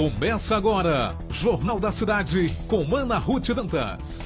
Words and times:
Começa 0.00 0.56
agora, 0.56 1.14
Jornal 1.30 1.78
da 1.78 1.90
Cidade, 1.90 2.50
com 2.66 2.96
Ana 2.96 3.18
Ruth 3.18 3.50
Dantas. 3.50 4.18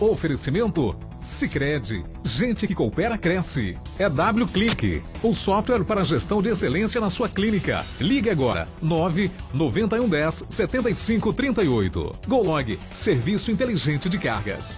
Oferecimento 0.00 0.92
Sicredi, 1.20 2.02
gente 2.24 2.66
que 2.66 2.74
coopera 2.74 3.16
cresce. 3.16 3.78
É 3.96 4.08
W 4.08 4.44
Clique, 4.48 5.04
o 5.22 5.32
software 5.32 5.84
para 5.84 6.04
gestão 6.04 6.42
de 6.42 6.48
excelência 6.48 7.00
na 7.00 7.10
sua 7.10 7.28
clínica. 7.28 7.86
Ligue 8.00 8.28
agora 8.28 8.66
9 8.82 9.30
9110 9.52 10.46
7538. 10.50 12.12
Golog, 12.26 12.76
serviço 12.92 13.52
inteligente 13.52 14.08
de 14.08 14.18
cargas. 14.18 14.76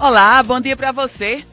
Olá, 0.00 0.42
bom 0.42 0.58
dia 0.62 0.78
para 0.78 0.92
você. 0.92 1.44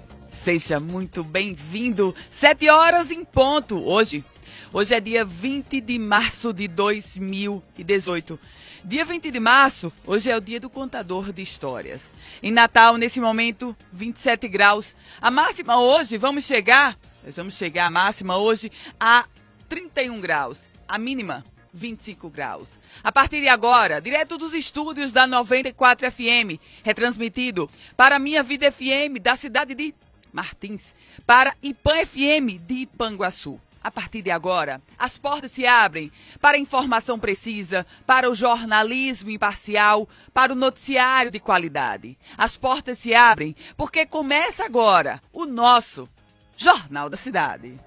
Seja 0.49 0.79
muito 0.79 1.23
bem-vindo. 1.23 2.15
Sete 2.27 2.71
horas 2.71 3.11
em 3.11 3.23
ponto. 3.23 3.85
Hoje, 3.85 4.25
hoje 4.73 4.95
é 4.95 4.99
dia 4.99 5.23
20 5.23 5.79
de 5.79 5.99
março 5.99 6.51
de 6.51 6.67
2018. 6.67 8.39
Dia 8.83 9.05
20 9.05 9.29
de 9.29 9.39
março, 9.39 9.93
hoje 10.07 10.31
é 10.31 10.35
o 10.35 10.41
dia 10.41 10.59
do 10.59 10.67
contador 10.67 11.31
de 11.31 11.43
histórias. 11.43 12.01
Em 12.41 12.51
Natal, 12.51 12.97
nesse 12.97 13.21
momento, 13.21 13.77
27 13.93 14.47
graus. 14.47 14.97
A 15.21 15.29
máxima 15.29 15.79
hoje, 15.79 16.17
vamos 16.17 16.45
chegar, 16.45 16.97
nós 17.23 17.35
vamos 17.35 17.53
chegar 17.53 17.85
a 17.85 17.91
máxima 17.91 18.35
hoje 18.35 18.71
a 18.99 19.27
31 19.67 20.19
graus. 20.19 20.71
A 20.87 20.97
mínima, 20.97 21.45
25 21.71 22.27
graus. 22.27 22.79
A 23.03 23.11
partir 23.11 23.39
de 23.39 23.49
agora, 23.49 24.01
direto 24.01 24.35
dos 24.35 24.55
estúdios 24.55 25.11
da 25.11 25.27
94 25.27 26.11
FM, 26.11 26.59
retransmitido 26.83 27.69
para 27.95 28.17
Minha 28.17 28.41
Vida 28.41 28.71
FM 28.71 29.21
da 29.21 29.35
cidade 29.35 29.75
de 29.75 29.93
Martins, 30.31 30.95
para 31.25 31.55
IPAN 31.61 32.05
FM 32.05 32.61
de 32.65 32.75
Ipanguaçu. 32.75 33.59
A 33.81 33.89
partir 33.89 34.21
de 34.21 34.29
agora, 34.29 34.81
as 34.97 35.17
portas 35.17 35.51
se 35.51 35.65
abrem 35.65 36.11
para 36.41 36.57
informação 36.57 37.17
precisa, 37.17 37.85
para 38.05 38.29
o 38.29 38.35
jornalismo 38.35 39.29
imparcial, 39.29 40.07
para 40.33 40.51
o 40.51 40.55
noticiário 40.55 41.31
de 41.31 41.39
qualidade. 41.39 42.17
As 42.37 42.57
portas 42.57 42.97
se 42.99 43.15
abrem 43.15 43.55
porque 43.77 44.05
começa 44.05 44.65
agora 44.65 45.21
o 45.31 45.45
nosso 45.45 46.09
Jornal 46.57 47.09
da 47.09 47.15
Cidade. 47.15 47.79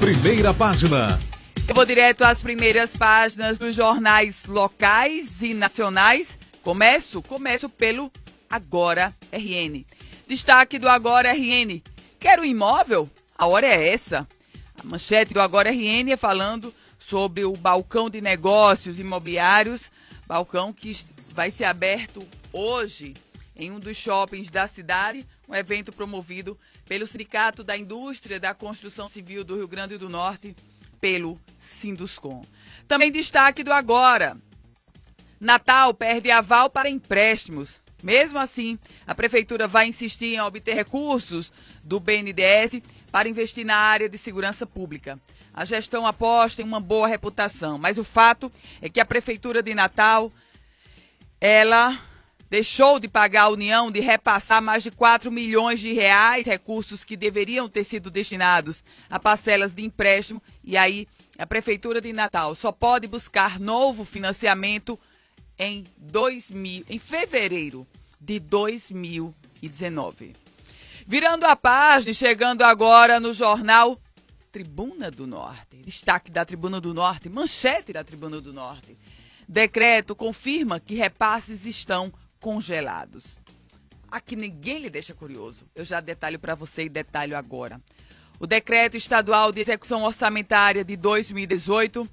Primeira 0.00 0.52
página. 0.52 1.20
Eu 1.68 1.74
vou 1.74 1.86
direto 1.86 2.22
às 2.22 2.42
primeiras 2.42 2.96
páginas 2.96 3.56
dos 3.56 3.76
jornais 3.76 4.44
locais 4.46 5.40
e 5.42 5.54
nacionais. 5.54 6.36
Começo, 6.62 7.22
começo 7.22 7.68
pelo 7.68 8.10
Agora 8.50 9.14
RN. 9.32 9.86
Destaque 10.32 10.78
do 10.78 10.88
Agora 10.88 11.30
RN. 11.30 11.82
Quero 12.18 12.42
imóvel? 12.42 13.06
A 13.36 13.46
hora 13.46 13.66
é 13.66 13.92
essa. 13.92 14.26
A 14.78 14.82
manchete 14.82 15.34
do 15.34 15.42
Agora 15.42 15.70
RN 15.70 16.10
é 16.10 16.16
falando 16.16 16.72
sobre 16.98 17.44
o 17.44 17.52
balcão 17.52 18.08
de 18.08 18.22
negócios 18.22 18.98
imobiliários, 18.98 19.92
balcão 20.26 20.72
que 20.72 20.96
vai 21.32 21.50
ser 21.50 21.64
aberto 21.64 22.26
hoje 22.50 23.12
em 23.54 23.70
um 23.70 23.78
dos 23.78 23.94
shoppings 23.94 24.50
da 24.50 24.66
cidade, 24.66 25.28
um 25.46 25.54
evento 25.54 25.92
promovido 25.92 26.58
pelo 26.86 27.06
Sindicato 27.06 27.62
da 27.62 27.76
Indústria 27.76 28.40
da 28.40 28.54
Construção 28.54 29.10
Civil 29.10 29.44
do 29.44 29.56
Rio 29.56 29.68
Grande 29.68 29.98
do 29.98 30.08
Norte, 30.08 30.56
pelo 30.98 31.38
Sinduscom. 31.58 32.42
Também 32.88 33.12
destaque 33.12 33.62
do 33.62 33.70
Agora. 33.70 34.38
Natal 35.38 35.92
perde 35.92 36.30
aval 36.30 36.70
para 36.70 36.88
empréstimos. 36.88 37.81
Mesmo 38.02 38.38
assim, 38.38 38.78
a 39.06 39.14
prefeitura 39.14 39.68
vai 39.68 39.86
insistir 39.86 40.34
em 40.34 40.40
obter 40.40 40.74
recursos 40.74 41.52
do 41.82 42.00
BNDES 42.00 42.82
para 43.10 43.28
investir 43.28 43.64
na 43.64 43.76
área 43.76 44.08
de 44.08 44.18
segurança 44.18 44.66
pública. 44.66 45.18
A 45.54 45.64
gestão 45.64 46.06
aposta 46.06 46.62
em 46.62 46.64
uma 46.64 46.80
boa 46.80 47.06
reputação, 47.06 47.78
mas 47.78 47.98
o 47.98 48.04
fato 48.04 48.50
é 48.80 48.88
que 48.88 49.00
a 49.00 49.04
prefeitura 49.04 49.62
de 49.62 49.74
Natal 49.74 50.32
ela 51.40 51.98
deixou 52.48 53.00
de 53.00 53.08
pagar 53.08 53.44
a 53.44 53.48
União 53.48 53.90
de 53.90 54.00
repassar 54.00 54.60
mais 54.60 54.82
de 54.82 54.90
4 54.90 55.30
milhões 55.30 55.80
de 55.80 55.92
reais, 55.92 56.46
recursos 56.46 57.04
que 57.04 57.16
deveriam 57.16 57.68
ter 57.68 57.82
sido 57.82 58.10
destinados 58.10 58.84
a 59.08 59.18
parcelas 59.18 59.72
de 59.72 59.82
empréstimo, 59.82 60.42
e 60.62 60.76
aí 60.76 61.08
a 61.38 61.46
prefeitura 61.46 62.00
de 62.00 62.12
Natal 62.12 62.54
só 62.54 62.70
pode 62.70 63.06
buscar 63.06 63.58
novo 63.58 64.04
financiamento 64.04 64.98
em 65.62 65.84
2000, 65.96 66.86
em 66.90 66.98
fevereiro 66.98 67.86
de 68.20 68.40
2019. 68.40 70.32
Virando 71.06 71.44
a 71.44 71.54
página, 71.54 72.12
chegando 72.12 72.62
agora 72.62 73.20
no 73.20 73.32
jornal 73.32 73.96
Tribuna 74.50 75.08
do 75.08 75.24
Norte. 75.24 75.76
Destaque 75.76 76.32
da 76.32 76.44
Tribuna 76.44 76.80
do 76.80 76.92
Norte, 76.92 77.28
manchete 77.28 77.92
da 77.92 78.02
Tribuna 78.02 78.40
do 78.40 78.52
Norte. 78.52 78.98
Decreto 79.48 80.16
confirma 80.16 80.80
que 80.80 80.96
repasses 80.96 81.64
estão 81.64 82.12
congelados. 82.40 83.38
Aqui 84.10 84.34
ninguém 84.34 84.80
lhe 84.80 84.90
deixa 84.90 85.14
curioso. 85.14 85.64
Eu 85.76 85.84
já 85.84 86.00
detalho 86.00 86.40
para 86.40 86.56
você 86.56 86.86
e 86.86 86.88
detalho 86.88 87.36
agora. 87.36 87.80
O 88.40 88.48
decreto 88.48 88.96
estadual 88.96 89.52
de 89.52 89.60
execução 89.60 90.02
orçamentária 90.02 90.84
de 90.84 90.96
2018, 90.96 92.08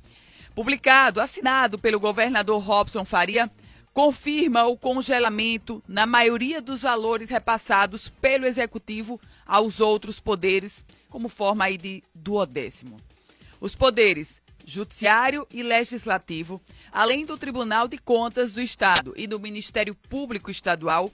publicado, 0.59 1.21
assinado 1.21 1.79
pelo 1.79 2.01
governador 2.01 2.61
Robson 2.61 3.05
Faria, 3.05 3.49
confirma 3.93 4.65
o 4.65 4.75
congelamento 4.75 5.81
na 5.87 6.05
maioria 6.05 6.61
dos 6.61 6.81
valores 6.81 7.29
repassados 7.29 8.09
pelo 8.21 8.45
executivo 8.45 9.21
aos 9.47 9.79
outros 9.79 10.19
poderes, 10.19 10.83
como 11.07 11.29
forma 11.29 11.63
aí 11.63 11.77
de 11.77 12.03
duodécimo. 12.13 12.99
Os 13.61 13.73
poderes 13.73 14.41
judiciário 14.65 15.47
e 15.49 15.63
legislativo, 15.63 16.61
além 16.91 17.25
do 17.25 17.37
Tribunal 17.37 17.87
de 17.87 17.97
Contas 17.97 18.51
do 18.51 18.59
Estado 18.59 19.13
e 19.15 19.27
do 19.27 19.39
Ministério 19.39 19.95
Público 20.09 20.51
Estadual, 20.51 21.09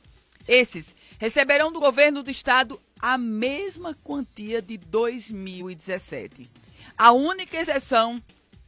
esses 0.47 0.95
receberão 1.19 1.71
do 1.71 1.79
governo 1.79 2.23
do 2.23 2.31
estado 2.31 2.81
a 2.99 3.15
mesma 3.15 3.95
quantia 4.03 4.59
de 4.59 4.75
2017. 4.75 6.49
A 6.97 7.11
única 7.11 7.57
exceção 7.57 8.19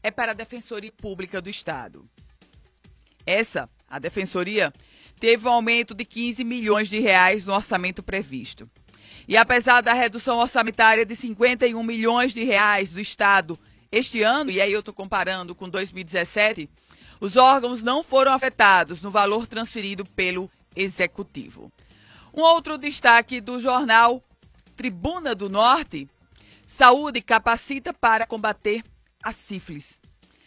é 0.07 0.11
para 0.11 0.31
a 0.31 0.35
Defensoria 0.35 0.91
Pública 0.91 1.41
do 1.41 1.49
Estado. 1.49 2.05
Essa, 3.25 3.69
a 3.89 3.99
Defensoria, 3.99 4.71
teve 5.19 5.45
um 5.45 5.51
aumento 5.51 5.93
de 5.93 6.05
15 6.05 6.45
milhões 6.45 6.87
de 6.87 6.97
reais 6.99 7.45
no 7.45 7.53
orçamento 7.53 8.01
previsto. 8.01 8.69
E 9.27 9.35
apesar 9.35 9.81
da 9.81 9.91
redução 9.93 10.37
orçamentária 10.37 11.05
de 11.05 11.13
51 11.13 11.83
milhões 11.83 12.33
de 12.33 12.45
reais 12.45 12.91
do 12.91 13.01
Estado 13.01 13.59
este 13.91 14.21
ano, 14.21 14.49
e 14.49 14.61
aí 14.61 14.71
eu 14.71 14.79
estou 14.79 14.93
comparando 14.93 15.53
com 15.53 15.67
2017, 15.67 16.69
os 17.19 17.35
órgãos 17.35 17.81
não 17.81 18.01
foram 18.01 18.31
afetados 18.31 19.01
no 19.01 19.11
valor 19.11 19.45
transferido 19.45 20.05
pelo 20.05 20.49
Executivo. 20.73 21.69
Um 22.33 22.43
outro 22.43 22.77
destaque 22.77 23.41
do 23.41 23.59
jornal 23.59 24.23
Tribuna 24.77 25.35
do 25.35 25.49
Norte: 25.49 26.07
Saúde 26.65 27.21
capacita 27.21 27.93
para 27.93 28.25
combater 28.25 28.83
a 29.27 29.33
sífilis. 29.33 30.01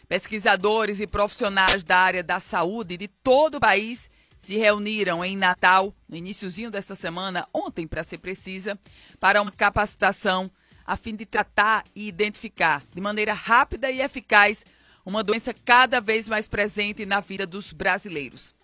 Pesquisadores 0.07 0.99
e 0.99 1.05
profissionais 1.05 1.83
da 1.83 1.99
área 1.99 2.23
da 2.23 2.39
saúde 2.39 2.97
de 2.97 3.07
todo 3.07 3.55
o 3.55 3.59
país 3.59 4.09
se 4.39 4.57
reuniram 4.57 5.23
em 5.23 5.37
Natal, 5.37 5.93
no 6.09 6.17
iníciozinho 6.17 6.71
dessa 6.71 6.95
semana, 6.95 7.47
ontem 7.53 7.85
para 7.85 8.03
ser 8.03 8.17
precisa, 8.17 8.79
para 9.19 9.39
uma 9.39 9.51
capacitação 9.51 10.49
a 10.83 10.97
fim 10.97 11.15
de 11.15 11.27
tratar 11.27 11.85
e 11.95 12.07
identificar 12.07 12.83
de 12.91 12.99
maneira 12.99 13.33
rápida 13.33 13.91
e 13.91 14.01
eficaz 14.01 14.65
uma 15.05 15.23
doença 15.23 15.53
cada 15.53 16.01
vez 16.01 16.27
mais 16.27 16.49
presente 16.49 17.05
na 17.05 17.19
vida 17.19 17.45
dos 17.45 17.71
brasileiros. 17.71 18.55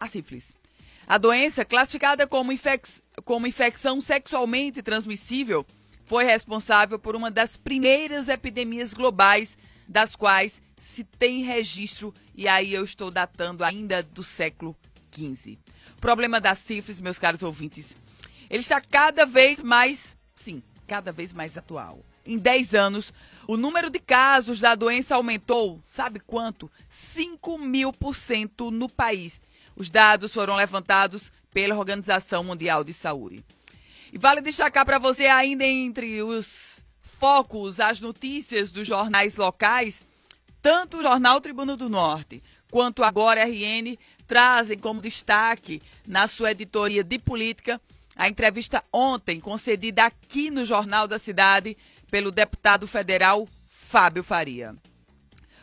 A 0.00 0.06
sífilis. 0.06 0.56
A 1.06 1.18
doença, 1.18 1.64
classificada 1.64 2.26
como, 2.26 2.50
infec 2.50 3.00
como 3.24 3.46
infecção 3.46 4.00
sexualmente 4.00 4.82
transmissível, 4.82 5.64
foi 6.04 6.24
responsável 6.24 6.98
por 6.98 7.16
uma 7.16 7.30
das 7.30 7.56
primeiras 7.56 8.28
epidemias 8.28 8.92
globais 8.92 9.56
das 9.86 10.16
quais 10.16 10.62
se 10.76 11.04
tem 11.04 11.42
registro, 11.42 12.14
e 12.34 12.48
aí 12.48 12.72
eu 12.72 12.84
estou 12.84 13.10
datando 13.10 13.62
ainda 13.62 14.02
do 14.02 14.22
século 14.22 14.76
XV. 15.14 15.58
Problema 16.00 16.40
da 16.40 16.54
sífilis, 16.54 17.00
meus 17.00 17.18
caros 17.18 17.42
ouvintes, 17.42 17.98
ele 18.48 18.62
está 18.62 18.80
cada 18.80 19.24
vez 19.24 19.60
mais, 19.60 20.16
sim, 20.34 20.62
cada 20.86 21.12
vez 21.12 21.32
mais 21.32 21.56
atual. 21.56 22.04
Em 22.24 22.38
10 22.38 22.74
anos, 22.74 23.12
o 23.48 23.56
número 23.56 23.90
de 23.90 23.98
casos 23.98 24.60
da 24.60 24.74
doença 24.74 25.16
aumentou, 25.16 25.80
sabe 25.84 26.20
quanto? 26.20 26.70
5 26.88 27.58
mil 27.58 27.92
por 27.92 28.14
cento 28.14 28.70
no 28.70 28.88
país. 28.88 29.40
Os 29.74 29.90
dados 29.90 30.32
foram 30.32 30.54
levantados 30.54 31.32
pela 31.52 31.76
Organização 31.76 32.44
Mundial 32.44 32.84
de 32.84 32.92
Saúde. 32.92 33.44
E 34.12 34.18
vale 34.18 34.42
destacar 34.42 34.84
para 34.84 34.98
você, 34.98 35.24
ainda 35.24 35.64
entre 35.64 36.22
os 36.22 36.84
focos, 37.00 37.80
as 37.80 37.98
notícias 37.98 38.70
dos 38.70 38.86
jornais 38.86 39.38
locais, 39.38 40.06
tanto 40.60 40.98
o 40.98 41.02
Jornal 41.02 41.40
Tribuna 41.40 41.78
do 41.78 41.88
Norte 41.88 42.42
quanto 42.70 43.02
agora 43.02 43.44
RN 43.44 43.96
trazem 44.26 44.78
como 44.78 45.00
destaque 45.00 45.80
na 46.06 46.26
sua 46.26 46.50
editoria 46.50 47.02
de 47.02 47.18
política 47.18 47.80
a 48.14 48.28
entrevista 48.28 48.84
ontem 48.92 49.40
concedida 49.40 50.04
aqui 50.04 50.50
no 50.50 50.64
Jornal 50.66 51.08
da 51.08 51.18
Cidade 51.18 51.76
pelo 52.10 52.30
deputado 52.30 52.86
federal 52.86 53.48
Fábio 53.70 54.22
Faria. 54.22 54.76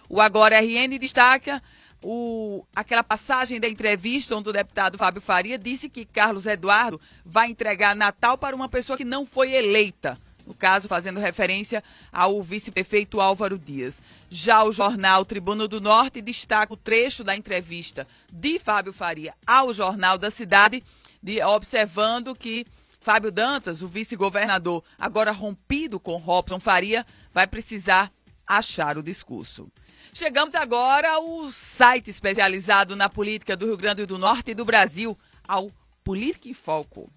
O 0.07 0.19
Agora 0.19 0.59
RN 0.59 0.97
destaca 0.99 1.61
o, 2.01 2.65
aquela 2.75 3.03
passagem 3.03 3.59
da 3.59 3.67
entrevista 3.67 4.35
onde 4.35 4.49
o 4.49 4.53
deputado 4.53 4.97
Fábio 4.97 5.21
Faria 5.21 5.57
disse 5.57 5.89
que 5.89 6.05
Carlos 6.05 6.45
Eduardo 6.45 6.99
vai 7.25 7.49
entregar 7.49 7.95
Natal 7.95 8.37
para 8.37 8.55
uma 8.55 8.69
pessoa 8.69 8.97
que 8.97 9.05
não 9.05 9.25
foi 9.25 9.53
eleita. 9.53 10.17
No 10.45 10.53
caso, 10.55 10.87
fazendo 10.87 11.19
referência 11.19 11.83
ao 12.11 12.41
vice-prefeito 12.41 13.21
Álvaro 13.21 13.59
Dias. 13.59 14.01
Já 14.31 14.63
o 14.63 14.71
jornal 14.71 15.23
Tribuno 15.23 15.67
do 15.67 15.79
Norte 15.79 16.23
destaca 16.23 16.73
o 16.73 16.77
trecho 16.77 17.23
da 17.23 17.35
entrevista 17.35 18.07
de 18.33 18.57
Fábio 18.57 18.91
Faria 18.91 19.35
ao 19.45 19.71
Jornal 19.75 20.17
da 20.17 20.31
Cidade, 20.31 20.83
de, 21.21 21.39
observando 21.43 22.33
que 22.33 22.65
Fábio 22.99 23.31
Dantas, 23.31 23.83
o 23.83 23.87
vice-governador, 23.87 24.83
agora 24.97 25.31
rompido 25.31 25.99
com 25.99 26.15
Robson 26.15 26.59
Faria, 26.59 27.05
vai 27.31 27.45
precisar 27.45 28.11
achar 28.47 28.97
o 28.97 29.03
discurso. 29.03 29.71
Chegamos 30.11 30.55
agora 30.55 31.11
ao 31.11 31.51
site 31.51 32.09
especializado 32.09 32.95
na 32.95 33.07
política 33.07 33.55
do 33.55 33.67
Rio 33.67 33.77
Grande 33.77 34.07
do 34.07 34.17
Norte 34.17 34.51
e 34.51 34.55
do 34.55 34.65
Brasil, 34.65 35.17
ao 35.47 35.71
Política 36.03 36.49
em 36.49 36.53
Foco. 36.53 37.11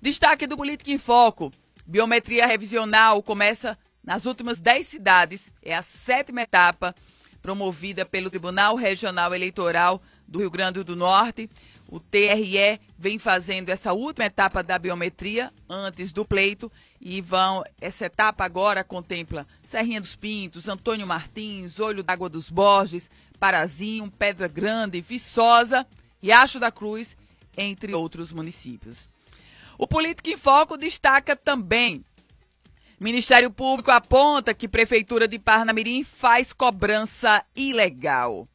Destaque 0.00 0.46
do 0.46 0.56
Política 0.56 0.92
em 0.92 0.98
Foco: 0.98 1.52
biometria 1.84 2.46
revisional 2.46 3.20
começa 3.20 3.76
nas 4.02 4.26
últimas 4.26 4.60
10 4.60 4.86
cidades, 4.86 5.52
é 5.60 5.74
a 5.74 5.82
sétima 5.82 6.42
etapa 6.42 6.94
promovida 7.42 8.06
pelo 8.06 8.30
Tribunal 8.30 8.76
Regional 8.76 9.34
Eleitoral 9.34 10.00
do 10.26 10.38
Rio 10.38 10.50
Grande 10.50 10.84
do 10.84 10.94
Norte. 10.94 11.50
O 11.88 11.98
TRE 11.98 12.80
vem 12.96 13.18
fazendo 13.18 13.70
essa 13.70 13.92
última 13.92 14.26
etapa 14.26 14.62
da 14.62 14.78
biometria 14.78 15.52
antes 15.68 16.12
do 16.12 16.24
pleito 16.24 16.70
e 17.00 17.20
vão 17.20 17.64
essa 17.80 18.06
etapa 18.06 18.44
agora 18.44 18.82
contempla 18.84 19.46
Serrinha 19.66 20.00
dos 20.00 20.16
Pintos, 20.16 20.68
Antônio 20.68 21.06
Martins, 21.06 21.78
Olho 21.78 22.02
d'Água 22.02 22.28
dos 22.28 22.50
Borges, 22.50 23.10
Parazinho, 23.38 24.10
Pedra 24.10 24.48
Grande, 24.48 25.00
Viçosa, 25.00 25.86
Riacho 26.22 26.58
da 26.58 26.70
Cruz, 26.70 27.16
entre 27.56 27.94
outros 27.94 28.32
municípios. 28.32 29.08
O 29.78 29.86
Político 29.86 30.30
em 30.30 30.36
Foco 30.36 30.76
destaca 30.76 31.36
também 31.36 32.04
Ministério 32.98 33.50
Público 33.50 33.90
aponta 33.90 34.54
que 34.54 34.66
Prefeitura 34.66 35.28
de 35.28 35.38
Parnamirim 35.38 36.02
faz 36.02 36.50
cobrança 36.50 37.44
ilegal. 37.54 38.48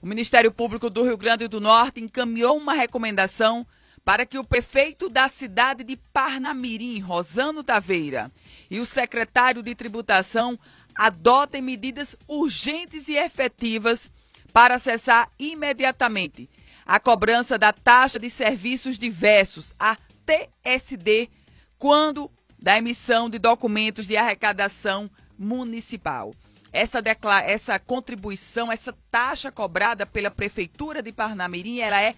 O 0.00 0.06
Ministério 0.06 0.50
Público 0.50 0.88
do 0.88 1.02
Rio 1.02 1.18
Grande 1.18 1.46
do 1.46 1.60
Norte 1.60 2.00
encaminhou 2.00 2.56
uma 2.56 2.72
recomendação 2.72 3.66
para 4.04 4.26
que 4.26 4.38
o 4.38 4.44
prefeito 4.44 5.08
da 5.08 5.28
cidade 5.28 5.84
de 5.84 5.96
Parnamirim, 5.96 6.98
Rosano 7.00 7.62
Taveira, 7.62 8.30
e 8.70 8.80
o 8.80 8.86
secretário 8.86 9.62
de 9.62 9.74
Tributação 9.74 10.58
adotem 10.94 11.62
medidas 11.62 12.16
urgentes 12.26 13.08
e 13.08 13.16
efetivas 13.16 14.10
para 14.52 14.74
acessar 14.74 15.30
imediatamente 15.38 16.48
a 16.84 16.98
cobrança 16.98 17.58
da 17.58 17.72
taxa 17.72 18.18
de 18.18 18.28
serviços 18.28 18.98
diversos, 18.98 19.72
a 19.78 19.96
TSD, 20.26 21.30
quando 21.78 22.30
da 22.58 22.76
emissão 22.76 23.30
de 23.30 23.38
documentos 23.38 24.06
de 24.06 24.16
arrecadação 24.16 25.10
municipal. 25.38 26.34
Essa, 26.72 27.02
essa 27.44 27.78
contribuição, 27.78 28.72
essa 28.72 28.96
taxa 29.10 29.52
cobrada 29.52 30.06
pela 30.06 30.30
Prefeitura 30.30 31.02
de 31.02 31.12
Parnamirim, 31.12 31.80
ela 31.80 32.00
é 32.00 32.14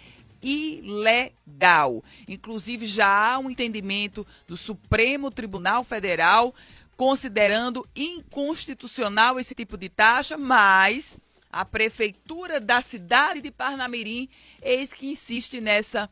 ilegal. 0.47 2.05
Inclusive, 2.29 2.87
já 2.87 3.35
há 3.35 3.39
um 3.39 3.51
entendimento 3.51 4.27
do 4.47 4.57
Supremo 4.57 5.31
Tribunal 5.31 5.83
Federal 5.83 6.55
considerando 6.97 7.89
inconstitucional 7.97 9.41
esse 9.41 9.55
tipo 9.55 9.77
de 9.77 9.89
taxa, 9.89 10.39
mas 10.39 11.19
a 11.51 11.65
Prefeitura 11.65 12.61
da 12.61 12.81
cidade 12.81 13.41
de 13.41 13.51
Parnamirim 13.51 14.29
eis 14.63 14.93
que 14.93 15.09
insiste 15.09 15.61
nessa 15.61 16.09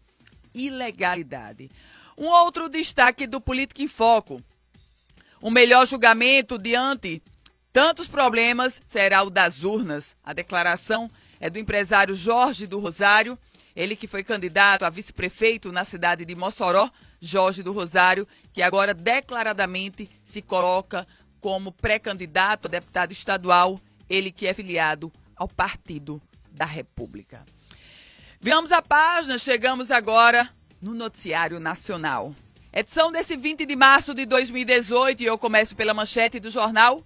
ilegalidade. 0.52 1.70
Um 2.18 2.26
outro 2.26 2.68
destaque 2.68 3.26
do 3.26 3.40
Política 3.40 3.82
em 3.82 3.88
Foco. 3.88 4.42
O 5.40 5.50
melhor 5.50 5.86
julgamento 5.86 6.58
diante 6.58 7.22
Tantos 7.72 8.06
problemas 8.06 8.82
será 8.84 9.22
o 9.22 9.30
das 9.30 9.64
urnas. 9.64 10.14
A 10.22 10.34
declaração 10.34 11.10
é 11.40 11.48
do 11.48 11.58
empresário 11.58 12.14
Jorge 12.14 12.66
do 12.66 12.78
Rosário, 12.78 13.38
ele 13.74 13.96
que 13.96 14.06
foi 14.06 14.22
candidato 14.22 14.84
a 14.84 14.90
vice-prefeito 14.90 15.72
na 15.72 15.84
cidade 15.84 16.24
de 16.24 16.34
Mossoró, 16.34 16.90
Jorge 17.20 17.62
do 17.62 17.72
Rosário, 17.72 18.26
que 18.52 18.62
agora 18.62 18.92
declaradamente 18.92 20.10
se 20.22 20.42
coloca 20.42 21.06
como 21.40 21.72
pré-candidato 21.72 22.66
a 22.66 22.70
deputado 22.70 23.12
estadual, 23.12 23.80
ele 24.08 24.30
que 24.30 24.46
é 24.46 24.54
filiado 24.54 25.12
ao 25.36 25.48
Partido 25.48 26.20
da 26.50 26.64
República. 26.64 27.44
Viramos 28.40 28.72
a 28.72 28.82
página, 28.82 29.38
chegamos 29.38 29.90
agora 29.90 30.50
no 30.80 30.94
Noticiário 30.94 31.60
Nacional. 31.60 32.34
Edição 32.72 33.12
desse 33.12 33.36
20 33.36 33.64
de 33.66 33.76
março 33.76 34.14
de 34.14 34.26
2018 34.26 35.22
e 35.22 35.26
eu 35.26 35.38
começo 35.38 35.76
pela 35.76 35.94
manchete 35.94 36.40
do 36.40 36.50
jornal 36.50 37.04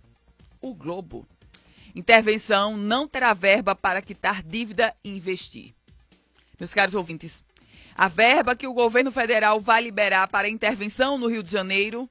o 0.61 0.75
Globo. 0.75 1.27
Intervenção 1.95 2.77
não 2.77 3.09
terá 3.09 3.33
verba 3.33 3.75
para 3.75 4.03
quitar 4.03 4.43
dívida 4.43 4.95
e 5.05 5.11
investir. 5.11 5.75
Meus 6.59 6.73
caros 6.73 6.95
ouvintes, 6.95 7.45
a 7.95 8.09
verba 8.09 8.57
que 8.57 8.67
o 8.67 8.75
governo 8.75 9.11
federal 9.11 9.61
vai 9.61 9.83
liberar 9.83 10.29
para 10.29 10.49
intervenção 10.49 11.19
no 11.19 11.29
Rio 11.29 11.43
de 11.43 11.53
Janeiro, 11.53 12.09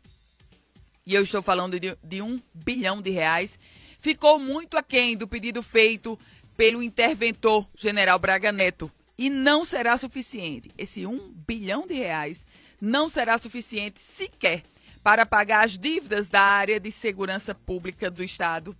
e 1.06 1.13
eu 1.13 1.24
estou 1.24 1.42
falando 1.42 1.80
de, 1.80 1.95
de 2.03 2.21
um 2.21 2.42
bilhão 2.53 3.01
de 3.01 3.12
reais, 3.12 3.59
ficou 4.00 4.39
muito 4.39 4.77
aquém 4.77 5.15
do 5.15 5.27
pedido 5.27 5.62
feito 5.62 6.18
pelo 6.57 6.81
interventor 6.81 7.68
general 7.75 8.18
Braga 8.18 8.51
Neto 8.51 8.92
e 9.18 9.30
não 9.30 9.63
será 9.63 9.97
suficiente. 9.97 10.71
Esse 10.77 11.06
um 11.06 11.31
bilhão 11.48 11.86
de 11.88 11.94
reais 11.94 12.45
não 12.81 13.07
será 13.09 13.38
suficiente 13.38 14.01
sequer 14.01 14.63
para 15.03 15.25
pagar 15.25 15.65
as 15.65 15.77
dívidas 15.77 16.30
da 16.30 16.41
área 16.41 16.80
de 16.80 16.91
segurança 16.91 17.53
pública 17.53 18.09
do 18.09 18.24
Estado. 18.24 18.75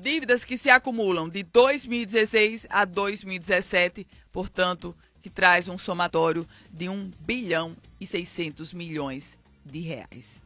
Dívidas 0.00 0.44
que 0.44 0.56
se 0.56 0.70
acumulam 0.70 1.28
de 1.28 1.42
2016 1.42 2.68
a 2.70 2.84
2017, 2.84 4.06
portanto, 4.30 4.96
que 5.20 5.28
traz 5.28 5.68
um 5.68 5.76
somatório 5.76 6.46
de 6.70 6.88
1 6.88 7.10
bilhão 7.18 7.76
e 8.00 8.06
600 8.06 8.72
milhões 8.72 9.36
de 9.64 9.80
reais. 9.80 10.44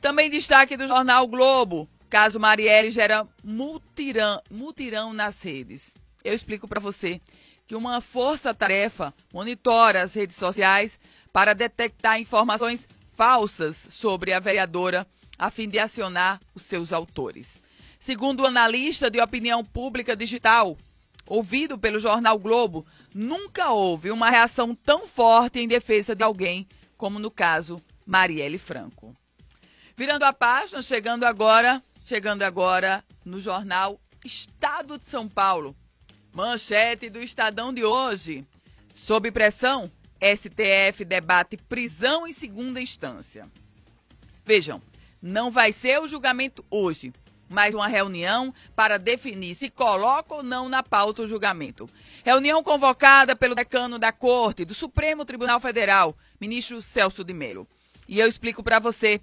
Também 0.00 0.28
destaque 0.28 0.76
do 0.76 0.88
jornal 0.88 1.28
Globo, 1.28 1.88
caso 2.10 2.40
Marielle 2.40 2.90
gera 2.90 3.24
mutirão, 3.44 4.42
mutirão 4.50 5.12
nas 5.12 5.40
redes. 5.40 5.94
Eu 6.24 6.34
explico 6.34 6.66
para 6.66 6.80
você 6.80 7.20
que 7.68 7.76
uma 7.76 8.00
força-tarefa 8.00 9.14
monitora 9.32 10.02
as 10.02 10.14
redes 10.14 10.36
sociais 10.36 10.98
para 11.32 11.54
detectar 11.54 12.20
informações 12.20 12.88
falsas 13.16 13.76
sobre 13.76 14.32
a 14.32 14.40
vereadora 14.40 15.06
a 15.38 15.52
fim 15.52 15.68
de 15.68 15.78
acionar 15.78 16.40
os 16.52 16.64
seus 16.64 16.92
autores. 16.92 17.62
Segundo 18.02 18.40
o 18.40 18.46
analista 18.46 19.08
de 19.08 19.20
opinião 19.20 19.64
pública 19.64 20.16
digital, 20.16 20.76
ouvido 21.24 21.78
pelo 21.78 22.00
jornal 22.00 22.36
Globo, 22.36 22.84
nunca 23.14 23.70
houve 23.70 24.10
uma 24.10 24.28
reação 24.28 24.74
tão 24.74 25.06
forte 25.06 25.60
em 25.60 25.68
defesa 25.68 26.12
de 26.12 26.24
alguém 26.24 26.66
como 26.96 27.20
no 27.20 27.30
caso 27.30 27.80
Marielle 28.04 28.58
Franco. 28.58 29.14
Virando 29.96 30.24
a 30.24 30.32
página, 30.32 30.82
chegando 30.82 31.22
agora, 31.22 31.80
chegando 32.02 32.42
agora 32.42 33.04
no 33.24 33.40
jornal 33.40 34.00
Estado 34.24 34.98
de 34.98 35.06
São 35.06 35.28
Paulo. 35.28 35.72
Manchete 36.32 37.08
do 37.08 37.22
Estadão 37.22 37.72
de 37.72 37.84
hoje. 37.84 38.44
Sob 38.96 39.30
pressão, 39.30 39.88
STF 40.20 41.04
debate 41.04 41.56
prisão 41.56 42.26
em 42.26 42.32
segunda 42.32 42.80
instância. 42.80 43.48
Vejam, 44.44 44.82
não 45.22 45.52
vai 45.52 45.70
ser 45.70 46.00
o 46.00 46.08
julgamento 46.08 46.64
hoje, 46.68 47.12
mas 47.52 47.74
uma 47.74 47.86
reunião 47.86 48.52
para 48.74 48.98
definir 48.98 49.54
se 49.54 49.70
coloca 49.70 50.34
ou 50.34 50.42
não 50.42 50.68
na 50.68 50.82
pauta 50.82 51.22
o 51.22 51.28
julgamento. 51.28 51.88
Reunião 52.24 52.62
convocada 52.62 53.36
pelo 53.36 53.54
decano 53.54 53.98
da 53.98 54.10
Corte 54.10 54.64
do 54.64 54.74
Supremo 54.74 55.24
Tribunal 55.24 55.60
Federal, 55.60 56.16
ministro 56.40 56.80
Celso 56.80 57.22
de 57.22 57.34
Mello. 57.34 57.68
E 58.08 58.18
eu 58.18 58.26
explico 58.26 58.62
para 58.62 58.78
você, 58.78 59.20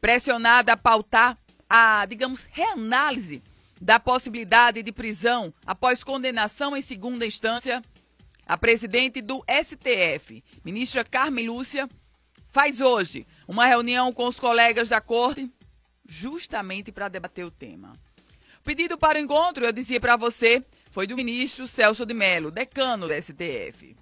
pressionada 0.00 0.72
a 0.72 0.76
pautar 0.76 1.38
a, 1.70 2.04
digamos, 2.06 2.48
reanálise 2.50 3.42
da 3.80 4.00
possibilidade 4.00 4.82
de 4.82 4.92
prisão 4.92 5.54
após 5.64 6.02
condenação 6.02 6.76
em 6.76 6.80
segunda 6.80 7.24
instância, 7.24 7.82
a 8.46 8.56
presidente 8.56 9.20
do 9.20 9.44
STF, 9.48 10.42
ministra 10.64 11.04
Carmen 11.04 11.46
Lúcia, 11.46 11.88
faz 12.48 12.80
hoje 12.80 13.26
uma 13.46 13.66
reunião 13.66 14.12
com 14.12 14.26
os 14.26 14.40
colegas 14.40 14.88
da 14.88 15.00
corte 15.00 15.48
justamente 16.08 16.90
para 16.90 17.08
debater 17.08 17.44
o 17.44 17.50
tema. 17.50 17.92
O 18.58 18.62
pedido 18.64 18.98
para 18.98 19.18
o 19.18 19.20
encontro, 19.20 19.64
eu 19.64 19.72
dizia 19.72 20.00
para 20.00 20.16
você, 20.16 20.64
foi 20.90 21.06
do 21.06 21.14
ministro 21.14 21.66
Celso 21.66 22.04
de 22.04 22.14
Mello, 22.14 22.50
decano 22.50 23.06
do 23.06 23.14
STF. 23.14 23.94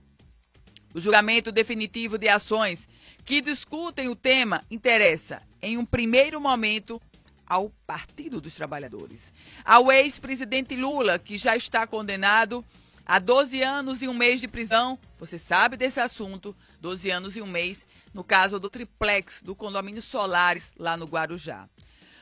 O 0.95 1.01
julgamento 1.01 1.53
definitivo 1.53 2.17
de 2.17 2.29
ações 2.29 2.89
que 3.25 3.43
discutem 3.43 4.09
o 4.09 4.17
tema 4.17 4.65
interessa, 4.71 5.43
em 5.61 5.77
um 5.77 5.85
primeiro 5.85 6.41
momento, 6.41 7.03
ao 7.47 7.71
Partido 7.87 8.41
dos 8.41 8.55
Trabalhadores. 8.55 9.33
Ao 9.65 9.93
ex-presidente 9.93 10.75
Lula, 10.75 11.19
que 11.19 11.37
já 11.37 11.57
está 11.57 11.87
condenado 11.87 12.65
a 13.05 13.19
12 13.21 13.63
anos 13.63 14.03
e 14.03 14.09
um 14.09 14.15
mês 14.15 14.41
de 14.41 14.49
prisão. 14.49 14.99
Você 15.19 15.39
sabe 15.39 15.77
desse 15.77 16.01
assunto, 16.01 16.57
12 16.81 17.11
anos 17.11 17.37
e 17.37 17.43
um 17.43 17.47
mês, 17.47 17.87
no 18.13 18.25
caso 18.25 18.59
do 18.59 18.69
triplex 18.69 19.43
do 19.43 19.55
condomínio 19.55 20.03
Solares, 20.03 20.73
lá 20.77 20.97
no 20.97 21.07
Guarujá. 21.07 21.69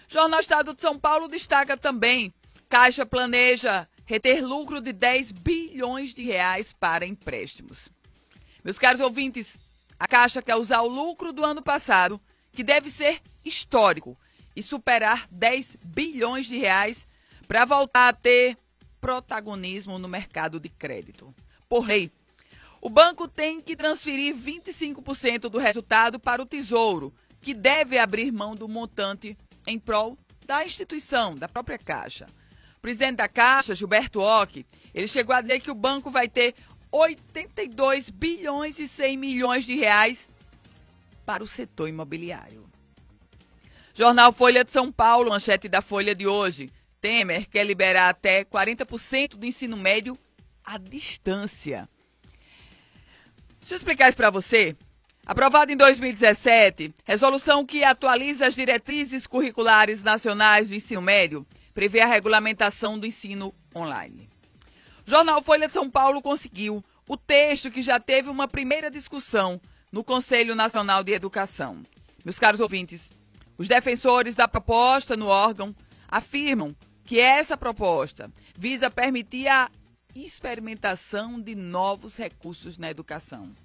Jornal 0.09 0.41
Estado 0.41 0.75
de 0.75 0.81
São 0.81 0.99
Paulo 0.99 1.29
destaca 1.29 1.77
também: 1.77 2.33
Caixa 2.69 3.07
planeja 3.07 3.89
reter 4.05 4.45
lucro 4.45 4.81
de 4.81 4.93
10 4.93 5.33
bilhões 5.33 6.15
de 6.15 6.23
reais 6.23 6.73
para 6.73 7.07
empréstimos. 7.07 7.89
Meus 8.63 8.79
caros 8.79 9.01
ouvintes, 9.01 9.59
a 9.99 10.07
Caixa 10.07 10.43
quer 10.43 10.57
usar 10.57 10.83
o 10.83 10.89
lucro 10.89 11.33
do 11.33 11.45
ano 11.45 11.63
passado, 11.63 12.21
que 12.53 12.63
deve 12.63 12.91
ser 12.91 13.21
histórico, 13.45 14.17
e 14.55 14.63
superar 14.63 15.27
10 15.31 15.79
bilhões 15.85 16.47
de 16.47 16.59
reais 16.59 17.07
para 17.49 17.65
voltar 17.65 18.09
a 18.09 18.13
ter 18.13 18.57
protagonismo 19.01 19.99
no 19.99 20.09
mercado 20.09 20.61
de 20.61 20.69
crédito. 20.69 21.35
Por 21.69 21.87
lei, 21.87 22.11
o 22.81 22.89
banco 22.89 23.27
tem 23.27 23.61
que 23.61 23.75
transferir 23.75 24.35
25% 24.35 25.49
do 25.49 25.59
resultado 25.59 26.21
para 26.21 26.43
o 26.43 26.47
Tesouro, 26.47 27.13
que 27.41 27.53
deve 27.53 27.99
abrir 27.99 28.33
mão 28.33 28.55
do 28.55 28.69
montante 28.69 29.37
em 29.67 29.79
prol 29.79 30.17
da 30.47 30.65
instituição, 30.65 31.35
da 31.35 31.49
própria 31.49 31.79
Caixa. 31.79 32.27
O 32.77 32.81
presidente 32.81 33.17
da 33.17 33.29
Caixa, 33.29 33.75
Gilberto 33.75 34.21
Ock, 34.21 34.65
ele 34.95 35.09
chegou 35.09 35.35
a 35.35 35.41
dizer 35.41 35.61
que 35.61 35.71
o 35.71 35.75
banco 35.75 36.11
vai 36.11 36.29
ter 36.29 36.55
82 36.93 38.11
bilhões 38.11 38.79
e 38.79 38.87
100 38.87 39.17
milhões 39.17 39.65
de 39.65 39.75
reais 39.75 40.31
para 41.25 41.43
o 41.43 41.47
setor 41.47 41.89
imobiliário. 41.89 42.65
Jornal 43.95 44.33
Folha 44.33 44.65
de 44.65 44.71
São 44.71 44.91
Paulo, 44.93 45.31
manchete 45.31 45.69
da 45.69 45.81
Folha 45.81 46.15
de 46.15 46.27
hoje. 46.27 46.71
Temer 47.01 47.49
quer 47.49 47.65
liberar 47.65 48.09
até 48.09 48.45
40% 48.45 49.37
do 49.37 49.47
ensino 49.47 49.77
médio 49.77 50.19
à 50.65 50.79
distância. 50.79 51.89
Deixa 53.61 53.75
eu 53.75 53.79
explicar 53.79 54.09
isso 54.09 54.17
para 54.17 54.31
você. 54.31 54.77
Aprovada 55.27 55.73
em 55.73 55.77
2017, 55.77 56.95
resolução 57.03 57.65
que 57.65 57.83
atualiza 57.83 58.47
as 58.47 58.55
diretrizes 58.55 59.27
curriculares 59.27 60.03
nacionais 60.03 60.69
do 60.69 60.75
ensino 60.75 61.01
médio 61.01 61.47
prevê 61.73 62.03
a 62.03 62.07
regulamentação 62.07 62.99
do 62.99 63.07
ensino 63.07 63.55
online. 63.75 64.29
O 65.07 65.11
jornal 65.11 65.43
Folha 65.43 65.67
de 65.67 65.73
São 65.73 65.89
Paulo 65.89 66.21
conseguiu 66.21 66.85
o 67.09 67.17
texto 67.17 67.71
que 67.71 67.81
já 67.81 67.99
teve 67.99 68.29
uma 68.29 68.47
primeira 68.47 68.91
discussão 68.91 69.59
no 69.91 70.05
Conselho 70.05 70.55
Nacional 70.55 71.03
de 71.03 71.15
Educação. 71.15 71.83
Meus 72.23 72.39
caros 72.39 72.61
ouvintes, 72.61 73.11
os 73.57 73.67
defensores 73.67 74.35
da 74.35 74.47
proposta 74.47 75.17
no 75.17 75.29
órgão 75.29 75.75
afirmam 76.07 76.77
que 77.03 77.19
essa 77.19 77.57
proposta 77.57 78.31
visa 78.55 78.91
permitir 78.91 79.49
a 79.49 79.71
experimentação 80.15 81.41
de 81.41 81.55
novos 81.55 82.19
recursos 82.19 82.77
na 82.77 82.91
educação. 82.91 83.64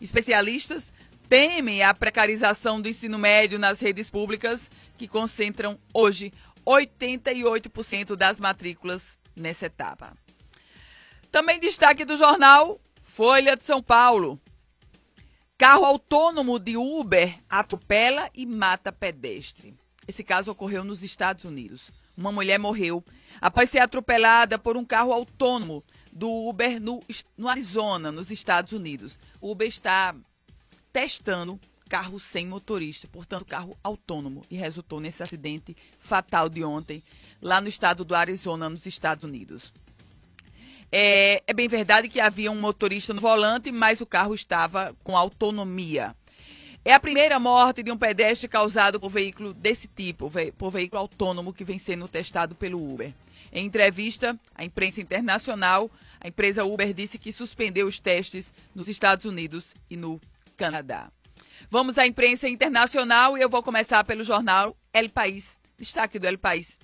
Especialistas 0.00 0.92
temem 1.28 1.82
a 1.82 1.92
precarização 1.92 2.80
do 2.80 2.88
ensino 2.88 3.18
médio 3.18 3.58
nas 3.58 3.80
redes 3.80 4.10
públicas, 4.10 4.70
que 4.96 5.08
concentram 5.08 5.78
hoje 5.92 6.32
88% 6.64 8.16
das 8.16 8.38
matrículas 8.38 9.18
nessa 9.34 9.66
etapa. 9.66 10.16
Também 11.30 11.60
destaque 11.60 12.04
do 12.04 12.16
jornal 12.16 12.80
Folha 13.02 13.56
de 13.56 13.64
São 13.64 13.82
Paulo. 13.82 14.40
Carro 15.58 15.84
autônomo 15.84 16.58
de 16.58 16.76
Uber 16.76 17.38
atropela 17.48 18.28
e 18.34 18.44
mata 18.44 18.92
pedestre. 18.92 19.74
Esse 20.06 20.22
caso 20.22 20.50
ocorreu 20.50 20.84
nos 20.84 21.02
Estados 21.02 21.44
Unidos. 21.44 21.90
Uma 22.16 22.30
mulher 22.30 22.58
morreu 22.58 23.04
após 23.40 23.70
ser 23.70 23.78
atropelada 23.78 24.58
por 24.58 24.76
um 24.76 24.84
carro 24.84 25.12
autônomo 25.12 25.82
do 26.16 26.30
Uber 26.48 26.80
no, 26.80 27.02
no 27.36 27.48
Arizona, 27.48 28.10
nos 28.10 28.30
Estados 28.30 28.72
Unidos. 28.72 29.18
O 29.40 29.50
Uber 29.50 29.68
está 29.68 30.14
testando 30.92 31.60
carro 31.88 32.18
sem 32.18 32.46
motorista, 32.46 33.06
portanto, 33.06 33.44
carro 33.44 33.76
autônomo, 33.84 34.44
e 34.50 34.56
resultou 34.56 34.98
nesse 34.98 35.22
acidente 35.22 35.76
fatal 35.98 36.48
de 36.48 36.64
ontem, 36.64 37.02
lá 37.40 37.60
no 37.60 37.68
estado 37.68 38.04
do 38.04 38.14
Arizona, 38.14 38.68
nos 38.68 38.86
Estados 38.86 39.24
Unidos. 39.24 39.72
É, 40.90 41.42
é, 41.46 41.52
bem 41.52 41.68
verdade 41.68 42.08
que 42.08 42.18
havia 42.18 42.50
um 42.50 42.58
motorista 42.58 43.12
no 43.12 43.20
volante, 43.20 43.70
mas 43.70 44.00
o 44.00 44.06
carro 44.06 44.34
estava 44.34 44.96
com 45.04 45.16
autonomia. 45.16 46.16
É 46.84 46.94
a 46.94 47.00
primeira 47.00 47.38
morte 47.38 47.82
de 47.82 47.90
um 47.90 47.96
pedestre 47.96 48.48
causado 48.48 48.98
por 48.98 49.10
veículo 49.10 49.52
desse 49.52 49.88
tipo, 49.88 50.32
por 50.56 50.70
veículo 50.70 51.00
autônomo 51.00 51.52
que 51.52 51.64
vem 51.64 51.78
sendo 51.78 52.08
testado 52.08 52.54
pelo 52.54 52.82
Uber. 52.92 53.12
Em 53.56 53.64
entrevista 53.64 54.38
à 54.54 54.66
imprensa 54.66 55.00
internacional, 55.00 55.90
a 56.20 56.28
empresa 56.28 56.62
Uber 56.62 56.92
disse 56.92 57.18
que 57.18 57.32
suspendeu 57.32 57.86
os 57.86 57.98
testes 57.98 58.52
nos 58.74 58.86
Estados 58.86 59.24
Unidos 59.24 59.74
e 59.88 59.96
no 59.96 60.20
Canadá. 60.58 61.10
Vamos 61.70 61.96
à 61.96 62.06
imprensa 62.06 62.46
internacional 62.46 63.38
e 63.38 63.40
eu 63.40 63.48
vou 63.48 63.62
começar 63.62 64.04
pelo 64.04 64.22
jornal 64.22 64.76
El 64.92 65.08
País. 65.08 65.58
Destaque 65.78 66.18
do 66.18 66.26
El 66.26 66.36
País. 66.36 66.78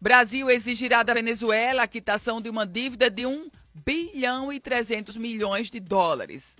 Brasil 0.00 0.48
exigirá 0.48 1.02
da 1.02 1.12
Venezuela 1.12 1.82
a 1.82 1.88
quitação 1.88 2.40
de 2.40 2.48
uma 2.48 2.64
dívida 2.64 3.10
de 3.10 3.26
1 3.26 3.50
bilhão 3.74 4.52
e 4.52 4.60
300 4.60 5.16
milhões 5.16 5.72
de 5.72 5.80
dólares. 5.80 6.54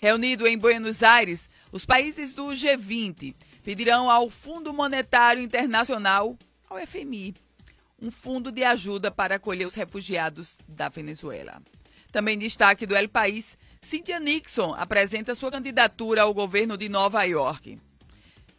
Reunido 0.00 0.46
em 0.46 0.56
Buenos 0.56 1.02
Aires, 1.02 1.50
os 1.72 1.84
países 1.84 2.32
do 2.32 2.46
G20 2.46 3.34
pedirão 3.64 4.08
ao 4.08 4.30
Fundo 4.30 4.72
Monetário 4.72 5.42
Internacional, 5.42 6.38
ao 6.68 6.78
FMI, 6.86 7.34
um 8.00 8.10
fundo 8.10 8.50
de 8.50 8.64
ajuda 8.64 9.10
para 9.10 9.36
acolher 9.36 9.66
os 9.66 9.74
refugiados 9.74 10.58
da 10.66 10.88
Venezuela. 10.88 11.62
Também 12.10 12.38
destaque 12.38 12.86
do 12.86 12.96
El 12.96 13.08
País, 13.08 13.58
Cynthia 13.80 14.18
Nixon 14.18 14.74
apresenta 14.74 15.34
sua 15.34 15.50
candidatura 15.50 16.22
ao 16.22 16.34
governo 16.34 16.76
de 16.76 16.88
Nova 16.88 17.22
York. 17.24 17.78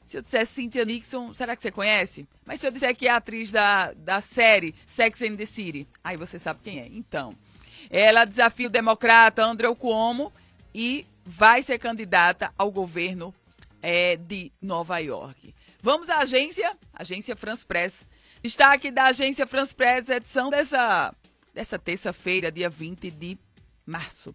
Se 0.05 0.17
eu 0.17 0.21
disser 0.21 0.45
Cynthia 0.45 0.83
Nixon, 0.83 1.33
será 1.33 1.55
que 1.55 1.61
você 1.61 1.71
conhece? 1.71 2.27
Mas 2.45 2.59
se 2.59 2.67
eu 2.67 2.71
disser 2.71 2.95
que 2.95 3.07
é 3.07 3.11
atriz 3.11 3.51
da, 3.51 3.93
da 3.93 4.19
série 4.19 4.75
Sex 4.85 5.21
and 5.21 5.35
the 5.35 5.45
City, 5.45 5.87
aí 6.03 6.17
você 6.17 6.37
sabe 6.39 6.59
quem 6.63 6.79
é. 6.79 6.87
Então, 6.87 7.33
ela 7.89 8.25
desafia 8.25 8.67
o 8.67 8.69
democrata 8.69 9.43
Andrew 9.43 9.75
Cuomo 9.75 10.33
e 10.73 11.05
vai 11.25 11.61
ser 11.61 11.77
candidata 11.77 12.53
ao 12.57 12.71
governo 12.71 13.33
é, 13.81 14.17
de 14.17 14.51
Nova 14.61 14.97
York. 14.99 15.53
Vamos 15.81 16.09
à 16.09 16.19
agência, 16.19 16.77
agência 16.93 17.35
France 17.35 17.65
Press. 17.65 18.07
Destaque 18.41 18.89
da 18.89 19.05
agência 19.05 19.45
France 19.45 19.75
Press, 19.75 20.09
edição 20.09 20.49
dessa, 20.49 21.13
dessa 21.53 21.77
terça-feira, 21.77 22.51
dia 22.51 22.71
20 22.71 23.11
de 23.11 23.37
março. 23.85 24.33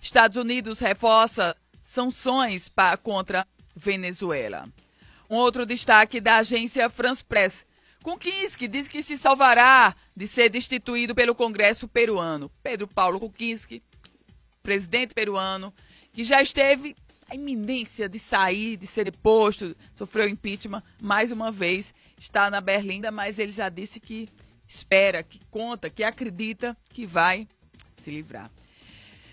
Estados 0.00 0.36
Unidos 0.36 0.78
reforça 0.78 1.56
sanções 1.82 2.70
contra 3.02 3.44
Venezuela. 3.74 4.68
Um 5.28 5.34
outro 5.34 5.66
destaque 5.66 6.20
da 6.20 6.36
agência 6.36 6.88
France 6.88 7.24
Press. 7.24 7.66
Kuczynski 8.00 8.68
diz 8.68 8.86
que 8.86 9.02
se 9.02 9.18
salvará 9.18 9.92
de 10.16 10.28
ser 10.28 10.48
destituído 10.50 11.12
pelo 11.12 11.34
Congresso 11.34 11.88
peruano. 11.88 12.48
Pedro 12.62 12.86
Paulo 12.86 13.18
Kuczynski, 13.18 13.82
presidente 14.62 15.12
peruano, 15.12 15.74
que 16.12 16.22
já 16.22 16.40
esteve 16.40 16.94
a 17.28 17.34
iminência 17.34 18.08
de 18.08 18.18
sair, 18.20 18.76
de 18.76 18.86
ser 18.86 19.04
deposto, 19.04 19.76
sofreu 19.94 20.28
impeachment 20.28 20.82
mais 21.00 21.30
uma 21.30 21.52
vez, 21.52 21.92
está 22.18 22.50
na 22.50 22.60
Berlinda, 22.60 23.10
mas 23.10 23.38
ele 23.38 23.52
já 23.52 23.68
disse 23.68 24.00
que 24.00 24.28
espera, 24.66 25.22
que 25.22 25.40
conta, 25.50 25.88
que 25.88 26.04
acredita 26.04 26.76
que 26.90 27.06
vai 27.06 27.48
se 27.96 28.10
livrar. 28.10 28.50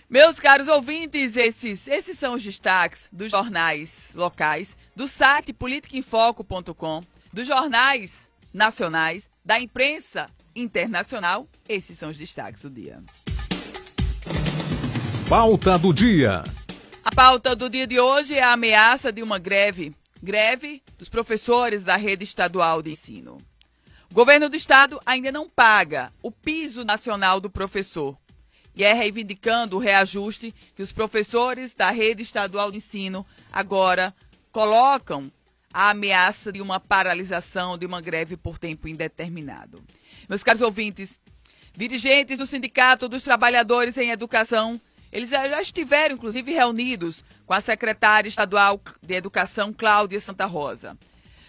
Meus 0.10 0.40
caros 0.40 0.68
ouvintes, 0.68 1.36
esses, 1.36 1.88
esses 1.88 2.18
são 2.18 2.36
os 2.36 2.44
destaques 2.44 3.10
dos 3.12 3.32
jornais 3.32 4.14
locais, 4.16 4.78
do 4.96 5.08
site 5.08 5.52
politicainfoco.com, 5.52 7.04
dos 7.34 7.48
jornais 7.48 8.32
nacionais, 8.54 9.30
da 9.44 9.60
imprensa 9.60 10.30
internacional. 10.56 11.48
Esses 11.68 11.98
são 11.98 12.10
os 12.10 12.18
destaques 12.18 12.62
do 12.62 12.70
dia. 12.70 13.04
Pauta 15.28 15.78
do 15.78 15.92
dia. 15.92 16.44
A 17.04 17.14
pauta 17.14 17.56
do 17.56 17.70
dia 17.70 17.88
de 17.88 18.00
hoje 18.00 18.36
é 18.36 18.44
a 18.44 18.54
ameaça 18.54 19.12
de 19.12 19.24
uma 19.24 19.40
greve. 19.40 19.94
Greve 20.26 20.82
dos 20.98 21.08
professores 21.08 21.84
da 21.84 21.96
rede 21.96 22.24
estadual 22.24 22.82
de 22.82 22.90
ensino. 22.90 23.38
O 24.10 24.14
governo 24.16 24.50
do 24.50 24.58
estado 24.58 25.00
ainda 25.06 25.32
não 25.32 25.48
paga 25.48 26.12
o 26.20 26.32
piso 26.32 26.84
nacional 26.84 27.40
do 27.40 27.48
professor 27.48 28.18
e 28.76 28.84
é 28.84 28.92
reivindicando 28.92 29.76
o 29.76 29.80
reajuste 29.80 30.52
que 30.76 30.82
os 30.82 30.92
professores 30.92 31.76
da 31.76 31.92
rede 31.92 32.24
estadual 32.24 32.72
de 32.72 32.78
ensino 32.78 33.24
agora 33.52 34.16
colocam 34.52 35.32
a 35.72 35.92
ameaça 35.92 36.52
de 36.52 36.60
uma 36.60 36.80
paralisação 36.80 37.78
de 37.78 37.86
uma 37.86 38.02
greve 38.02 38.36
por 38.36 38.58
tempo 38.58 38.88
indeterminado. 38.88 39.80
Meus 40.28 40.42
caros 40.42 40.64
ouvintes, 40.64 41.22
dirigentes 41.78 42.40
do 42.40 42.48
Sindicato 42.48 43.08
dos 43.08 43.22
Trabalhadores 43.22 43.96
em 43.96 44.10
Educação 44.10 44.82
Eles 45.12 45.30
já 45.30 45.62
estiveram, 45.62 46.16
inclusive, 46.16 46.52
reunidos 46.52 47.24
com 47.46 47.54
a 47.54 47.62
secretária 47.62 48.28
estadual 48.28 48.82
de 49.02 49.14
Educação, 49.14 49.72
Cláudia 49.72 50.20
Santa 50.20 50.46
Rosa. 50.46 50.98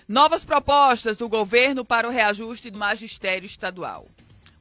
Novas 0.06 0.44
propostas 0.44 1.16
do 1.16 1.28
governo 1.28 1.84
para 1.84 2.06
o 2.06 2.10
reajuste 2.10 2.70
do 2.70 2.78
magistério 2.78 3.46
estadual. 3.46 4.06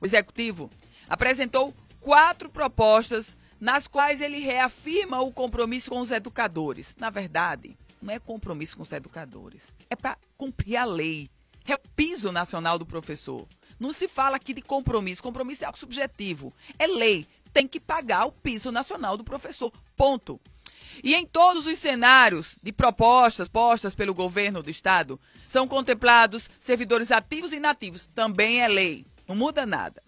O 0.01 0.06
executivo 0.06 0.70
apresentou 1.08 1.74
quatro 2.00 2.50
propostas 2.50 3.38
nas 3.60 3.88
quais 3.88 4.22
ele 4.22 4.39
reafirma 4.39 5.22
o 5.22 5.32
compromisso 5.32 5.89
com 5.89 6.00
os 6.00 6.12
educadores. 6.12 6.96
Na 6.98 7.10
verdade, 7.10 7.77
não 8.01 8.13
é 8.13 8.20
compromisso 8.20 8.77
com 8.77 8.84
os 8.84 8.92
educadores, 8.92 9.68
é 9.89 9.96
para 9.96 10.18
cumprir 10.38 10.77
a 10.77 10.86
lei. 10.86 11.30
É 11.68 11.74
o 11.74 11.80
piso 11.96 12.32
nacional 12.32 12.77
do 12.77 12.86
professor. 12.86 13.48
Não 13.80 13.92
se 13.92 14.08
fala 14.08 14.36
aqui 14.36 14.54
de 14.54 14.62
compromisso. 14.62 15.24
Compromisso 15.24 15.63
é 15.63 15.68
algo 15.68 15.80
subjetivo. 15.80 16.54
É 16.77 16.86
lei. 16.86 17.27
Tem 17.51 17.68
que 17.68 17.80
pagar 17.80 18.25
o 18.25 18.32
piso 18.32 18.72
nacional 18.72 19.18
do 19.18 19.24
professor. 19.24 19.74
Ponto. 19.96 20.39
E 21.04 21.14
em 21.14 21.25
todos 21.25 21.66
os 21.66 21.78
cenários 21.78 22.58
de 22.62 22.72
propostas 22.72 23.48
postas 23.48 23.96
pelo 23.96 24.14
governo 24.14 24.64
do 24.64 24.70
estado, 24.70 25.20
são 25.46 25.68
contemplados 25.68 26.50
servidores 26.60 27.12
ativos 27.12 27.54
e 27.54 27.58
inativos. 27.58 28.10
Também 28.14 28.62
é 28.62 28.68
lei. 28.68 29.06
Não 29.28 29.36
muda 29.36 29.66
nada. 29.66 30.02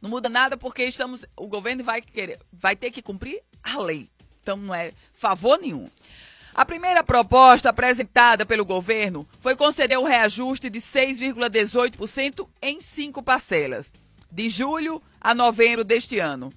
Não 0.00 0.10
muda 0.10 0.28
nada 0.28 0.56
porque 0.56 0.84
estamos, 0.84 1.24
o 1.36 1.46
governo 1.46 1.82
vai 1.82 2.00
querer, 2.00 2.38
vai 2.52 2.76
ter 2.76 2.90
que 2.90 3.02
cumprir 3.02 3.42
a 3.62 3.78
lei. 3.78 4.08
Então 4.42 4.56
não 4.56 4.74
é 4.74 4.92
favor 5.12 5.58
nenhum. 5.58 5.88
A 6.54 6.64
primeira 6.64 7.04
proposta 7.04 7.68
apresentada 7.68 8.46
pelo 8.46 8.64
governo 8.64 9.28
foi 9.40 9.54
conceder 9.54 9.98
um 9.98 10.04
reajuste 10.04 10.70
de 10.70 10.78
6,18% 10.80 12.48
em 12.62 12.80
cinco 12.80 13.22
parcelas, 13.22 13.92
de 14.30 14.48
julho 14.48 15.02
a 15.20 15.34
novembro 15.34 15.84
deste 15.84 16.18
ano. 16.18 16.52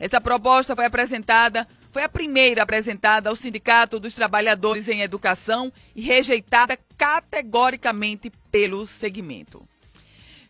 Essa 0.00 0.20
proposta 0.20 0.74
foi 0.74 0.86
apresentada, 0.86 1.68
foi 1.94 2.02
a 2.02 2.08
primeira 2.08 2.64
apresentada 2.64 3.30
ao 3.30 3.36
Sindicato 3.36 4.00
dos 4.00 4.14
Trabalhadores 4.14 4.88
em 4.88 5.02
Educação 5.02 5.72
e 5.94 6.02
rejeitada 6.02 6.76
categoricamente 6.98 8.32
pelo 8.50 8.84
segmento. 8.84 9.64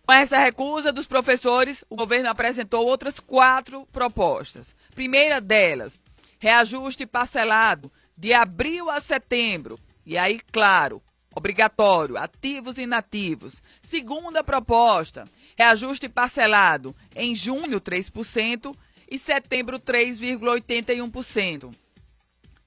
Com 0.07 0.13
essa 0.15 0.39
recusa 0.39 0.91
dos 0.91 1.07
professores, 1.07 1.85
o 1.91 1.97
governo 1.97 2.31
apresentou 2.31 2.87
outras 2.87 3.21
quatro 3.21 3.87
propostas. 3.93 4.75
Primeira 4.95 5.39
delas, 5.39 6.01
reajuste 6.39 7.05
parcelado 7.05 7.93
de 8.17 8.33
abril 8.33 8.89
a 8.89 8.99
setembro. 8.99 9.79
E 10.07 10.17
aí, 10.17 10.41
claro, 10.51 11.03
obrigatório, 11.37 12.17
ativos 12.17 12.79
e 12.79 12.85
inativos. 12.85 13.63
Segunda 13.83 14.43
proposta, 14.43 15.27
reajuste 15.59 16.09
parcelado 16.09 16.97
em 17.15 17.35
junho 17.35 17.83
3% 17.83 18.75
e 19.14 19.18
setembro 19.18 19.78
3,81%. 19.78 21.73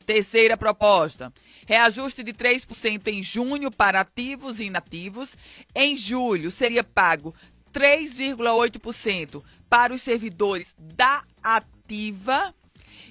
Terceira 0.06 0.56
proposta, 0.56 1.34
reajuste 1.66 2.24
de 2.24 2.32
3% 2.34 3.08
em 3.08 3.22
junho 3.22 3.70
para 3.70 4.00
ativos 4.00 4.62
e 4.62 4.64
inativos. 4.64 5.36
Em 5.76 5.98
julho 5.98 6.50
seria 6.50 6.82
pago 6.84 7.36
3,8% 7.74 9.44
para 9.70 9.94
os 9.94 10.02
servidores 10.02 10.74
da 10.80 11.26
ativa 11.44 12.56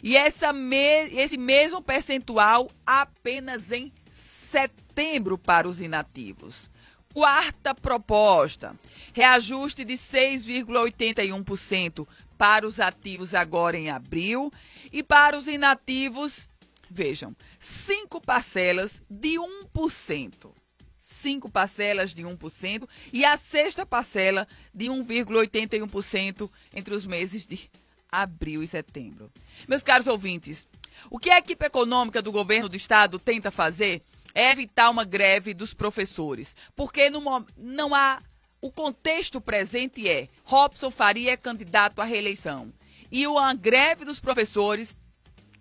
e 0.03 0.17
essa 0.17 0.51
me, 0.53 1.11
esse 1.13 1.37
mesmo 1.37 1.83
percentual 1.83 2.71
apenas 2.87 3.71
em 3.71 3.93
setembro 4.09 5.37
para 5.37 5.69
os 5.69 5.83
inativos. 5.83 6.71
Quarta 7.13 7.75
proposta: 7.75 8.75
reajuste 9.13 9.85
de 9.85 9.93
6,81% 9.95 12.07
para 12.37 12.67
os 12.67 12.81
ativos 12.81 13.35
agora 13.35 13.77
em 13.77 13.91
abril 13.91 14.53
e 14.93 15.03
para 15.03 15.37
os 15.37 15.47
inativos, 15.47 16.49
vejam, 16.91 17.35
cinco 17.59 18.21
parcelas 18.21 19.03
de 19.09 19.37
1%. 19.73 20.53
Cinco 20.99 21.49
parcelas 21.49 22.13
de 22.13 22.25
1% 22.25 22.89
e 23.13 23.25
a 23.25 23.37
sexta 23.37 23.87
parcela 23.87 24.47
de 24.75 24.87
1,81% 24.87 26.51
entre 26.75 26.95
os 26.95 27.07
meses 27.07 27.47
de 27.47 27.71
abril 28.11 28.61
e 28.61 28.67
setembro. 28.67 29.31
Meus 29.69 29.85
caros 29.85 30.09
ouvintes, 30.09 30.67
o 31.11 31.19
que 31.19 31.31
a 31.31 31.39
equipe 31.39 31.65
econômica 31.65 32.21
do 32.21 32.33
governo 32.33 32.69
do 32.69 32.77
estado 32.77 33.19
tenta 33.19 33.51
fazer 33.51 34.03
é 34.35 34.51
evitar 34.51 34.91
uma 34.91 35.05
greve 35.05 35.55
dos 35.55 35.73
professores, 35.73 36.55
porque 36.75 37.09
no, 37.09 37.23
não 37.57 37.95
há. 37.95 38.23
O 38.67 38.73
contexto 38.73 39.41
presente 39.41 40.09
é: 40.09 40.29
Robson 40.43 40.91
Faria 40.91 41.31
é 41.31 41.37
candidato 41.37 42.03
à 42.03 42.05
reeleição. 42.05 42.73
E 43.13 43.25
uma 43.25 43.55
greve 43.55 44.05
dos 44.05 44.19
professores 44.19 44.99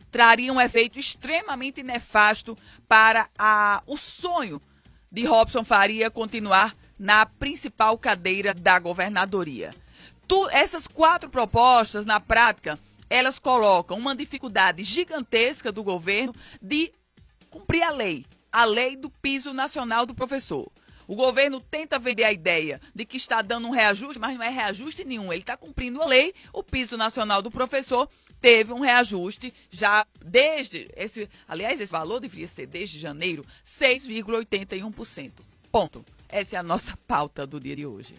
traria 0.10 0.52
um 0.52 0.60
efeito 0.60 0.98
extremamente 0.98 1.84
nefasto 1.84 2.58
para 2.88 3.30
a, 3.38 3.84
o 3.86 3.96
sonho 3.96 4.60
de 5.12 5.24
Robson 5.24 5.64
Faria 5.64 6.10
continuar 6.10 6.76
na 6.98 7.28
principal 7.28 7.96
cadeira 7.96 8.56
da 8.56 8.80
governadoria. 8.80 9.72
Tu, 10.28 10.50
essas 10.50 10.88
quatro 10.88 11.30
propostas, 11.30 12.08
na 12.08 12.20
prática, 12.20 12.80
elas 13.08 13.38
colocam 13.38 14.00
uma 14.00 14.16
dificuldade 14.16 14.84
gigantesca 14.84 15.72
do 15.72 15.84
governo 15.84 16.34
de 16.60 16.92
cumprir 17.52 17.84
a 17.84 17.92
lei, 17.92 18.26
a 18.52 18.66
lei 18.66 18.96
do 18.96 19.12
piso 19.12 19.54
nacional 19.54 20.08
do 20.08 20.16
professor. 20.16 20.72
O 21.08 21.16
governo 21.16 21.60
tenta 21.60 22.00
vender 22.00 22.24
a 22.24 22.32
ideia 22.32 22.82
de 22.94 23.06
que 23.06 23.18
está 23.18 23.42
dando 23.42 23.68
um 23.68 23.72
reajuste, 23.72 24.20
mas 24.20 24.38
não 24.38 24.44
é 24.44 24.50
reajuste 24.50 25.04
nenhum. 25.04 25.32
Ele 25.32 25.42
está 25.42 25.56
cumprindo 25.56 26.02
a 26.02 26.06
lei. 26.06 26.34
O 26.52 26.64
piso 26.64 26.98
nacional 26.98 27.42
do 27.42 27.52
professor 27.52 28.10
teve 28.42 28.74
um 28.74 28.80
reajuste 28.80 29.54
já 29.70 30.06
desde 30.24 30.90
esse, 30.96 31.30
aliás, 31.48 31.80
esse 31.80 31.92
valor 31.92 32.20
deveria 32.20 32.48
ser 32.48 32.68
desde 32.68 33.00
janeiro, 33.00 33.46
6,81%. 33.64 35.32
Ponto. 35.72 36.06
Essa 36.30 36.58
é 36.58 36.60
a 36.60 36.64
nossa 36.64 36.98
pauta 37.08 37.46
do 37.46 37.60
dia 37.60 37.76
de 37.76 37.86
hoje. 37.86 38.16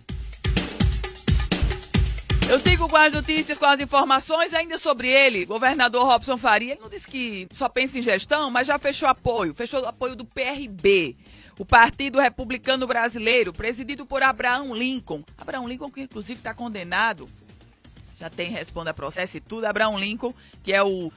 Eu 2.48 2.60
sigo 2.60 2.88
com 2.88 2.96
as 2.96 3.12
notícias, 3.12 3.58
com 3.58 3.66
as 3.66 3.80
informações 3.80 4.54
ainda 4.54 4.78
sobre 4.78 5.08
ele. 5.08 5.44
Governador 5.44 6.04
Robson 6.06 6.36
Faria, 6.36 6.72
ele 6.74 6.80
não 6.80 6.88
disse 6.88 7.08
que 7.08 7.48
só 7.52 7.68
pensa 7.68 7.98
em 7.98 8.02
gestão, 8.02 8.52
mas 8.52 8.68
já 8.68 8.78
fechou 8.78 9.08
apoio. 9.08 9.52
Fechou 9.52 9.82
o 9.82 9.86
apoio 9.88 10.14
do 10.14 10.24
PRB, 10.24 11.16
o 11.58 11.64
Partido 11.64 12.18
Republicano 12.18 12.86
Brasileiro, 12.86 13.52
presidido 13.52 14.04
por 14.04 14.22
Abraão 14.22 14.74
Lincoln. 14.74 15.24
Abraão 15.38 15.66
Lincoln, 15.66 15.90
que 15.90 16.02
inclusive 16.02 16.38
está 16.38 16.52
condenado, 16.52 17.28
já 18.20 18.28
tem 18.28 18.50
responde 18.50 18.90
a 18.90 18.94
processo 18.94 19.36
e 19.36 19.40
tudo. 19.40 19.64
Abraão 19.64 19.98
Lincoln, 19.98 20.34
que 20.62 20.72
é 20.72 20.82
o, 20.82 21.12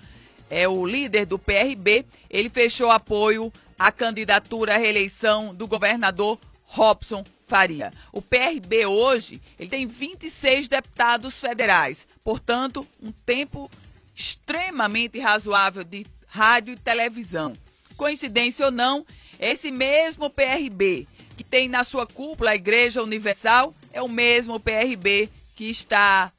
é 0.50 0.68
o 0.68 0.86
líder 0.86 1.26
do 1.26 1.38
PRB, 1.38 2.06
ele 2.30 2.50
fechou 2.50 2.90
apoio 2.90 3.52
à 3.78 3.92
candidatura 3.92 4.76
à 4.76 4.78
reeleição 4.78 5.54
do 5.54 5.68
governador 5.68 6.40
Robson 6.66 7.24
Faria. 7.48 7.92
O 8.12 8.22
PRB 8.22 8.86
hoje, 8.86 9.42
ele 9.60 9.70
tem 9.70 9.88
26 9.88 10.68
deputados 10.68 11.40
federais, 11.40 12.08
portanto, 12.24 12.88
um 13.02 13.12
tempo 13.12 13.70
extremamente 14.16 15.20
razoável 15.20 15.84
de 15.84 16.06
rádio 16.28 16.74
e 16.74 16.78
televisão. 16.78 17.58
Coincidência 17.98 18.66
ou 18.66 18.72
não, 18.72 19.06
esse 19.40 19.72
mesmo 19.72 20.30
PRB 20.30 21.08
que 21.38 21.44
tem 21.44 21.70
na 21.70 21.86
sua 21.86 22.06
cúpula 22.06 22.52
a 22.52 22.56
Igreja 22.56 23.02
Universal 23.02 23.74
é 23.94 24.02
o 24.02 24.10
mesmo 24.10 24.60
PRB 24.60 25.30
que 25.56 25.70
está 25.70 26.32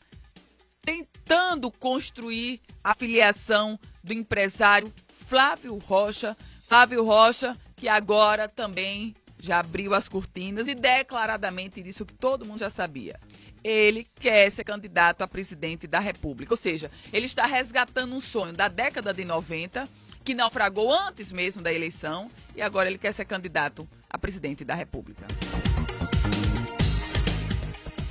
tentando 0.82 1.70
construir 1.70 2.60
a 2.84 2.94
filiação 2.94 3.78
do 4.04 4.12
empresário 4.12 4.92
Flávio 5.14 5.76
Rocha. 5.78 6.36
Flávio 6.66 7.04
Rocha, 7.04 7.56
que 7.76 7.88
agora 7.88 8.48
também 8.48 9.14
já 9.38 9.60
abriu 9.60 9.94
as 9.94 10.08
cortinas 10.08 10.68
e 10.68 10.74
declaradamente 10.74 11.82
disse 11.82 12.02
o 12.02 12.06
que 12.06 12.14
todo 12.14 12.44
mundo 12.44 12.58
já 12.58 12.70
sabia. 12.70 13.18
Ele 13.62 14.06
quer 14.18 14.50
ser 14.50 14.64
candidato 14.64 15.22
a 15.22 15.28
presidente 15.28 15.86
da 15.86 15.98
República. 15.98 16.52
Ou 16.52 16.56
seja, 16.56 16.90
ele 17.12 17.26
está 17.26 17.46
resgatando 17.46 18.14
um 18.14 18.20
sonho 18.20 18.52
da 18.52 18.68
década 18.68 19.12
de 19.12 19.24
90, 19.24 19.88
que 20.24 20.35
naufragou 20.35 20.92
antes 20.92 21.33
mesmo 21.33 21.62
da 21.62 21.72
eleição, 21.72 22.30
e 22.54 22.62
agora 22.62 22.88
ele 22.88 22.98
quer 22.98 23.12
ser 23.12 23.24
candidato 23.24 23.88
a 24.09 24.18
presidente 24.18 24.64
da 24.64 24.74
República. 24.74 25.26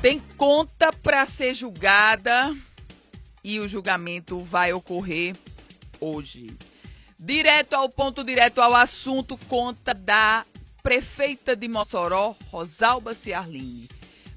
Tem 0.02 0.20
conta 0.38 0.94
para 0.94 1.26
ser 1.26 1.54
julgada 1.54 2.56
e 3.44 3.60
o 3.60 3.68
julgamento 3.68 4.40
vai 4.40 4.72
ocorrer 4.72 5.36
hoje. 6.00 6.58
Direto 7.18 7.74
ao 7.74 7.90
ponto, 7.90 8.24
direto 8.24 8.62
ao 8.62 8.74
assunto, 8.74 9.38
conta 9.50 9.94
da 9.94 10.46
prefeita 10.82 11.56
de 11.56 11.68
Mossoró, 11.68 12.36
Rosalba 12.50 13.14
Ciarline. 13.14 13.90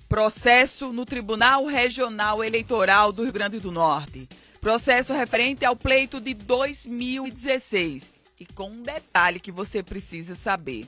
Processo 0.08 0.92
no 0.92 1.06
Tribunal 1.06 1.64
Regional 1.64 2.42
Eleitoral 2.42 3.12
do 3.12 3.22
Rio 3.22 3.32
Grande 3.32 3.61
do 3.61 3.70
Norte. 3.70 4.28
Processo 4.62 5.12
referente 5.12 5.64
ao 5.64 5.75
pleito 5.75 6.20
de 6.20 6.35
2016. 6.35 8.12
E 8.38 8.46
com 8.46 8.70
um 8.70 8.81
detalhe 8.81 9.40
que 9.40 9.51
você 9.51 9.83
precisa 9.83 10.37
saber: 10.37 10.87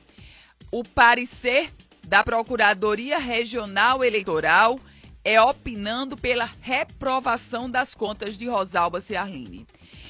o 0.70 0.84
parecer 0.84 1.72
da 2.06 2.22
Procuradoria 2.22 3.18
Regional 3.18 4.04
Eleitoral 4.04 4.78
é 5.24 5.40
opinando 5.42 6.16
pela 6.16 6.48
reprovação 6.60 7.68
das 7.68 7.96
contas 7.96 8.38
de 8.38 8.46
Rosalba 8.46 9.00
Ciarline. 9.00 9.66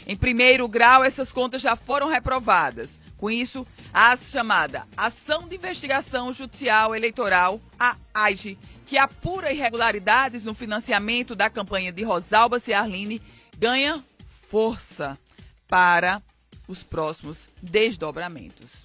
Em 0.07 0.14
primeiro 0.14 0.68
grau, 0.68 1.03
essas 1.03 1.33
contas 1.33 1.62
já 1.62 1.74
foram 1.74 2.11
reprovadas. 2.11 3.00
Com 3.16 3.31
isso, 3.31 3.66
a 3.94 4.14
chamada 4.14 4.87
Ação 4.94 5.48
de 5.48 5.57
Investigação 5.57 6.35
Judicial 6.35 6.94
Eleitoral, 6.94 7.59
a 7.81 7.96
AIGE, 8.12 8.59
que 8.85 8.98
apura 8.98 9.50
irregularidades 9.50 10.44
no 10.44 10.53
financiamento 10.53 11.35
da 11.35 11.48
campanha 11.48 11.90
de 11.90 12.03
Rosalba 12.03 12.61
Ciarline, 12.61 13.22
ganha 13.58 14.02
força 14.48 15.18
para 15.68 16.22
os 16.68 16.82
próximos 16.82 17.48
desdobramentos. 17.62 18.84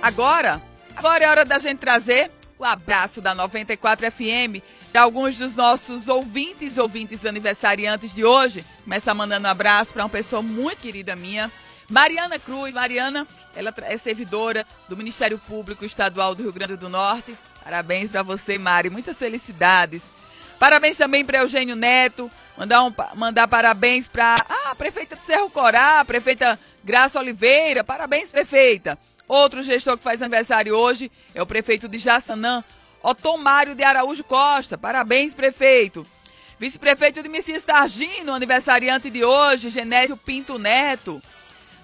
Agora, 0.00 0.60
agora 0.96 1.24
é 1.24 1.28
hora 1.28 1.44
da 1.44 1.58
gente 1.58 1.78
trazer 1.78 2.30
o 2.58 2.64
abraço 2.64 3.20
da 3.20 3.34
94 3.34 4.10
FM 4.10 4.62
para 4.92 5.02
alguns 5.02 5.38
dos 5.38 5.54
nossos 5.54 6.08
ouvintes, 6.08 6.76
ouvintes 6.76 7.24
aniversariantes 7.24 8.14
de 8.14 8.24
hoje. 8.24 8.64
Começa 8.84 9.14
mandando 9.14 9.46
um 9.46 9.50
abraço 9.50 9.92
para 9.92 10.02
uma 10.02 10.08
pessoa 10.08 10.42
muito 10.42 10.78
querida 10.78 11.16
minha, 11.16 11.50
Mariana 11.88 12.38
Cruz. 12.38 12.74
Mariana, 12.74 13.26
ela 13.54 13.72
é 13.82 13.96
servidora 13.96 14.66
do 14.88 14.96
Ministério 14.96 15.38
Público 15.38 15.84
Estadual 15.84 16.34
do 16.34 16.42
Rio 16.42 16.52
Grande 16.52 16.76
do 16.76 16.88
Norte. 16.88 17.36
Parabéns 17.64 18.10
para 18.10 18.22
você, 18.22 18.58
Mari. 18.58 18.90
Muitas 18.90 19.18
felicidades. 19.18 20.02
Parabéns 20.62 20.96
também 20.96 21.24
para 21.24 21.38
Eugênio 21.38 21.74
Neto. 21.74 22.30
Mandar, 22.56 22.84
um, 22.84 22.94
mandar 23.16 23.48
parabéns 23.48 24.06
para 24.06 24.46
ah, 24.48 24.70
a 24.70 24.74
prefeita 24.76 25.16
de 25.16 25.26
Cerro 25.26 25.50
Corá, 25.50 25.98
a 25.98 26.04
prefeita 26.04 26.56
Graça 26.84 27.18
Oliveira. 27.18 27.82
Parabéns, 27.82 28.30
prefeita. 28.30 28.96
Outro 29.26 29.60
gestor 29.60 29.98
que 29.98 30.04
faz 30.04 30.22
aniversário 30.22 30.76
hoje 30.76 31.10
é 31.34 31.42
o 31.42 31.46
prefeito 31.46 31.88
de 31.88 31.98
Jaçanã, 31.98 32.62
Otomário 33.02 33.74
de 33.74 33.82
Araújo 33.82 34.22
Costa. 34.22 34.78
Parabéns, 34.78 35.34
prefeito. 35.34 36.06
Vice-prefeito 36.60 37.24
de 37.24 37.28
Messias 37.28 37.64
Targino, 37.64 38.32
aniversariante 38.32 39.10
de 39.10 39.24
hoje, 39.24 39.68
Genésio 39.68 40.16
Pinto 40.16 40.60
Neto. 40.60 41.20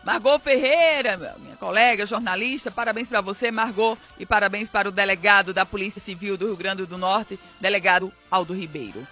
Margot 0.08 0.38
Ferreira, 0.38 1.18
minha 1.38 1.54
colega 1.56 2.06
jornalista, 2.06 2.70
parabéns 2.70 3.10
para 3.10 3.20
você, 3.20 3.50
Margot, 3.50 3.98
e 4.18 4.24
parabéns 4.24 4.70
para 4.70 4.88
o 4.88 4.90
delegado 4.90 5.52
da 5.52 5.66
Polícia 5.66 6.00
Civil 6.00 6.38
do 6.38 6.46
Rio 6.46 6.56
Grande 6.56 6.86
do 6.86 6.96
Norte, 6.96 7.38
delegado 7.60 8.10
Aldo 8.30 8.54
Ribeiro. 8.54 9.06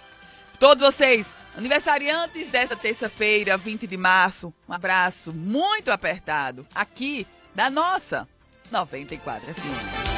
Todos 0.59 0.81
vocês, 0.81 1.35
aniversariantes 1.55 2.49
dessa 2.49 2.75
terça-feira, 2.75 3.59
20 3.59 3.85
de 3.85 3.95
março, 3.95 4.51
um 4.67 4.73
abraço 4.73 5.31
muito 5.31 5.91
apertado 5.91 6.65
aqui 6.73 7.27
da 7.53 7.69
nossa 7.69 8.27
94 8.71 9.53
FM. 9.53 10.16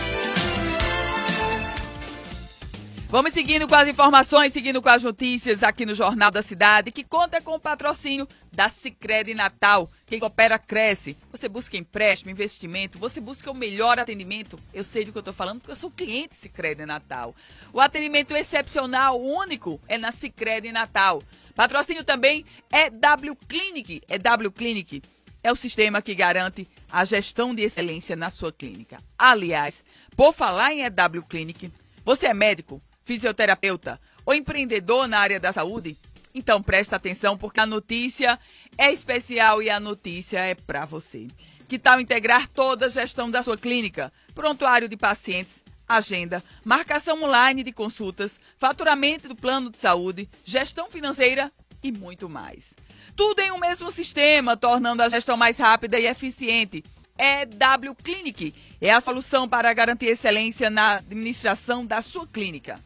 Vamos 3.11 3.33
seguindo 3.33 3.67
com 3.67 3.73
as 3.73 3.87
informações, 3.87 4.53
seguindo 4.53 4.83
com 4.83 4.89
as 4.89 5.01
notícias 5.01 5.63
aqui 5.63 5.83
no 5.83 5.95
Jornal 5.95 6.29
da 6.29 6.43
Cidade, 6.43 6.91
que 6.91 7.03
conta 7.03 7.41
com 7.41 7.55
o 7.55 7.59
patrocínio 7.59 8.27
da 8.51 8.69
Sicredi 8.69 9.33
Natal. 9.33 9.89
Quem 10.05 10.19
coopera 10.19 10.59
cresce. 10.59 11.17
Você 11.31 11.49
busca 11.49 11.75
empréstimo, 11.75 12.29
investimento, 12.29 12.99
você 12.99 13.19
busca 13.19 13.49
o 13.49 13.55
melhor 13.55 13.97
atendimento. 13.97 14.59
Eu 14.71 14.83
sei 14.83 15.05
do 15.05 15.11
que 15.11 15.17
eu 15.17 15.21
estou 15.21 15.33
falando 15.33 15.57
porque 15.57 15.71
eu 15.71 15.75
sou 15.75 15.89
cliente 15.89 16.35
Sicredi 16.35 16.85
Natal. 16.85 17.35
O 17.73 17.81
atendimento 17.81 18.35
excepcional, 18.35 19.19
único, 19.19 19.81
é 19.87 19.97
na 19.97 20.11
Sicredi 20.11 20.71
Natal. 20.71 21.23
Patrocínio 21.55 22.03
também 22.03 22.45
é 22.71 22.91
W 22.91 23.35
Clinic, 23.47 24.03
é 24.07 24.19
W 24.19 24.51
Clinic. 24.51 25.01
É 25.41 25.51
o 25.51 25.55
sistema 25.55 25.99
que 25.99 26.13
garante 26.13 26.67
a 26.91 27.03
gestão 27.05 27.55
de 27.55 27.63
excelência 27.63 28.15
na 28.15 28.29
sua 28.29 28.53
clínica. 28.53 29.01
Aliás, 29.17 29.83
por 30.15 30.31
falar 30.31 30.73
em 30.73 30.83
EW 30.83 31.23
Clinic, 31.27 31.71
você 32.05 32.27
é 32.27 32.35
médico? 32.35 32.79
Fisioterapeuta 33.09 33.99
ou 34.23 34.35
empreendedor 34.35 35.07
na 35.07 35.17
área 35.17 35.39
da 35.39 35.51
saúde? 35.51 35.97
Então 36.31 36.61
presta 36.61 36.95
atenção 36.95 37.35
porque 37.35 37.59
a 37.59 37.65
notícia 37.65 38.37
é 38.77 38.91
especial 38.91 39.63
e 39.63 39.69
a 39.71 39.79
notícia 39.79 40.37
é 40.37 40.53
para 40.53 40.85
você. 40.85 41.27
Que 41.67 41.79
tal 41.79 41.99
integrar 41.99 42.47
toda 42.47 42.85
a 42.85 42.89
gestão 42.89 43.31
da 43.31 43.41
sua 43.41 43.57
clínica? 43.57 44.13
Prontuário 44.35 44.87
de 44.87 44.95
pacientes, 44.95 45.63
agenda, 45.87 46.43
marcação 46.63 47.23
online 47.23 47.63
de 47.63 47.71
consultas, 47.71 48.39
faturamento 48.59 49.27
do 49.27 49.35
plano 49.35 49.71
de 49.71 49.79
saúde, 49.79 50.29
gestão 50.45 50.87
financeira 50.87 51.51
e 51.81 51.91
muito 51.91 52.29
mais. 52.29 52.75
Tudo 53.15 53.39
em 53.39 53.51
um 53.51 53.57
mesmo 53.57 53.89
sistema, 53.89 54.55
tornando 54.55 55.01
a 55.01 55.09
gestão 55.09 55.35
mais 55.35 55.57
rápida 55.57 55.99
e 55.99 56.05
eficiente. 56.05 56.83
É 57.17 57.43
W 57.43 57.95
Clinic 57.95 58.53
é 58.79 58.93
a 58.93 59.01
solução 59.01 59.49
para 59.49 59.73
garantir 59.73 60.05
excelência 60.05 60.69
na 60.69 60.97
administração 60.97 61.83
da 61.83 62.03
sua 62.03 62.25
clínica. 62.27 62.79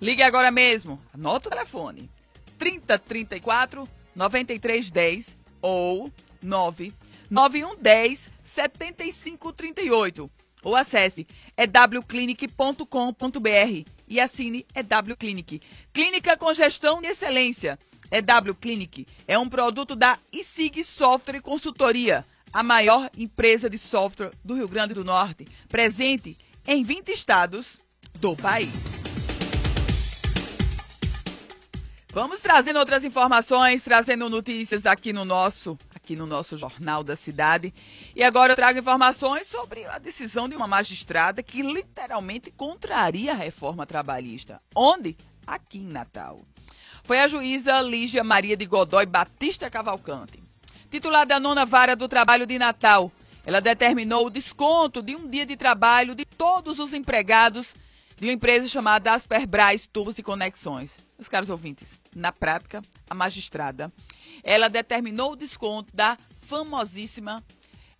Ligue 0.00 0.22
agora 0.22 0.50
mesmo. 0.50 0.98
Anota 1.12 1.48
o 1.48 1.52
telefone. 1.52 2.08
3034 2.58 3.88
9310 4.14 5.36
ou 5.60 6.10
99110 6.42 8.30
7538. 8.42 10.30
Ou 10.62 10.74
acesse 10.74 11.26
ewclinic.com.br 11.56 13.84
e 14.08 14.20
assine 14.20 14.66
EW 14.74 15.16
Clinic. 15.16 15.60
Clínica 15.92 16.36
com 16.36 16.52
gestão 16.52 17.00
de 17.00 17.08
excelência. 17.08 17.78
EW 18.10 18.54
Clinic 18.54 19.06
é 19.26 19.38
um 19.38 19.48
produto 19.48 19.94
da 19.94 20.18
ISIG 20.32 20.82
Software 20.82 21.36
e 21.36 21.42
Consultoria, 21.42 22.24
a 22.52 22.62
maior 22.62 23.10
empresa 23.16 23.68
de 23.68 23.78
software 23.78 24.32
do 24.42 24.54
Rio 24.54 24.66
Grande 24.66 24.94
do 24.94 25.04
Norte, 25.04 25.46
presente 25.68 26.36
em 26.66 26.82
20 26.82 27.10
estados 27.10 27.78
do 28.18 28.34
país. 28.34 28.97
Vamos 32.10 32.40
trazendo 32.40 32.78
outras 32.78 33.04
informações, 33.04 33.82
trazendo 33.82 34.30
notícias 34.30 34.86
aqui 34.86 35.12
no 35.12 35.26
nosso, 35.26 35.78
aqui 35.94 36.16
no 36.16 36.26
nosso 36.26 36.56
Jornal 36.56 37.04
da 37.04 37.14
Cidade. 37.14 37.72
E 38.16 38.22
agora 38.24 38.52
eu 38.52 38.56
trago 38.56 38.78
informações 38.78 39.46
sobre 39.46 39.84
a 39.84 39.98
decisão 39.98 40.48
de 40.48 40.56
uma 40.56 40.66
magistrada 40.66 41.42
que 41.42 41.60
literalmente 41.60 42.50
contraria 42.50 43.32
a 43.32 43.36
reforma 43.36 43.84
trabalhista. 43.84 44.58
Onde? 44.74 45.18
Aqui 45.46 45.80
em 45.80 45.86
Natal. 45.86 46.40
Foi 47.04 47.20
a 47.20 47.28
juíza 47.28 47.78
Lígia 47.82 48.24
Maria 48.24 48.56
de 48.56 48.64
Godói 48.64 49.04
Batista 49.04 49.68
Cavalcante, 49.68 50.42
titular 50.90 51.26
da 51.26 51.38
nona 51.38 51.66
vara 51.66 51.94
do 51.94 52.08
trabalho 52.08 52.46
de 52.46 52.58
Natal. 52.58 53.12
Ela 53.44 53.60
determinou 53.60 54.26
o 54.26 54.30
desconto 54.30 55.02
de 55.02 55.14
um 55.14 55.28
dia 55.28 55.44
de 55.44 55.56
trabalho 55.56 56.14
de 56.14 56.24
todos 56.24 56.78
os 56.78 56.94
empregados 56.94 57.74
de 58.16 58.26
uma 58.26 58.32
empresa 58.32 58.66
chamada 58.66 59.12
Asperbras 59.12 59.86
Tubos 59.86 60.18
e 60.18 60.22
Conexões. 60.22 61.07
Os 61.18 61.28
caros 61.28 61.50
ouvintes, 61.50 62.00
na 62.14 62.30
prática, 62.30 62.80
a 63.10 63.14
magistrada, 63.14 63.92
ela 64.44 64.68
determinou 64.68 65.32
o 65.32 65.36
desconto 65.36 65.94
da 65.94 66.16
famosíssima 66.38 67.44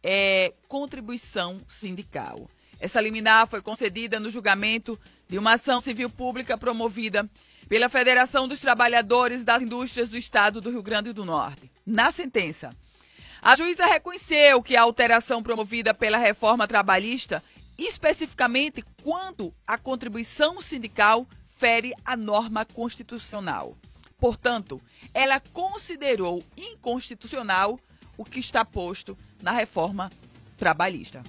é, 0.03 0.55
contribuição 0.69 1.61
sindical. 1.67 2.49
Essa 2.79 3.01
liminar 3.01 3.49
foi 3.49 3.61
concedida 3.61 4.21
no 4.21 4.31
julgamento 4.31 4.99
de 5.29 5.37
uma 5.37 5.55
ação 5.55 5.81
civil 5.81 6.09
pública 6.09 6.57
promovida 6.57 7.29
pela 7.69 7.89
Federação 7.89 8.47
dos 8.47 8.61
Trabalhadores 8.61 9.45
das 9.45 9.63
Indústrias 9.63 10.09
do 10.09 10.17
Estado 10.17 10.61
do 10.61 10.71
Rio 10.71 10.83
Grande 10.83 11.13
do 11.13 11.25
Norte. 11.25 11.71
Na 11.85 12.13
sentença, 12.13 12.75
a 13.43 13.57
juíza 13.57 13.85
reconheceu 13.85 14.63
que 14.63 14.77
a 14.77 14.83
alteração 14.83 15.43
promovida 15.43 15.93
pela 15.93 16.19
reforma 16.19 16.69
trabalhista 16.69 17.43
especificamente 17.77 18.85
quanto 19.03 19.53
a 19.67 19.77
contribuição 19.77 20.61
sindical 20.61 21.27
fere 21.59 21.93
a 22.05 22.17
norma 22.17 22.65
constitucional. 22.65 23.77
Portanto, 24.17 24.81
ela 25.13 25.41
considerou 25.41 26.43
inconstitucional 26.57 27.79
o 28.17 28.25
que 28.25 28.39
está 28.39 28.65
posto 28.65 29.19
na 29.43 29.51
reforma 29.51 30.11
trabalhista. 30.57 31.23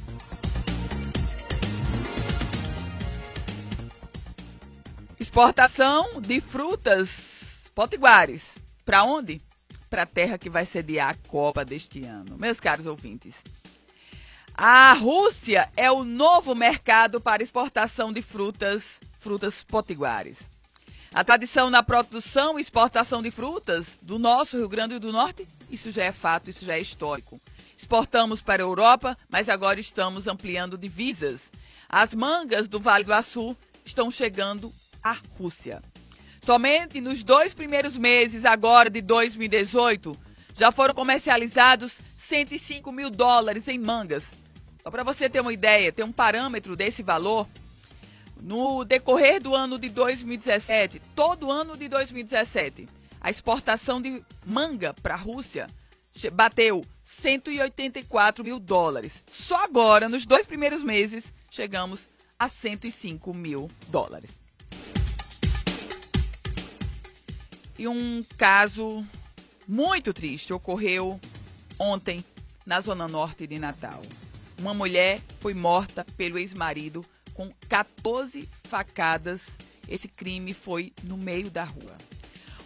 Exportação 5.19 6.21
de 6.21 6.39
frutas 6.39 7.69
potiguares. 7.73 8.57
Para 8.85 9.03
onde? 9.03 9.41
Para 9.89 10.03
a 10.03 10.05
terra 10.05 10.37
que 10.37 10.49
vai 10.49 10.65
sediar 10.65 11.09
a 11.09 11.27
Copa 11.27 11.65
deste 11.65 12.03
ano. 12.03 12.37
Meus 12.37 12.59
caros 12.59 12.85
ouvintes, 12.85 13.43
a 14.53 14.93
Rússia 14.93 15.71
é 15.75 15.91
o 15.91 16.03
novo 16.03 16.53
mercado 16.53 17.19
para 17.19 17.41
exportação 17.41 18.11
de 18.13 18.21
frutas, 18.21 18.99
frutas 19.19 19.63
potiguares. 19.63 20.49
A 21.13 21.23
tradição 21.23 21.69
na 21.69 21.84
produção 21.84 22.58
e 22.58 22.62
exportação 22.62 23.21
de 23.21 23.29
frutas 23.29 23.99
do 24.01 24.17
nosso 24.17 24.58
Rio 24.58 24.69
Grande 24.69 24.97
do 24.97 25.12
Norte, 25.12 25.47
isso 25.69 25.91
já 25.91 26.05
é 26.05 26.12
fato, 26.12 26.49
isso 26.49 26.65
já 26.65 26.75
é 26.75 26.79
histórico. 26.79 27.39
Exportamos 27.77 28.41
para 28.41 28.63
a 28.63 28.65
Europa, 28.65 29.17
mas 29.29 29.49
agora 29.49 29.79
estamos 29.79 30.27
ampliando 30.27 30.77
divisas. 30.77 31.51
As 31.88 32.13
mangas 32.13 32.67
do 32.67 32.79
Vale 32.79 33.03
do 33.03 33.13
Açu 33.13 33.55
estão 33.86 34.10
chegando 34.10 34.71
à 35.03 35.17
Rússia. 35.38 35.82
Somente 36.43 37.01
nos 37.01 37.23
dois 37.23 37.53
primeiros 37.53 37.97
meses 37.97 38.45
agora 38.45 38.89
de 38.89 39.01
2018, 39.01 40.17
já 40.55 40.71
foram 40.71 40.93
comercializados 40.93 41.99
105 42.17 42.91
mil 42.91 43.10
dólares 43.10 43.67
em 43.67 43.77
mangas, 43.77 44.34
só 44.84 44.91
para 44.91 45.03
você 45.03 45.29
ter 45.29 45.39
uma 45.39 45.53
ideia, 45.53 45.91
ter 45.91 46.03
um 46.03 46.12
parâmetro 46.12 46.75
desse 46.75 47.01
valor, 47.01 47.47
no 48.41 48.84
decorrer 48.84 49.41
do 49.41 49.56
ano 49.56 49.78
de 49.78 49.89
2017, 49.89 51.02
todo 51.15 51.52
ano 51.52 51.75
de 51.75 51.88
2017, 51.88 52.88
a 53.21 53.30
exportação 53.30 54.02
de 54.02 54.23
manga 54.45 54.93
para 54.93 55.15
a 55.15 55.17
Rússia 55.17 55.67
bateu 56.34 56.86
184 57.04 58.43
mil 58.43 58.60
dólares. 58.60 59.23
Só 59.30 59.63
agora, 59.63 60.10
nos 60.10 60.25
dois 60.25 60.45
primeiros 60.45 60.84
meses, 60.84 61.34
chegamos 61.49 62.10
a 62.38 62.47
105 62.47 63.34
mil 63.34 63.69
dólares. 63.88 64.39
E 67.78 67.88
um 67.88 68.25
caso 68.38 69.06
muito 69.67 70.13
triste 70.13 70.52
ocorreu 70.52 71.19
ontem 71.78 72.23
na 72.65 72.82
zona 72.82 73.08
norte 73.08 73.47
de 73.47 73.58
Natal. 73.58 74.02
Uma 74.60 74.73
mulher 74.73 75.21
foi 75.39 75.54
morta 75.54 76.06
pelo 76.17 76.38
ex-marido 76.38 77.06
com 77.39 77.49
14 77.69 78.49
facadas. 78.65 79.58
Esse 79.88 80.10
crime 80.10 80.54
foi 80.54 80.91
no 81.04 81.15
meio 81.15 81.49
da 81.49 81.63
rua. 81.63 81.97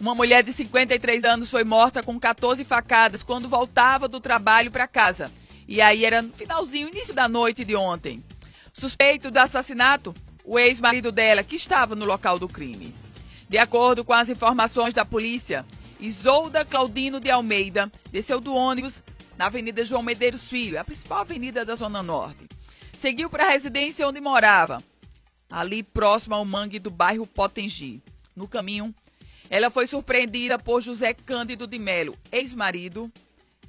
Uma 0.01 0.15
mulher 0.15 0.41
de 0.41 0.51
53 0.51 1.23
anos 1.25 1.51
foi 1.51 1.63
morta 1.63 2.01
com 2.01 2.19
14 2.19 2.65
facadas 2.65 3.21
quando 3.21 3.47
voltava 3.47 4.07
do 4.07 4.19
trabalho 4.19 4.71
para 4.71 4.87
casa. 4.87 5.31
E 5.67 5.79
aí 5.79 6.03
era 6.03 6.23
no 6.23 6.33
finalzinho, 6.33 6.89
início 6.89 7.13
da 7.13 7.29
noite 7.29 7.63
de 7.63 7.75
ontem. 7.75 8.23
Suspeito 8.73 9.29
do 9.29 9.37
assassinato, 9.37 10.11
o 10.43 10.57
ex-marido 10.57 11.11
dela, 11.11 11.43
que 11.43 11.55
estava 11.55 11.95
no 11.95 12.03
local 12.03 12.39
do 12.39 12.49
crime. 12.49 12.95
De 13.47 13.59
acordo 13.59 14.03
com 14.03 14.11
as 14.11 14.27
informações 14.27 14.95
da 14.95 15.05
polícia, 15.05 15.63
Isolda 15.99 16.65
Claudino 16.65 17.19
de 17.19 17.29
Almeida 17.29 17.91
desceu 18.11 18.41
do 18.41 18.55
ônibus 18.55 19.03
na 19.37 19.45
Avenida 19.45 19.85
João 19.85 20.01
Medeiros 20.01 20.47
Filho, 20.47 20.79
a 20.79 20.83
principal 20.83 21.19
avenida 21.19 21.63
da 21.63 21.75
Zona 21.75 22.01
Norte. 22.01 22.47
Seguiu 23.03 23.29
para 23.29 23.43
a 23.43 23.49
residência 23.49 24.07
onde 24.07 24.21
morava, 24.21 24.81
ali 25.51 25.83
próximo 25.83 26.35
ao 26.35 26.45
mangue 26.45 26.79
do 26.79 26.89
bairro 26.89 27.27
Potengi. 27.27 28.01
No 28.33 28.47
caminho, 28.47 28.95
ela 29.49 29.69
foi 29.69 29.87
surpreendida 29.87 30.57
por 30.57 30.81
José 30.81 31.13
Cândido 31.13 31.67
de 31.67 31.77
Melo, 31.77 32.17
ex-marido, 32.31 33.11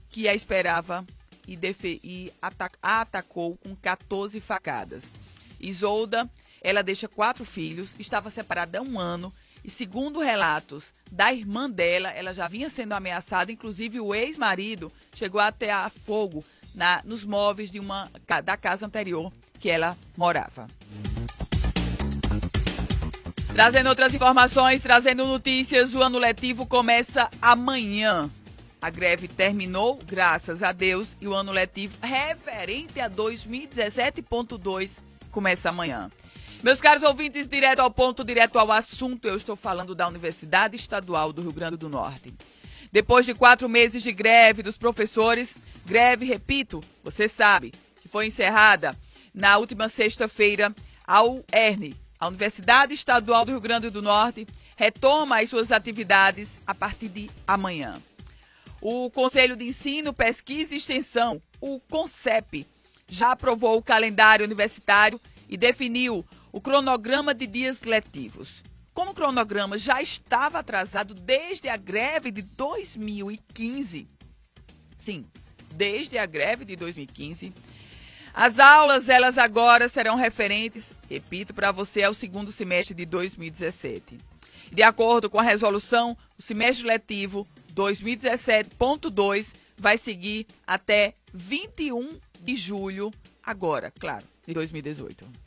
que 0.08 0.28
a 0.28 0.34
esperava 0.36 1.04
e, 1.48 1.58
e 2.04 2.32
a 2.40 3.00
atacou 3.00 3.56
com 3.56 3.74
14 3.74 4.40
facadas. 4.40 5.12
Isolda, 5.58 6.30
ela 6.62 6.80
deixa 6.80 7.08
quatro 7.08 7.44
filhos, 7.44 7.90
estava 7.98 8.30
separada 8.30 8.78
há 8.78 8.82
um 8.82 9.00
ano 9.00 9.32
e, 9.64 9.68
segundo 9.68 10.20
relatos 10.20 10.94
da 11.10 11.34
irmã 11.34 11.68
dela, 11.68 12.08
ela 12.10 12.32
já 12.32 12.46
vinha 12.46 12.70
sendo 12.70 12.92
ameaçada, 12.92 13.50
inclusive 13.50 13.98
o 13.98 14.14
ex-marido 14.14 14.92
chegou 15.12 15.40
até 15.40 15.72
a 15.72 15.90
fogo 15.90 16.44
na, 16.74 17.00
nos 17.04 17.24
móveis 17.24 17.70
de 17.70 17.78
uma 17.78 18.10
da 18.44 18.56
casa 18.56 18.86
anterior 18.86 19.32
que 19.58 19.70
ela 19.70 19.96
morava. 20.16 20.68
Trazendo 23.54 23.88
outras 23.88 24.12
informações, 24.12 24.82
trazendo 24.82 25.24
notícias, 25.26 25.94
o 25.94 26.02
ano 26.02 26.18
letivo 26.18 26.66
começa 26.66 27.30
amanhã. 27.40 28.28
A 28.82 28.90
greve 28.90 29.28
terminou, 29.28 29.98
graças 30.04 30.62
a 30.62 30.72
Deus, 30.72 31.16
e 31.20 31.28
o 31.28 31.32
ano 31.32 31.52
letivo 31.52 31.94
referente 32.02 33.00
a 33.00 33.08
2017.2 33.08 35.00
começa 35.30 35.68
amanhã. 35.68 36.10
Meus 36.64 36.80
caros 36.80 37.02
ouvintes, 37.02 37.48
direto 37.48 37.80
ao 37.80 37.90
ponto, 37.90 38.24
direto 38.24 38.58
ao 38.58 38.72
assunto, 38.72 39.28
eu 39.28 39.36
estou 39.36 39.54
falando 39.54 39.94
da 39.94 40.08
Universidade 40.08 40.76
Estadual 40.76 41.32
do 41.32 41.42
Rio 41.42 41.52
Grande 41.52 41.76
do 41.76 41.88
Norte. 41.88 42.34
Depois 42.94 43.26
de 43.26 43.34
quatro 43.34 43.68
meses 43.68 44.04
de 44.04 44.12
greve 44.12 44.62
dos 44.62 44.78
professores, 44.78 45.56
greve, 45.84 46.26
repito, 46.26 46.80
você 47.02 47.28
sabe, 47.28 47.72
que 48.00 48.06
foi 48.06 48.28
encerrada 48.28 48.96
na 49.34 49.58
última 49.58 49.88
sexta-feira, 49.88 50.72
a 51.04 51.24
UERN, 51.24 51.92
a 52.20 52.28
Universidade 52.28 52.94
Estadual 52.94 53.44
do 53.44 53.50
Rio 53.50 53.60
Grande 53.60 53.90
do 53.90 54.00
Norte, 54.00 54.46
retoma 54.76 55.40
as 55.40 55.50
suas 55.50 55.72
atividades 55.72 56.60
a 56.64 56.72
partir 56.72 57.08
de 57.08 57.28
amanhã. 57.48 58.00
O 58.80 59.10
Conselho 59.10 59.56
de 59.56 59.64
Ensino, 59.64 60.12
Pesquisa 60.12 60.72
e 60.72 60.78
Extensão, 60.78 61.42
o 61.60 61.80
CONCEP, 61.90 62.64
já 63.08 63.32
aprovou 63.32 63.76
o 63.76 63.82
calendário 63.82 64.46
universitário 64.46 65.20
e 65.48 65.56
definiu 65.56 66.24
o 66.52 66.60
cronograma 66.60 67.34
de 67.34 67.48
dias 67.48 67.82
letivos. 67.82 68.62
Como 68.94 69.10
o 69.10 69.14
cronograma 69.14 69.76
já 69.76 70.00
estava 70.00 70.60
atrasado 70.60 71.14
desde 71.14 71.68
a 71.68 71.76
greve 71.76 72.30
de 72.30 72.42
2015, 72.42 74.08
sim, 74.96 75.26
desde 75.74 76.16
a 76.16 76.24
greve 76.24 76.64
de 76.64 76.76
2015, 76.76 77.52
as 78.32 78.60
aulas, 78.60 79.08
elas 79.08 79.36
agora 79.36 79.88
serão 79.88 80.14
referentes, 80.14 80.92
repito 81.10 81.52
para 81.52 81.72
você, 81.72 82.04
ao 82.04 82.14
segundo 82.14 82.52
semestre 82.52 82.94
de 82.94 83.04
2017. 83.04 84.16
De 84.72 84.82
acordo 84.82 85.28
com 85.28 85.40
a 85.40 85.42
resolução, 85.42 86.16
o 86.38 86.42
semestre 86.42 86.86
letivo 86.86 87.46
2017.2 87.74 89.56
vai 89.76 89.98
seguir 89.98 90.46
até 90.64 91.14
21 91.32 92.18
de 92.40 92.54
julho, 92.54 93.12
agora, 93.44 93.92
claro, 93.98 94.24
de 94.46 94.54
2018. 94.54 95.43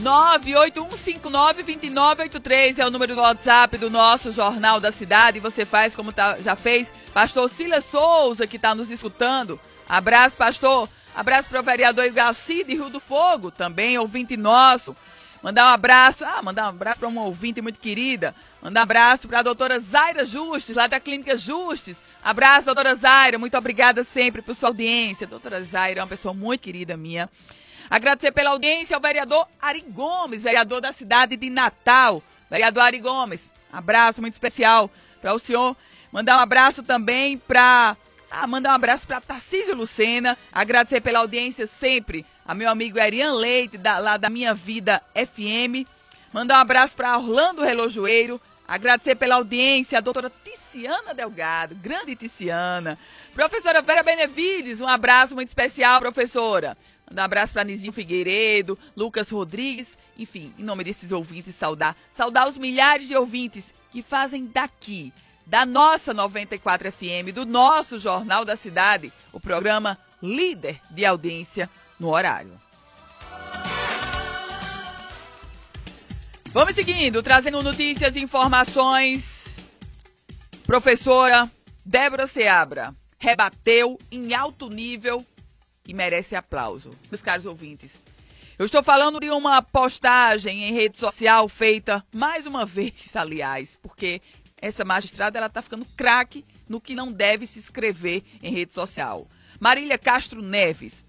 981592983 0.00 2.78
é 2.78 2.86
o 2.86 2.90
número 2.90 3.14
do 3.14 3.20
WhatsApp 3.20 3.78
do 3.78 3.88
nosso 3.88 4.32
Jornal 4.32 4.80
da 4.80 4.90
Cidade. 4.90 5.38
Você 5.40 5.64
faz 5.64 5.94
como 5.94 6.12
tá, 6.12 6.36
já 6.40 6.56
fez. 6.56 6.92
Pastor 7.12 7.48
Silas 7.48 7.84
Souza, 7.84 8.44
que 8.46 8.56
está 8.56 8.74
nos 8.74 8.90
escutando. 8.90 9.60
Abraço, 9.88 10.36
pastor. 10.36 10.88
Abraço 11.14 11.48
para 11.48 11.60
o 11.60 11.62
vereador 11.62 12.10
Galci 12.10 12.64
de 12.64 12.74
Rio 12.74 12.90
do 12.90 12.98
Fogo, 12.98 13.52
também 13.52 13.96
ouvinte 13.98 14.36
nosso. 14.36 14.96
Mandar 15.40 15.66
um 15.66 15.74
abraço, 15.74 16.24
ah, 16.24 16.42
mandar 16.42 16.64
um 16.64 16.70
abraço 16.70 16.98
para 16.98 17.08
uma 17.08 17.22
ouvinte 17.22 17.60
muito 17.60 17.78
querida. 17.78 18.34
Mandar 18.60 18.80
um 18.80 18.82
abraço 18.82 19.28
para 19.28 19.38
a 19.40 19.42
doutora 19.42 19.78
Zaira 19.78 20.26
Justes, 20.26 20.74
lá 20.74 20.86
da 20.86 20.98
Clínica 20.98 21.36
Justes. 21.36 22.02
Abraço, 22.24 22.66
doutora 22.66 22.94
Zaira, 22.94 23.38
muito 23.38 23.56
obrigada 23.56 24.02
sempre 24.02 24.42
por 24.42 24.56
sua 24.56 24.70
audiência. 24.70 25.26
Doutora 25.26 25.62
Zaira 25.62 26.00
é 26.00 26.02
uma 26.02 26.08
pessoa 26.08 26.34
muito 26.34 26.62
querida 26.62 26.96
minha. 26.96 27.30
Agradecer 27.90 28.32
pela 28.32 28.50
audiência 28.50 28.96
ao 28.96 29.02
vereador 29.02 29.46
Ari 29.60 29.82
Gomes, 29.88 30.42
vereador 30.42 30.80
da 30.80 30.92
cidade 30.92 31.36
de 31.36 31.50
Natal. 31.50 32.22
Vereador 32.50 32.82
Ari 32.82 33.00
Gomes, 33.00 33.52
abraço 33.72 34.20
muito 34.20 34.34
especial 34.34 34.90
para 35.20 35.34
o 35.34 35.38
senhor. 35.38 35.76
Mandar 36.12 36.38
um 36.38 36.40
abraço 36.40 36.82
também 36.82 37.38
para. 37.38 37.96
Ah, 38.30 38.46
mandar 38.46 38.70
um 38.70 38.74
abraço 38.74 39.06
para 39.06 39.20
Tarcísio 39.20 39.74
Lucena. 39.74 40.36
Agradecer 40.52 41.00
pela 41.00 41.20
audiência 41.20 41.66
sempre 41.66 42.26
a 42.46 42.54
meu 42.54 42.68
amigo 42.68 42.98
Erian 42.98 43.32
Leite, 43.32 43.78
da, 43.78 43.98
lá 43.98 44.16
da 44.16 44.28
Minha 44.28 44.54
Vida 44.54 45.02
FM. 45.14 45.86
Mandar 46.32 46.58
um 46.58 46.60
abraço 46.60 46.96
para 46.96 47.16
Orlando 47.16 47.62
Relojoeiro. 47.62 48.40
Agradecer 48.66 49.14
pela 49.14 49.36
audiência 49.36 49.98
a 49.98 50.00
doutora 50.00 50.32
Ticiana 50.42 51.14
Delgado, 51.14 51.74
grande 51.74 52.16
Ticiana. 52.16 52.98
Professora 53.34 53.82
Vera 53.82 54.02
Benevides, 54.02 54.80
um 54.80 54.88
abraço 54.88 55.34
muito 55.34 55.48
especial, 55.48 56.00
professora. 56.00 56.76
Um 57.14 57.20
abraço 57.20 57.52
para 57.52 57.64
Nizinho 57.64 57.92
Figueiredo, 57.92 58.78
Lucas 58.96 59.30
Rodrigues, 59.30 59.96
enfim, 60.18 60.52
em 60.58 60.64
nome 60.64 60.82
desses 60.82 61.12
ouvintes, 61.12 61.54
saudar, 61.54 61.96
saudar 62.10 62.48
os 62.48 62.58
milhares 62.58 63.06
de 63.06 63.16
ouvintes 63.16 63.72
que 63.90 64.02
fazem 64.02 64.46
daqui, 64.46 65.12
da 65.46 65.64
nossa 65.64 66.12
94 66.12 66.90
FM, 66.90 67.32
do 67.32 67.46
nosso 67.46 68.00
Jornal 68.00 68.44
da 68.44 68.56
Cidade, 68.56 69.12
o 69.32 69.38
programa 69.38 69.96
líder 70.20 70.80
de 70.90 71.04
audiência 71.04 71.70
no 72.00 72.08
horário. 72.08 72.52
Vamos 76.52 76.74
seguindo, 76.74 77.22
trazendo 77.22 77.62
notícias 77.62 78.16
e 78.16 78.20
informações. 78.20 79.56
Professora 80.66 81.50
Débora 81.84 82.26
Seabra 82.26 82.94
rebateu 83.18 83.98
em 84.10 84.34
alto 84.34 84.68
nível 84.68 85.24
e 85.86 85.94
merece 85.94 86.34
aplauso. 86.36 86.90
Meus 87.10 87.22
caros 87.22 87.46
ouvintes, 87.46 88.02
eu 88.58 88.66
estou 88.66 88.82
falando 88.82 89.18
de 89.18 89.30
uma 89.30 89.60
postagem 89.60 90.64
em 90.64 90.72
rede 90.72 90.96
social 90.96 91.48
feita 91.48 92.04
mais 92.12 92.46
uma 92.46 92.64
vez, 92.64 93.14
aliás, 93.16 93.76
porque 93.82 94.22
essa 94.60 94.84
magistrada 94.84 95.38
ela 95.38 95.48
está 95.48 95.60
ficando 95.60 95.86
craque 95.96 96.44
no 96.68 96.80
que 96.80 96.94
não 96.94 97.12
deve 97.12 97.46
se 97.46 97.58
escrever 97.58 98.22
em 98.42 98.52
rede 98.52 98.72
social. 98.72 99.28
Marília 99.58 99.98
Castro 99.98 100.40
Neves 100.40 101.04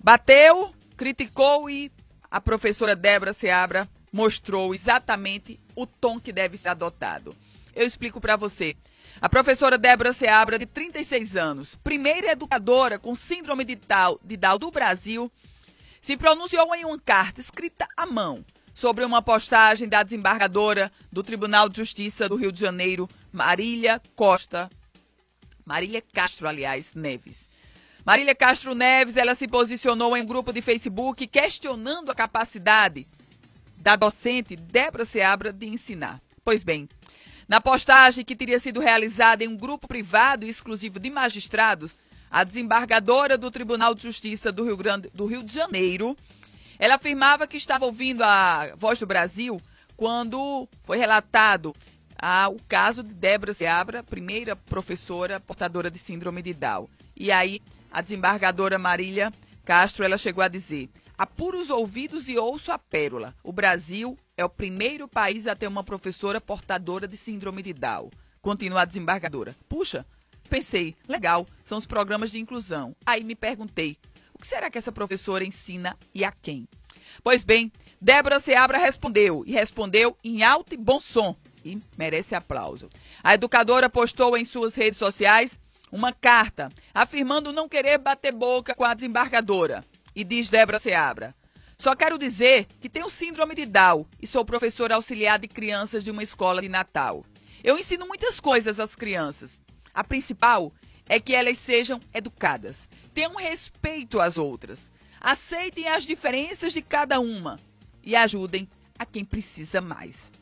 bateu, 0.00 0.74
criticou 0.96 1.68
e 1.68 1.92
a 2.30 2.40
professora 2.40 2.96
Débora 2.96 3.32
Seabra 3.32 3.88
mostrou 4.12 4.74
exatamente 4.74 5.60
o 5.74 5.86
tom 5.86 6.18
que 6.18 6.32
deve 6.32 6.56
ser 6.56 6.68
adotado. 6.68 7.36
Eu 7.74 7.86
explico 7.86 8.20
para 8.20 8.34
você. 8.36 8.74
A 9.20 9.30
professora 9.30 9.78
Débora 9.78 10.12
Seabra, 10.12 10.58
de 10.58 10.66
36 10.66 11.36
anos, 11.36 11.74
primeira 11.74 12.32
educadora 12.32 12.98
com 12.98 13.14
síndrome 13.14 13.64
de 13.64 13.74
Down, 13.74 14.18
de 14.22 14.36
Down 14.36 14.58
do 14.58 14.70
Brasil, 14.70 15.32
se 15.98 16.18
pronunciou 16.18 16.74
em 16.74 16.84
uma 16.84 16.98
carta 16.98 17.40
escrita 17.40 17.88
à 17.96 18.04
mão 18.04 18.44
sobre 18.74 19.06
uma 19.06 19.22
postagem 19.22 19.88
da 19.88 20.02
desembargadora 20.02 20.92
do 21.10 21.22
Tribunal 21.22 21.66
de 21.66 21.78
Justiça 21.78 22.28
do 22.28 22.36
Rio 22.36 22.52
de 22.52 22.60
Janeiro, 22.60 23.08
Marília 23.32 24.02
Costa, 24.14 24.70
Marília 25.64 26.02
Castro, 26.12 26.46
aliás, 26.46 26.92
Neves. 26.94 27.48
Marília 28.04 28.34
Castro 28.34 28.74
Neves, 28.74 29.16
ela 29.16 29.34
se 29.34 29.48
posicionou 29.48 30.14
em 30.14 30.22
um 30.22 30.26
grupo 30.26 30.52
de 30.52 30.60
Facebook 30.60 31.26
questionando 31.26 32.10
a 32.10 32.14
capacidade 32.14 33.08
da 33.78 33.96
docente 33.96 34.54
Débora 34.54 35.06
Seabra 35.06 35.52
de 35.54 35.66
ensinar. 35.66 36.20
Pois 36.44 36.62
bem, 36.62 36.86
na 37.48 37.60
postagem 37.60 38.24
que 38.24 38.36
teria 38.36 38.58
sido 38.58 38.80
realizada 38.80 39.44
em 39.44 39.48
um 39.48 39.56
grupo 39.56 39.86
privado 39.86 40.44
e 40.44 40.48
exclusivo 40.48 40.98
de 40.98 41.10
magistrados, 41.10 41.92
a 42.30 42.42
desembargadora 42.42 43.38
do 43.38 43.50
Tribunal 43.50 43.94
de 43.94 44.02
Justiça 44.02 44.50
do 44.50 44.64
Rio, 44.64 44.76
Grande, 44.76 45.10
do 45.14 45.26
Rio 45.26 45.42
de 45.42 45.52
Janeiro, 45.52 46.16
ela 46.78 46.96
afirmava 46.96 47.46
que 47.46 47.56
estava 47.56 47.86
ouvindo 47.86 48.22
a 48.22 48.72
Voz 48.76 48.98
do 48.98 49.06
Brasil 49.06 49.60
quando 49.96 50.68
foi 50.82 50.98
relatado 50.98 51.74
ah, 52.18 52.48
o 52.48 52.60
caso 52.68 53.02
de 53.02 53.14
Débora 53.14 53.54
Seabra, 53.54 54.02
primeira 54.02 54.56
professora 54.56 55.40
portadora 55.40 55.90
de 55.90 55.98
síndrome 55.98 56.42
de 56.42 56.52
Down. 56.52 56.88
E 57.16 57.32
aí, 57.32 57.62
a 57.90 58.02
desembargadora 58.02 58.78
Marília 58.78 59.32
Castro, 59.64 60.04
ela 60.04 60.18
chegou 60.18 60.42
a 60.42 60.48
dizer: 60.48 60.88
apura 61.16 61.56
os 61.56 61.70
ouvidos 61.70 62.28
e 62.28 62.36
ouço 62.36 62.72
a 62.72 62.78
pérola. 62.78 63.34
O 63.42 63.52
Brasil 63.52 64.16
é 64.36 64.44
o 64.44 64.50
primeiro 64.50 65.08
país 65.08 65.46
a 65.46 65.56
ter 65.56 65.66
uma 65.66 65.82
professora 65.82 66.40
portadora 66.40 67.08
de 67.08 67.16
síndrome 67.16 67.62
de 67.62 67.72
Down. 67.72 68.10
Continua 68.42 68.82
a 68.82 68.84
desembargadora. 68.84 69.56
Puxa, 69.68 70.04
pensei, 70.48 70.94
legal, 71.08 71.46
são 71.64 71.78
os 71.78 71.86
programas 71.86 72.30
de 72.30 72.38
inclusão. 72.38 72.94
Aí 73.04 73.24
me 73.24 73.34
perguntei, 73.34 73.96
o 74.34 74.38
que 74.38 74.46
será 74.46 74.70
que 74.70 74.76
essa 74.76 74.92
professora 74.92 75.44
ensina 75.44 75.96
e 76.14 76.22
a 76.22 76.30
quem? 76.30 76.68
Pois 77.24 77.44
bem, 77.44 77.72
Débora 77.98 78.38
Seabra 78.38 78.76
respondeu, 78.76 79.42
e 79.46 79.52
respondeu 79.52 80.16
em 80.22 80.42
alto 80.42 80.74
e 80.74 80.76
bom 80.76 81.00
som, 81.00 81.34
e 81.64 81.80
merece 81.96 82.34
aplauso. 82.34 82.90
A 83.24 83.34
educadora 83.34 83.88
postou 83.88 84.36
em 84.36 84.44
suas 84.44 84.74
redes 84.74 84.98
sociais 84.98 85.58
uma 85.90 86.12
carta 86.12 86.70
afirmando 86.92 87.52
não 87.52 87.68
querer 87.68 87.96
bater 87.96 88.32
boca 88.32 88.74
com 88.74 88.84
a 88.84 88.92
desembargadora. 88.92 89.82
E 90.14 90.24
diz 90.24 90.50
Débora 90.50 90.78
Seabra: 90.78 91.34
Só 91.78 91.94
quero 91.94 92.18
dizer 92.18 92.66
que 92.80 92.88
tenho 92.88 93.08
síndrome 93.10 93.54
de 93.54 93.66
Down 93.66 94.06
e 94.20 94.26
sou 94.26 94.44
professora 94.44 94.94
auxiliar 94.94 95.38
de 95.38 95.46
crianças 95.46 96.02
de 96.02 96.10
uma 96.10 96.22
escola 96.22 96.62
de 96.62 96.68
Natal. 96.68 97.24
Eu 97.62 97.78
ensino 97.78 98.06
muitas 98.06 98.40
coisas 98.40 98.80
às 98.80 98.96
crianças. 98.96 99.62
A 99.92 100.02
principal 100.02 100.72
é 101.08 101.20
que 101.20 101.34
elas 101.34 101.58
sejam 101.58 102.00
educadas, 102.12 102.88
tenham 103.14 103.34
respeito 103.36 104.20
às 104.20 104.36
outras, 104.36 104.90
aceitem 105.20 105.88
as 105.88 106.04
diferenças 106.04 106.72
de 106.72 106.82
cada 106.82 107.20
uma 107.20 107.58
e 108.02 108.16
ajudem 108.16 108.68
a 108.98 109.04
quem 109.04 109.24
precisa 109.24 109.80
mais. 109.80 110.32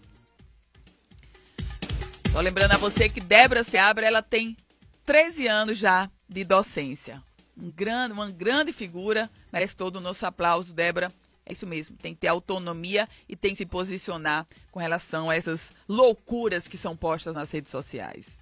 Tô 2.33 2.41
lembrando 2.41 2.73
a 2.73 2.79
você 2.79 3.09
que 3.09 3.21
Débora 3.21 3.63
Seabra, 3.63 4.07
ela 4.07 4.23
tem 4.23 4.57
13 5.05 5.47
anos 5.47 5.79
já 5.79 6.11
de 6.29 6.45
docência. 6.45 7.23
Um 7.57 7.71
grande, 7.71 8.13
uma 8.13 8.31
grande 8.31 8.73
figura, 8.73 9.31
merece 9.53 9.77
todo 9.77 9.97
o 9.97 10.01
nosso 10.01 10.27
aplauso, 10.27 10.73
Débora. 10.73 11.13
É 11.47 11.53
isso 11.53 11.67
mesmo, 11.67 11.97
tem 11.97 12.15
que 12.15 12.21
ter 12.21 12.29
autonomia 12.29 13.09
e 13.29 13.37
tem 13.37 13.51
que 13.51 13.57
se 13.57 13.67
posicionar 13.67 14.47
com 14.73 14.81
relação 14.81 15.29
a 15.29 15.37
essas 15.37 15.73
loucuras 15.89 16.67
que 16.67 16.77
são 16.77 16.97
postas 16.97 17.35
nas 17.35 17.53
redes 17.53 17.71
sociais. 17.71 18.41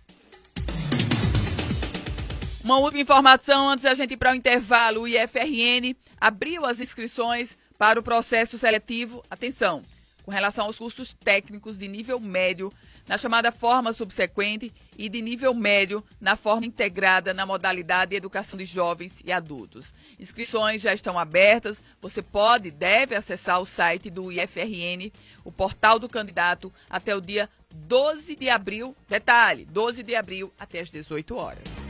Uma 2.63 2.79
última 2.79 3.03
informação 3.03 3.69
antes 3.69 3.85
da 3.85 3.95
gente 3.95 4.15
ir 4.15 4.17
para 4.17 4.31
o 4.31 4.37
intervalo. 4.37 5.01
O 5.03 5.09
IFRN 5.09 5.97
abriu 6.21 6.65
as 6.65 6.79
inscrições 6.79 7.59
para 7.77 7.99
o 7.99 8.03
processo 8.05 8.57
seletivo. 8.57 9.21
Atenção, 9.29 9.83
com 10.23 10.31
relação 10.31 10.67
aos 10.67 10.77
cursos 10.77 11.13
técnicos 11.13 11.77
de 11.77 11.89
nível 11.89 12.21
médio 12.21 12.73
na 13.07 13.19
chamada 13.19 13.51
forma 13.51 13.93
subsequente 13.93 14.73
e 14.97 15.09
de 15.09 15.21
nível 15.21 15.55
médio 15.55 16.05
na 16.21 16.37
forma 16.37 16.67
integrada 16.67 17.35
na 17.35 17.47
modalidade 17.47 18.11
de 18.11 18.17
educação 18.17 18.59
de 18.59 18.65
jovens 18.65 19.23
e 19.25 19.33
adultos. 19.33 19.93
Inscrições 20.19 20.83
já 20.83 20.95
estão 20.95 21.19
abertas. 21.19 21.83
Você 22.01 22.23
pode, 22.23 22.71
deve 22.71 23.15
acessar 23.15 23.61
o 23.61 23.67
site 23.67 24.11
do 24.11 24.31
IFRN, 24.31 25.11
o 25.45 25.51
portal 25.51 25.99
do 25.99 26.09
candidato, 26.09 26.73
até 26.89 27.15
o 27.15 27.21
dia 27.21 27.49
12 27.71 28.37
de 28.37 28.49
abril. 28.49 28.97
Detalhe, 29.09 29.65
12 29.67 30.03
de 30.03 30.15
abril 30.15 30.53
até 30.59 30.81
as 30.81 30.91
18 30.91 31.35
horas. 31.37 31.83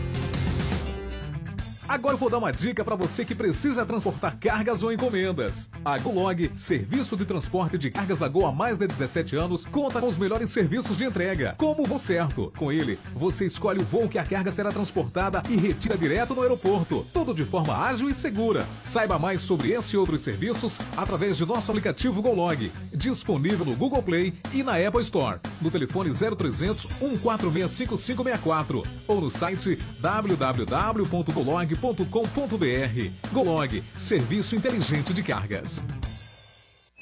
Agora 1.90 2.14
eu 2.14 2.20
vou 2.20 2.30
dar 2.30 2.38
uma 2.38 2.52
dica 2.52 2.86
para 2.86 2.96
você 2.96 3.26
que 3.26 3.34
precisa 3.34 3.84
transportar 3.84 4.38
cargas 4.38 4.84
ou 4.84 4.94
encomendas. 4.94 5.68
A 5.84 5.98
Golog, 5.98 6.52
serviço 6.54 7.18
de 7.18 7.26
transporte 7.26 7.80
de 7.80 7.90
cargas 7.90 8.20
da 8.20 8.28
Gol 8.28 8.46
há 8.46 8.52
mais 8.52 8.78
de 8.78 8.86
17 8.86 9.36
anos, 9.36 9.66
conta 9.66 10.00
com 10.00 10.08
os 10.08 10.16
melhores 10.16 10.52
serviços 10.52 10.96
de 10.96 11.06
entrega, 11.06 11.56
como 11.58 11.82
o 11.82 11.88
Voo 11.88 11.98
Certo. 11.98 12.54
Com 12.56 12.72
ele, 12.72 13.00
você 13.16 13.48
escolhe 13.48 13.82
o 13.82 13.84
voo 13.84 14.08
que 14.08 14.20
a 14.20 14.24
carga 14.24 14.52
será 14.52 14.72
transportada 14.72 15.42
e 15.50 15.56
retira 15.56 15.98
direto 15.98 16.36
no 16.36 16.44
aeroporto, 16.44 17.08
tudo 17.12 17.34
de 17.34 17.44
forma 17.44 17.76
ágil 17.76 18.08
e 18.08 18.14
segura. 18.14 18.68
Saiba 18.84 19.18
mais 19.18 19.42
sobre 19.42 19.72
esse 19.72 19.96
e 19.96 19.98
outros 19.98 20.22
serviços 20.22 20.78
através 20.96 21.38
de 21.38 21.46
nosso 21.46 21.72
aplicativo 21.72 22.22
Golog, 22.22 22.72
disponível 22.94 23.66
no 23.66 23.76
Google 23.76 24.04
Play 24.04 24.32
e 24.54 24.62
na 24.62 24.76
Apple 24.76 25.02
Store, 25.02 25.40
no 25.60 25.72
telefone 25.72 26.12
0300 26.12 26.84
146 26.84 27.72
5564 27.72 28.84
ou 29.08 29.22
no 29.22 29.32
site 29.32 29.80
www.golog.com 30.00 31.79
golog.com.br. 31.80 33.12
Golog, 33.32 33.84
serviço 33.98 34.56
inteligente 34.56 35.14
de 35.14 35.24
cargas. 35.24 35.82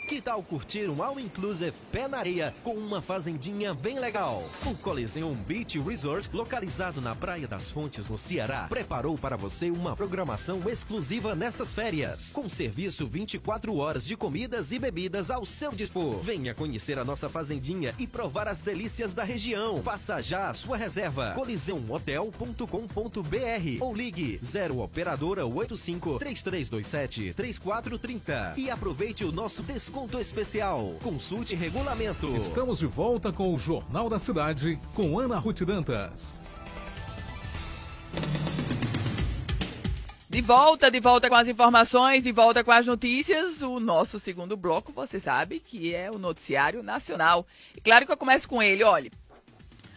Que 0.07 0.21
tal 0.21 0.41
curtir 0.41 0.89
um 0.89 1.03
All 1.03 1.19
Inclusive 1.19 1.73
pé 1.91 2.07
na 2.07 2.19
areia 2.19 2.55
com 2.63 2.75
uma 2.75 3.01
fazendinha 3.01 3.73
bem 3.73 3.99
legal? 3.99 4.41
O 4.65 4.73
Coliseum 4.75 5.33
Beach 5.33 5.77
Resort, 5.79 6.29
localizado 6.31 7.01
na 7.01 7.13
Praia 7.13 7.45
das 7.45 7.69
Fontes, 7.69 8.07
no 8.07 8.17
Ceará, 8.17 8.67
preparou 8.69 9.17
para 9.17 9.35
você 9.35 9.69
uma 9.69 9.97
programação 9.97 10.61
exclusiva 10.69 11.35
nessas 11.35 11.73
férias, 11.73 12.31
com 12.31 12.47
serviço 12.47 13.05
24 13.05 13.75
horas 13.75 14.05
de 14.05 14.15
comidas 14.15 14.71
e 14.71 14.79
bebidas 14.79 15.29
ao 15.29 15.45
seu 15.45 15.73
dispor. 15.73 16.19
Venha 16.19 16.55
conhecer 16.55 16.97
a 16.97 17.03
nossa 17.03 17.27
fazendinha 17.27 17.93
e 17.99 18.07
provar 18.07 18.47
as 18.47 18.61
delícias 18.61 19.13
da 19.13 19.25
região. 19.25 19.83
Faça 19.83 20.21
já 20.21 20.49
a 20.49 20.53
sua 20.53 20.77
reserva. 20.77 21.33
coliseumhotel.com.br 21.33 23.81
ou 23.81 23.93
ligue 23.93 24.39
0 24.41 24.79
operadora 24.79 25.45
85 25.45 26.17
3327 26.17 27.33
3430 27.33 28.53
e 28.55 28.69
aproveite 28.69 29.25
o 29.25 29.33
nosso 29.33 29.61
desconto 29.61 29.96
desconto 29.97 30.19
especial. 30.19 30.95
Consulte 31.01 31.55
regulamento. 31.55 32.35
Estamos 32.35 32.77
de 32.77 32.85
volta 32.85 33.31
com 33.31 33.51
o 33.53 33.57
Jornal 33.57 34.07
da 34.07 34.19
Cidade 34.19 34.79
com 34.93 35.19
Ana 35.19 35.39
Ruth 35.39 35.63
Dantas. 35.63 36.31
De 40.29 40.41
volta, 40.41 40.91
de 40.91 40.99
volta 40.99 41.29
com 41.29 41.35
as 41.35 41.47
informações, 41.47 42.23
de 42.23 42.31
volta 42.31 42.63
com 42.63 42.71
as 42.71 42.85
notícias. 42.85 43.63
O 43.63 43.79
nosso 43.79 44.19
segundo 44.19 44.55
bloco, 44.55 44.91
você 44.91 45.19
sabe, 45.19 45.59
que 45.59 45.95
é 45.95 46.11
o 46.11 46.19
noticiário 46.19 46.83
nacional. 46.83 47.47
E 47.75 47.81
claro 47.81 48.05
que 48.05 48.11
eu 48.11 48.17
começo 48.17 48.47
com 48.47 48.61
ele, 48.61 48.83
olha. 48.83 49.09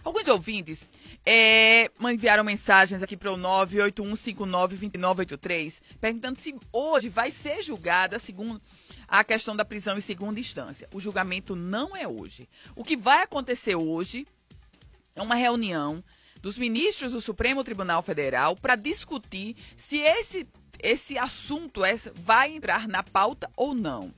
Alguns 0.03 0.27
ouvintes 0.29 0.89
é, 1.27 1.91
enviaram 2.01 2.43
mensagens 2.43 3.03
aqui 3.03 3.19
para 3.19 3.31
o 3.31 3.37
981592983, 3.37 5.83
perguntando 6.01 6.39
se 6.39 6.57
hoje 6.73 7.11
vai 7.11 7.31
ser 7.31 7.63
julgada 7.63 8.19
segundo 8.19 8.59
a 9.11 9.25
questão 9.25 9.57
da 9.57 9.65
prisão 9.65 9.99
em 9.99 10.01
segunda 10.01 10.39
instância. 10.39 10.89
O 10.95 11.01
julgamento 11.01 11.57
não 11.57 11.97
é 11.97 12.07
hoje. 12.07 12.49
O 12.77 12.85
que 12.85 12.97
vai 12.97 13.25
acontecer 13.25 13.75
hoje 13.75 14.25
é 15.17 15.21
uma 15.21 15.35
reunião 15.35 16.03
dos 16.41 16.57
ministros 16.57 17.13
do 17.13 17.21
Supremo 17.21 17.65
Tribunal 17.65 18.03
Federal 18.03 18.55
para 18.55 18.77
discutir 18.77 19.57
se 19.77 19.99
esse, 19.99 20.47
esse 20.79 21.19
assunto 21.19 21.85
essa, 21.85 22.13
vai 22.15 22.55
entrar 22.55 22.87
na 22.87 23.03
pauta 23.03 23.51
ou 23.57 23.75
não. 23.75 24.15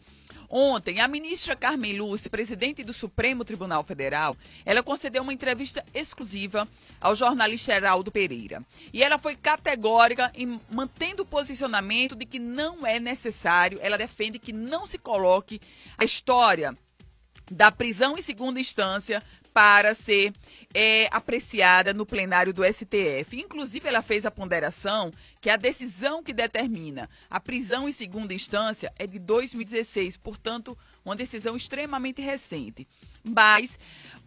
Ontem, 0.55 1.00
a 1.00 1.09
ministra 1.09 1.57
Carmen 1.57 1.96
Lúcia, 1.96 2.28
presidente 2.28 2.84
do 2.84 2.92
Supremo 2.92 3.42
Tribunal 3.42 3.82
Federal, 3.82 4.36
ela 4.66 4.82
concedeu 4.82 5.22
uma 5.22 5.32
entrevista 5.32 5.82
exclusiva 5.94 6.68
ao 7.00 7.16
jornalista 7.16 7.72
Heraldo 7.72 8.12
Pereira. 8.12 8.62
E 8.92 9.03
ela 9.03 9.16
foi 9.16 9.34
categórica 9.34 10.30
em 10.34 10.61
mantendo 10.70 11.22
o 11.22 11.26
posicionamento 11.26 12.14
de 12.14 12.26
que 12.26 12.38
não 12.38 12.86
é 12.86 13.00
necessário, 13.00 13.78
ela 13.80 13.96
defende 13.96 14.38
que 14.38 14.53
não 14.53 14.86
se 14.86 14.98
coloque 14.98 15.59
a 15.96 16.05
história 16.05 16.76
da 17.50 17.72
prisão 17.72 18.18
em 18.18 18.22
segunda 18.22 18.61
instância 18.61 19.22
para 19.53 19.94
ser 19.94 20.32
é, 20.74 21.09
apreciada 21.12 21.92
no 21.92 22.07
plenário 22.07 22.53
do 22.53 22.64
STF. 22.64 23.38
Inclusive, 23.38 23.88
ela 23.88 24.03
fez 24.03 24.24
a 24.24 24.30
ponderação 24.30 25.12
que 25.40 25.50
a 25.50 25.57
decisão 25.57 26.22
que 26.22 26.32
determina 26.32 27.09
a 27.28 27.38
prisão 27.38 27.88
em 27.88 27.92
segunda 27.92 28.32
instância 28.32 28.92
é 28.98 29.07
de 29.07 29.18
2016, 29.18 30.16
portanto, 30.16 30.76
uma 31.05 31.16
decisão 31.16 31.57
extremamente 31.57 32.22
recente. 32.22 32.86
Mas 33.24 33.78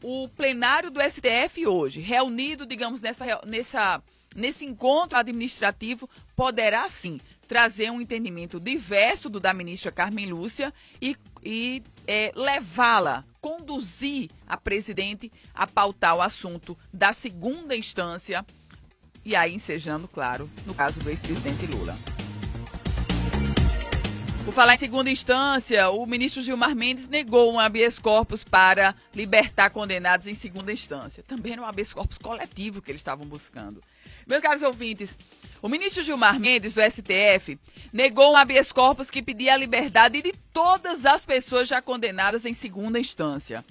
o 0.01 0.29
plenário 0.29 0.89
do 0.89 1.01
STF 1.01 1.65
hoje, 1.67 1.99
reunido, 1.99 2.65
digamos, 2.65 3.01
nessa, 3.01 3.41
nessa, 3.45 4.01
nesse 4.35 4.65
encontro 4.65 5.17
administrativo, 5.17 6.09
poderá 6.35 6.87
sim 6.87 7.19
trazer 7.47 7.91
um 7.91 8.01
entendimento 8.01 8.59
diverso 8.59 9.29
do 9.29 9.39
da 9.39 9.53
ministra 9.53 9.91
Carmen 9.91 10.27
Lúcia 10.27 10.73
e, 11.01 11.15
e 11.43 11.83
é, 12.07 12.31
levá-la, 12.35 13.25
conduzir 13.45 14.31
a 14.47 14.57
presidente 14.57 15.31
a 15.53 15.67
pautar 15.67 16.15
o 16.15 16.21
assunto 16.21 16.75
da 16.91 17.13
segunda 17.13 17.75
instância 17.75 18.43
e 19.23 19.35
aí 19.35 19.53
ensejando, 19.53 20.07
claro, 20.07 20.49
no 20.65 20.73
caso 20.73 20.99
do 20.99 21.11
ex-presidente 21.11 21.67
Lula. 21.67 21.95
Por 24.43 24.51
falar 24.51 24.73
em 24.73 24.77
segunda 24.77 25.11
instância, 25.11 25.91
o 25.91 26.07
ministro 26.07 26.41
Gilmar 26.41 26.75
Mendes 26.75 27.07
negou 27.07 27.53
um 27.53 27.59
habeas 27.59 27.99
corpus 27.99 28.43
para 28.43 28.95
libertar 29.13 29.69
condenados 29.69 30.25
em 30.25 30.33
segunda 30.33 30.73
instância. 30.73 31.21
Também 31.21 31.53
era 31.53 31.61
um 31.61 31.65
habeas 31.65 31.93
corpus 31.93 32.17
coletivo 32.17 32.81
que 32.81 32.89
eles 32.89 33.01
estavam 33.01 33.27
buscando. 33.27 33.79
Meus 34.25 34.41
caros 34.41 34.63
ouvintes, 34.63 35.19
o 35.61 35.69
ministro 35.69 36.03
Gilmar 36.03 36.39
Mendes, 36.39 36.73
do 36.73 36.81
STF, 36.81 37.59
negou 37.91 38.33
um 38.33 38.37
habeas 38.37 38.71
corpus 38.71 39.09
que 39.09 39.21
pedia 39.21 39.53
a 39.53 39.57
liberdade 39.57 40.21
de 40.21 40.33
todas 40.53 41.05
as 41.05 41.25
pessoas 41.25 41.67
já 41.67 41.81
condenadas 41.81 42.45
em 42.45 42.53
segunda 42.53 42.99
instância. 42.99 43.63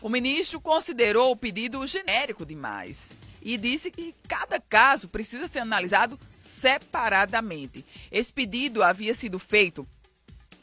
O 0.00 0.08
ministro 0.08 0.60
considerou 0.60 1.32
o 1.32 1.36
pedido 1.36 1.84
genérico 1.86 2.46
demais 2.46 3.12
e 3.42 3.56
disse 3.56 3.90
que 3.90 4.14
cada 4.26 4.60
caso 4.60 5.08
precisa 5.08 5.48
ser 5.48 5.60
analisado 5.60 6.18
separadamente. 6.36 7.84
Esse 8.10 8.32
pedido 8.32 8.82
havia 8.82 9.14
sido 9.14 9.38
feito 9.38 9.88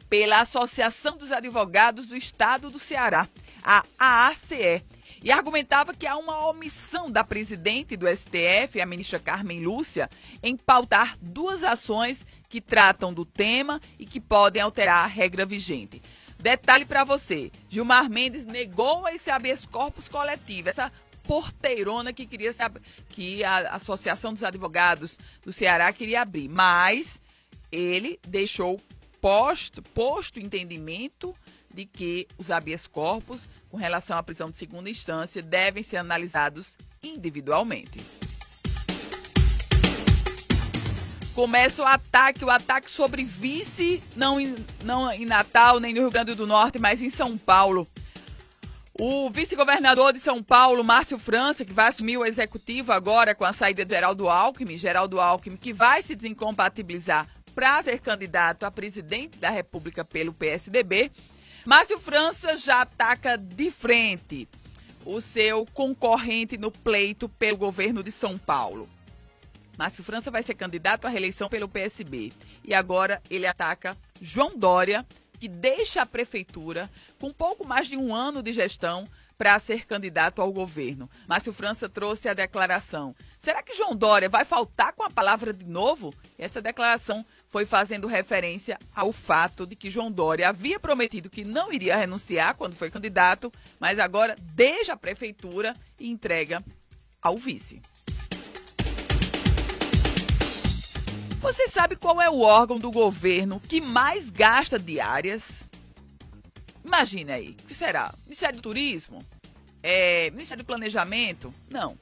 pela 0.10 0.42
Associação 0.42 1.18
dos 1.18 1.32
Advogados 1.32 2.06
do 2.06 2.16
Estado 2.16 2.70
do 2.70 2.80
Ceará, 2.80 3.28
a 3.64 3.84
AACE, 3.98 4.84
e 5.26 5.32
argumentava 5.32 5.92
que 5.92 6.06
há 6.06 6.16
uma 6.16 6.48
omissão 6.48 7.10
da 7.10 7.24
presidente 7.24 7.98
do 7.98 8.08
STF, 8.08 8.80
a 8.80 8.86
ministra 8.86 9.20
Carmen 9.20 9.60
Lúcia, 9.60 10.08
em 10.44 10.56
pautar 10.56 11.18
duas 11.20 11.64
ações 11.64 12.28
que 12.48 12.62
tratam 12.62 13.12
do 13.12 13.26
tema 13.26 13.82
e 13.98 14.06
que 14.06 14.22
podem 14.22 14.62
alterar 14.62 15.04
a 15.04 15.08
regra 15.08 15.44
vigente. 15.44 16.00
Detalhe 16.38 16.86
para 16.86 17.04
você: 17.04 17.52
Gilmar 17.68 18.08
Mendes 18.08 18.46
negou 18.46 19.08
esse 19.10 19.32
habeas 19.32 19.66
corpus 19.66 20.08
coletivo, 20.08 20.70
essa 20.70 20.92
porteirona 21.24 22.14
que 22.14 22.28
queria 22.28 22.52
que 23.10 23.44
a 23.44 23.74
Associação 23.74 24.32
dos 24.32 24.44
Advogados 24.44 25.18
do 25.44 25.52
Ceará 25.52 25.92
queria 25.92 26.22
abrir, 26.22 26.48
mas 26.48 27.20
ele 27.72 28.20
deixou 28.28 28.80
posto, 29.20 29.82
posto 29.82 30.40
entendimento 30.40 31.36
de 31.76 31.86
que 31.86 32.26
os 32.38 32.50
habeas 32.50 32.88
corpus 32.88 33.50
com 33.70 33.76
relação 33.76 34.18
à 34.18 34.24
prisão 34.24 34.50
de 34.50 34.56
segunda 34.56 34.90
instância 34.90 35.42
devem 35.42 35.84
ser 35.84 35.98
analisados 35.98 36.78
individualmente. 37.04 38.02
Começa 41.36 41.82
o 41.82 41.86
ataque, 41.86 42.46
o 42.46 42.50
ataque 42.50 42.90
sobre 42.90 43.26
vice, 43.26 44.02
não 44.16 44.40
em, 44.40 44.56
não 44.86 45.12
em 45.12 45.26
Natal, 45.26 45.82
nem 45.82 45.94
no 45.94 46.00
Rio 46.00 46.12
Grande 46.12 46.34
do 46.34 46.48
Norte, 46.48 46.80
mas 46.80 47.04
em 47.04 47.10
São 47.10 47.38
Paulo. 47.38 47.86
O 48.98 49.30
vice-governador 49.30 50.14
de 50.14 50.20
São 50.20 50.42
Paulo, 50.42 50.82
Márcio 50.82 51.20
França, 51.20 51.66
que 51.66 51.74
vai 51.74 51.90
assumir 51.90 52.16
o 52.16 52.26
executivo 52.26 52.94
agora 52.94 53.36
com 53.36 53.44
a 53.44 53.52
saída 53.52 53.84
de 53.84 53.94
Geraldo 53.94 54.30
Alckmin, 54.30 54.78
Geraldo 54.78 55.20
Alckmin, 55.20 55.58
que 55.58 55.74
vai 55.74 56.02
se 56.02 56.16
desincompatibilizar 56.16 57.28
para 57.54 57.84
ser 57.84 58.00
candidato 58.00 58.66
a 58.66 58.72
presidente 58.72 59.38
da 59.38 59.50
República 59.50 60.06
pelo 60.06 60.34
PSDB, 60.34 61.12
Márcio 61.66 61.98
França 61.98 62.56
já 62.58 62.82
ataca 62.82 63.40
de 63.40 63.72
frente 63.72 64.48
o 65.04 65.20
seu 65.20 65.66
concorrente 65.74 66.60
no 66.60 66.70
pleito 66.70 67.28
pelo 67.28 67.58
governo 67.58 68.04
de 68.04 68.12
São 68.12 68.38
Paulo. 68.38 68.88
Márcio 69.76 70.04
França 70.04 70.30
vai 70.30 70.44
ser 70.44 70.54
candidato 70.54 71.06
à 71.06 71.10
reeleição 71.10 71.50
pelo 71.50 71.68
PSB. 71.68 72.32
E 72.64 72.72
agora 72.72 73.20
ele 73.32 73.48
ataca 73.48 73.98
João 74.22 74.56
Dória, 74.56 75.04
que 75.40 75.48
deixa 75.48 76.04
a 76.04 76.06
prefeitura 76.06 76.88
com 77.20 77.34
pouco 77.34 77.66
mais 77.66 77.88
de 77.88 77.98
um 77.98 78.14
ano 78.14 78.44
de 78.44 78.54
gestão 78.54 79.08
para 79.36 79.58
ser 79.58 79.88
candidato 79.88 80.44
ao 80.44 80.54
governo. 80.54 81.10
Márcio 81.28 81.52
França 81.52 81.90
trouxe 81.90 82.30
a 82.30 82.36
declaração. 82.36 83.16
Será 83.40 83.64
que 83.64 83.76
João 83.76 83.96
Dória 83.96 84.30
vai 84.30 84.46
faltar 84.46 84.94
com 84.94 85.04
a 85.04 85.10
palavra 85.10 85.52
de 85.52 85.66
novo? 85.66 86.14
Essa 86.38 86.62
declaração 86.62 87.26
foi 87.56 87.66
fazendo 87.66 88.06
referência 88.06 88.78
ao 88.94 89.14
fato 89.14 89.66
de 89.66 89.78
que 89.78 89.90
João 89.90 90.12
Dória 90.12 90.50
havia 90.50 90.78
prometido 90.78 91.30
que 91.30 91.46
não 91.46 91.72
iria 91.72 91.96
renunciar 91.96 92.54
quando 92.54 92.76
foi 92.76 92.92
candidato, 92.92 93.50
mas 93.80 93.98
agora 93.98 94.36
deixa 94.42 94.92
a 94.92 94.98
prefeitura 94.98 95.74
e 95.98 96.10
entrega 96.10 96.62
ao 97.22 97.38
vice. 97.38 97.82
Você 101.40 101.70
sabe 101.70 101.96
qual 101.96 102.22
é 102.22 102.30
o 102.30 102.42
órgão 102.42 102.78
do 102.78 102.92
governo 102.92 103.62
que 103.62 103.80
mais 103.80 104.30
gasta 104.30 104.78
diárias? 104.78 105.66
Imagine 106.84 107.32
aí, 107.32 107.50
o 107.52 107.68
que 107.68 107.74
será? 107.74 108.14
Ministério 108.26 108.58
do 108.58 108.64
Turismo? 108.64 109.26
É, 109.82 110.30
Ministério 110.32 110.62
do 110.62 110.68
Planejamento? 110.68 111.54
Não. 111.70 111.98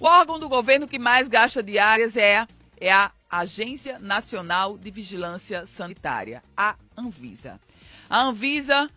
O 0.00 0.06
órgão 0.06 0.38
do 0.38 0.48
governo 0.48 0.88
que 0.88 0.98
mais 0.98 1.28
gasta 1.28 1.62
diárias 1.62 2.16
é, 2.16 2.46
é 2.80 2.90
a 2.90 3.12
Agência 3.38 3.98
Nacional 3.98 4.78
de 4.78 4.90
Vigilância 4.90 5.66
Sanitária, 5.66 6.42
a 6.56 6.76
Anvisa. 6.96 7.60
A 8.08 8.22
Anvisa 8.22 8.88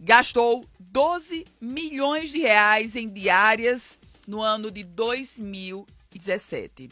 gastou 0.00 0.66
12 0.80 1.46
milhões 1.60 2.30
de 2.30 2.40
reais 2.40 2.96
em 2.96 3.08
diárias 3.08 4.00
no 4.26 4.42
ano 4.42 4.70
de 4.70 4.82
2017 4.82 6.90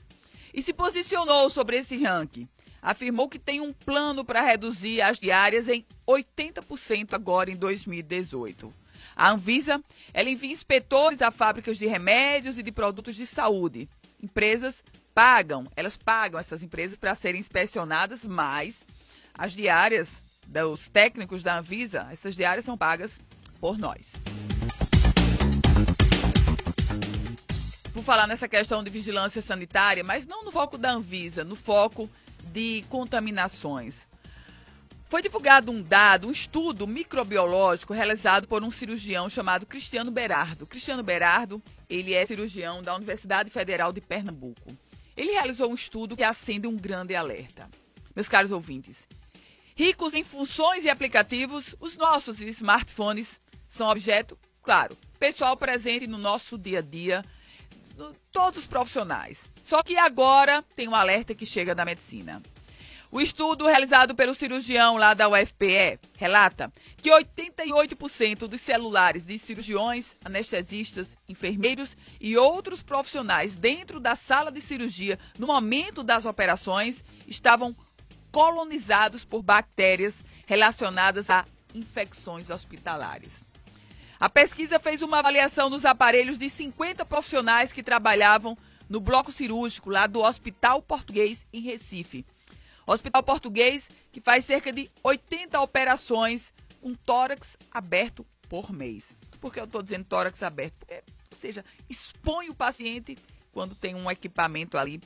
e 0.54 0.62
se 0.62 0.72
posicionou 0.72 1.50
sobre 1.50 1.78
esse 1.78 1.96
ranking. 1.96 2.48
Afirmou 2.80 3.28
que 3.28 3.38
tem 3.38 3.60
um 3.60 3.72
plano 3.72 4.24
para 4.24 4.42
reduzir 4.42 5.00
as 5.00 5.18
diárias 5.18 5.68
em 5.68 5.84
80% 6.06 7.14
agora 7.14 7.50
em 7.50 7.56
2018. 7.56 8.72
A 9.16 9.30
Anvisa 9.30 9.82
ela 10.14 10.30
envia 10.30 10.52
inspetores 10.52 11.22
a 11.22 11.30
fábricas 11.30 11.78
de 11.78 11.86
remédios 11.86 12.58
e 12.58 12.62
de 12.62 12.70
produtos 12.70 13.14
de 13.14 13.26
saúde. 13.26 13.88
Empresas 14.22 14.84
pagam, 15.14 15.66
elas 15.76 15.96
pagam 15.96 16.40
essas 16.40 16.62
empresas 16.62 16.98
para 16.98 17.14
serem 17.14 17.40
inspecionadas, 17.40 18.24
mas 18.24 18.84
as 19.34 19.52
diárias 19.52 20.22
dos 20.46 20.88
técnicos 20.88 21.42
da 21.42 21.58
Anvisa, 21.58 22.08
essas 22.10 22.34
diárias 22.34 22.64
são 22.64 22.76
pagas 22.76 23.20
por 23.60 23.78
nós. 23.78 24.14
Por 27.92 28.02
falar 28.02 28.26
nessa 28.26 28.48
questão 28.48 28.82
de 28.82 28.90
vigilância 28.90 29.40
sanitária, 29.40 30.02
mas 30.02 30.26
não 30.26 30.44
no 30.44 30.50
foco 30.50 30.76
da 30.76 30.92
Anvisa, 30.92 31.44
no 31.44 31.54
foco 31.54 32.10
de 32.52 32.84
contaminações. 32.88 34.06
Foi 35.08 35.20
divulgado 35.20 35.70
um 35.70 35.82
dado, 35.82 36.26
um 36.26 36.32
estudo 36.32 36.86
microbiológico 36.86 37.92
realizado 37.92 38.48
por 38.48 38.64
um 38.64 38.70
cirurgião 38.70 39.28
chamado 39.28 39.66
Cristiano 39.66 40.10
Berardo. 40.10 40.66
Cristiano 40.66 41.02
Berardo, 41.02 41.62
ele 41.88 42.14
é 42.14 42.24
cirurgião 42.24 42.82
da 42.82 42.94
Universidade 42.96 43.50
Federal 43.50 43.92
de 43.92 44.00
Pernambuco. 44.00 44.74
Ele 45.16 45.32
realizou 45.32 45.70
um 45.70 45.74
estudo 45.74 46.16
que 46.16 46.22
acende 46.22 46.66
um 46.66 46.76
grande 46.76 47.14
alerta. 47.14 47.68
Meus 48.14 48.28
caros 48.28 48.50
ouvintes, 48.50 49.08
ricos 49.74 50.14
em 50.14 50.22
funções 50.22 50.84
e 50.84 50.90
aplicativos, 50.90 51.74
os 51.80 51.96
nossos 51.96 52.40
smartphones 52.40 53.40
são 53.68 53.88
objeto, 53.88 54.38
claro, 54.62 54.96
pessoal 55.18 55.56
presente 55.56 56.06
no 56.06 56.18
nosso 56.18 56.58
dia 56.58 56.80
a 56.80 56.82
dia, 56.82 57.24
todos 58.30 58.60
os 58.60 58.66
profissionais. 58.66 59.50
Só 59.64 59.82
que 59.82 59.96
agora 59.96 60.62
tem 60.76 60.88
um 60.88 60.94
alerta 60.94 61.34
que 61.34 61.46
chega 61.46 61.74
da 61.74 61.84
medicina. 61.84 62.42
O 63.14 63.20
estudo 63.20 63.66
realizado 63.66 64.14
pelo 64.14 64.34
cirurgião 64.34 64.96
lá 64.96 65.12
da 65.12 65.28
UFPE 65.28 66.00
relata 66.16 66.72
que 66.96 67.10
88% 67.10 68.48
dos 68.48 68.62
celulares 68.62 69.26
de 69.26 69.38
cirurgiões, 69.38 70.16
anestesistas, 70.24 71.14
enfermeiros 71.28 71.94
e 72.18 72.38
outros 72.38 72.82
profissionais 72.82 73.52
dentro 73.52 74.00
da 74.00 74.16
sala 74.16 74.50
de 74.50 74.62
cirurgia 74.62 75.18
no 75.38 75.46
momento 75.46 76.02
das 76.02 76.24
operações 76.24 77.04
estavam 77.28 77.76
colonizados 78.30 79.26
por 79.26 79.42
bactérias 79.42 80.24
relacionadas 80.46 81.28
a 81.28 81.44
infecções 81.74 82.48
hospitalares. 82.48 83.44
A 84.18 84.30
pesquisa 84.30 84.80
fez 84.80 85.02
uma 85.02 85.18
avaliação 85.18 85.68
dos 85.68 85.84
aparelhos 85.84 86.38
de 86.38 86.48
50 86.48 87.04
profissionais 87.04 87.74
que 87.74 87.82
trabalhavam 87.82 88.56
no 88.88 89.02
bloco 89.02 89.30
cirúrgico 89.30 89.90
lá 89.90 90.06
do 90.06 90.22
Hospital 90.22 90.80
Português 90.80 91.46
em 91.52 91.60
Recife 91.60 92.24
Hospital 92.86 93.22
Português, 93.22 93.90
que 94.10 94.20
faz 94.20 94.44
cerca 94.44 94.72
de 94.72 94.90
80 95.02 95.60
operações 95.60 96.52
com 96.80 96.94
tórax 96.94 97.56
aberto 97.70 98.26
por 98.48 98.72
mês. 98.72 99.14
Por 99.40 99.52
que 99.52 99.60
eu 99.60 99.64
estou 99.64 99.82
dizendo 99.82 100.04
tórax 100.04 100.42
aberto? 100.42 100.74
Porque, 100.78 101.02
ou 101.30 101.36
seja, 101.36 101.64
expõe 101.88 102.48
o 102.48 102.54
paciente 102.54 103.16
quando 103.52 103.74
tem 103.74 103.94
um 103.94 104.10
equipamento 104.10 104.78
ali 104.78 105.00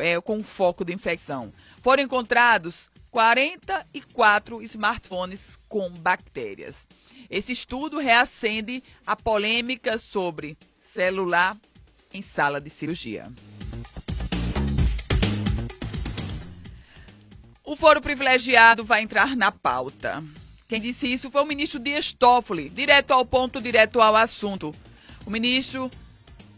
é, 0.00 0.20
com 0.20 0.42
foco 0.42 0.84
de 0.84 0.92
infecção. 0.92 1.52
Foram 1.80 2.02
encontrados 2.02 2.90
44 3.10 4.60
smartphones 4.62 5.58
com 5.68 5.88
bactérias. 5.90 6.88
Esse 7.30 7.52
estudo 7.52 7.98
reacende 7.98 8.82
a 9.06 9.14
polêmica 9.14 9.98
sobre 9.98 10.58
celular 10.80 11.56
em 12.12 12.20
sala 12.20 12.60
de 12.60 12.70
cirurgia. 12.70 13.32
O 17.66 17.74
foro 17.76 18.02
privilegiado 18.02 18.84
vai 18.84 19.00
entrar 19.00 19.34
na 19.34 19.50
pauta. 19.50 20.22
Quem 20.68 20.78
disse 20.78 21.10
isso 21.10 21.30
foi 21.30 21.40
o 21.40 21.46
ministro 21.46 21.80
Dias 21.80 22.12
Toffoli, 22.12 22.68
direto 22.68 23.12
ao 23.12 23.24
ponto, 23.24 23.58
direto 23.58 24.02
ao 24.02 24.14
assunto. 24.14 24.74
O 25.24 25.30
ministro 25.30 25.90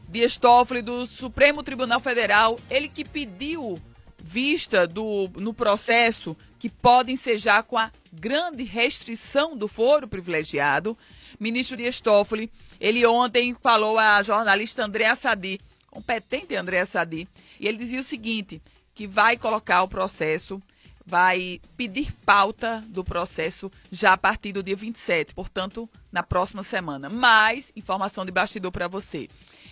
Dias 0.09 0.37
Toffoli 0.37 0.83
do 0.83 1.07
Supremo 1.07 1.63
Tribunal 1.63 2.01
Federal, 2.01 2.59
ele 2.69 2.89
que 2.89 3.05
pediu 3.05 3.81
vista 4.21 4.85
do, 4.85 5.31
no 5.37 5.55
processo 5.55 6.37
que 6.59 6.69
pode 6.69 7.13
ensejar 7.13 7.63
com 7.63 7.79
a 7.79 7.93
grande 8.13 8.65
restrição 8.65 9.57
do 9.57 9.69
foro 9.69 10.09
privilegiado. 10.09 10.99
Ministro 11.39 11.77
Dias 11.77 12.01
Toffoli, 12.01 12.51
ele 12.81 13.07
ontem 13.07 13.55
falou 13.61 13.97
à 13.97 14.25
jornalista 14.25 14.85
Andréa 14.85 15.15
Sadi, 15.15 15.61
competente 15.89 16.57
Andréa 16.57 16.85
Sadi, 16.85 17.29
e 17.61 17.69
ele 17.69 17.79
dizia 17.79 18.01
o 18.01 18.05
seguinte, 18.05 18.61
que 18.93 19.07
vai 19.07 19.37
colocar 19.37 19.85
o 19.85 19.89
processo 19.89 20.61
vai 21.07 21.61
pedir 21.77 22.13
pauta 22.27 22.85
do 22.89 23.05
processo 23.05 23.71
já 23.93 24.15
a 24.15 24.19
partir 24.19 24.53
do 24.53 24.63
dia 24.63 24.75
27, 24.75 25.33
portanto, 25.33 25.89
na 26.11 26.23
próxima 26.23 26.65
semana. 26.65 27.09
Mais 27.09 27.73
informação 27.77 28.27
de 28.27 28.33
bastidor 28.33 28.73
para 28.73 28.89
você. 28.89 29.29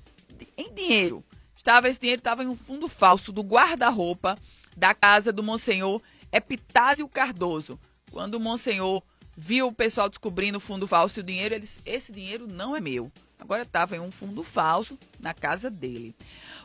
em 0.57 0.73
dinheiro. 0.73 1.23
Estava, 1.55 1.87
esse 1.87 1.99
dinheiro 1.99 2.19
estava 2.19 2.43
em 2.43 2.47
um 2.47 2.55
fundo 2.55 2.87
falso 2.87 3.31
do 3.31 3.41
guarda-roupa 3.41 4.37
da 4.75 4.93
casa 4.93 5.31
do 5.31 5.43
Monsenhor 5.43 6.01
Epitásio 6.31 7.07
Cardoso. 7.07 7.79
Quando 8.11 8.35
o 8.35 8.39
Monsenhor 8.39 9.01
viu 9.37 9.67
o 9.67 9.73
pessoal 9.73 10.09
descobrindo 10.09 10.57
o 10.57 10.61
fundo 10.61 10.87
falso 10.87 11.19
e 11.19 11.21
o 11.21 11.23
dinheiro, 11.23 11.55
ele 11.55 11.61
disse, 11.61 11.81
esse 11.85 12.11
dinheiro 12.11 12.47
não 12.47 12.75
é 12.75 12.79
meu. 12.79 13.11
Agora 13.39 13.63
estava 13.63 13.95
em 13.95 13.99
um 13.99 14.11
fundo 14.11 14.41
falso 14.41 14.97
na 15.19 15.33
casa 15.33 15.69
dele. 15.69 16.15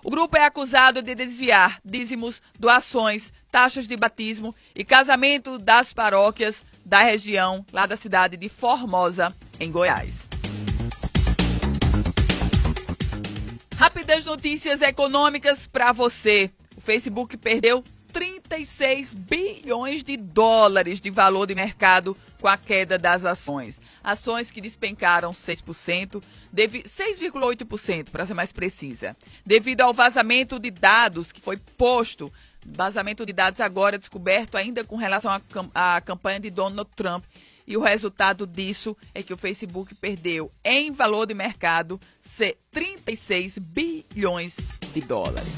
O 0.05 0.11
grupo 0.11 0.37
é 0.37 0.45
acusado 0.45 1.03
de 1.03 1.15
desviar 1.15 1.81
dízimos, 1.85 2.41
doações, 2.59 3.33
taxas 3.51 3.89
de 3.89 3.97
batismo 3.97 4.55
e 4.75 4.85
casamento 4.85 5.59
das 5.59 5.93
paróquias 5.93 6.65
da 6.85 7.01
região, 7.01 7.67
lá 7.73 7.85
da 7.85 7.97
cidade 7.97 8.37
de 8.37 8.49
Formosa, 8.49 9.35
em 9.59 9.73
Goiás. 9.73 10.28
Rapidez 13.79 14.25
notícias 14.25 14.83
econômicas 14.83 15.69
para 15.69 15.93
você. 15.93 16.51
O 16.77 16.81
Facebook 16.81 17.37
perdeu 17.37 17.85
36 18.13 19.15
bilhões 19.15 20.03
de 20.03 20.17
dólares 20.17 21.01
de 21.01 21.11
valor 21.11 21.47
de 21.47 21.55
mercado 21.55 22.17
com 22.41 22.49
a 22.49 22.57
queda 22.57 22.99
das 22.99 23.25
ações. 23.25 23.81
Ações 24.03 24.51
que 24.51 24.61
despencaram 24.61 25.31
6%, 25.31 26.21
6,8% 26.53 28.11
para 28.11 28.27
ser 28.27 28.35
mais 28.35 28.53
precisa, 28.53 29.17
devido 29.47 29.83
ao 29.83 29.95
vazamento 29.95 30.59
de 30.59 30.73
dados 30.73 31.31
que 31.31 31.41
foi 31.41 31.57
posto, 31.77 32.33
vazamento 32.67 33.25
de 33.25 33.33
dados 33.33 33.61
agora 33.61 33.97
descoberto 33.97 34.57
ainda 34.57 34.83
com 34.83 34.97
relação 34.97 35.31
à 35.73 36.01
campanha 36.01 36.41
de 36.41 36.51
Donald 36.51 36.91
Trump 36.97 37.23
e 37.69 37.77
o 37.77 37.83
resultado 37.83 38.47
disso 38.47 38.97
é 39.15 39.23
que 39.23 39.35
o 39.35 39.37
Facebook 39.37 39.95
perdeu 39.95 40.51
em 40.65 40.91
valor 40.91 41.27
de 41.27 41.35
mercado 41.35 42.01
36 42.73 43.59
bilhões 43.59 44.57
de 44.95 45.03
dólares. 45.03 45.53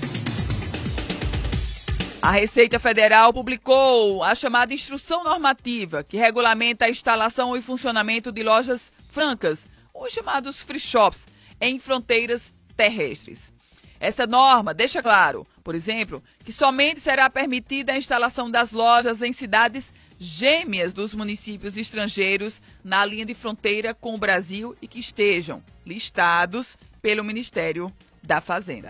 A 2.21 2.33
Receita 2.33 2.81
Federal 2.81 3.33
publicou 3.33 4.25
a 4.25 4.35
chamada 4.35 4.75
Instrução 4.75 5.23
Normativa, 5.23 6.03
que 6.03 6.17
regulamenta 6.17 6.85
a 6.85 6.91
instalação 6.91 7.57
e 7.57 7.63
funcionamento 7.63 8.33
de 8.33 8.43
lojas 8.43 8.93
francas, 9.09 9.69
os 9.95 10.13
chamados 10.13 10.65
free 10.65 10.81
shops, 10.81 11.29
em 11.61 11.79
fronteiras 11.79 12.55
terrestres. 12.77 13.53
Essa 14.01 14.27
norma 14.27 14.73
deixa 14.73 15.03
claro, 15.03 15.47
por 15.63 15.75
exemplo, 15.75 16.23
que 16.43 16.51
somente 16.51 16.99
será 16.99 17.29
permitida 17.29 17.93
a 17.93 17.99
instalação 17.99 18.51
das 18.51 18.73
lojas 18.73 19.21
em 19.21 19.31
cidades 19.31 19.93
gêmeas 20.19 20.95
dos 20.95 21.13
municípios 21.13 21.77
estrangeiros 21.77 22.63
na 22.83 23.05
linha 23.05 23.27
de 23.27 23.35
fronteira 23.35 23.93
com 23.93 24.15
o 24.15 24.19
Brasil 24.19 24.75
e 24.81 24.89
que 24.89 24.99
estejam 24.99 25.63
listados 25.85 26.79
pelo 27.03 27.23
Ministério 27.23 27.93
da 28.23 28.41
Fazenda. 28.41 28.89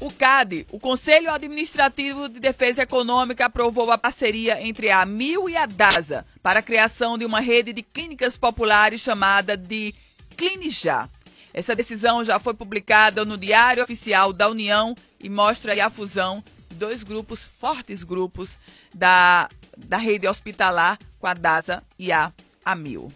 O 0.00 0.12
CAD, 0.12 0.66
o 0.70 0.78
Conselho 0.78 1.30
Administrativo 1.30 2.28
de 2.28 2.38
Defesa 2.38 2.82
Econômica, 2.82 3.46
aprovou 3.46 3.90
a 3.90 3.98
parceria 3.98 4.62
entre 4.62 4.90
a 4.90 5.00
AMIL 5.00 5.48
e 5.48 5.56
a 5.56 5.64
DASA 5.64 6.26
para 6.42 6.60
a 6.60 6.62
criação 6.62 7.16
de 7.16 7.24
uma 7.24 7.40
rede 7.40 7.72
de 7.72 7.82
clínicas 7.82 8.36
populares 8.36 9.00
chamada 9.00 9.56
de 9.56 9.94
Clinijá. 10.36 11.08
Essa 11.52 11.74
decisão 11.74 12.24
já 12.24 12.38
foi 12.38 12.54
publicada 12.54 13.24
no 13.24 13.36
Diário 13.36 13.82
Oficial 13.82 14.32
da 14.32 14.48
União 14.48 14.94
e 15.20 15.28
mostra 15.28 15.84
a 15.84 15.90
fusão 15.90 16.42
dois 16.74 17.02
grupos, 17.02 17.46
fortes 17.46 18.02
grupos, 18.04 18.56
da, 18.94 19.48
da 19.76 19.96
rede 19.96 20.26
hospitalar 20.26 20.98
com 21.18 21.26
a 21.26 21.34
DASA 21.34 21.82
e 21.98 22.12
a 22.12 22.32
AMIL. 22.64 23.12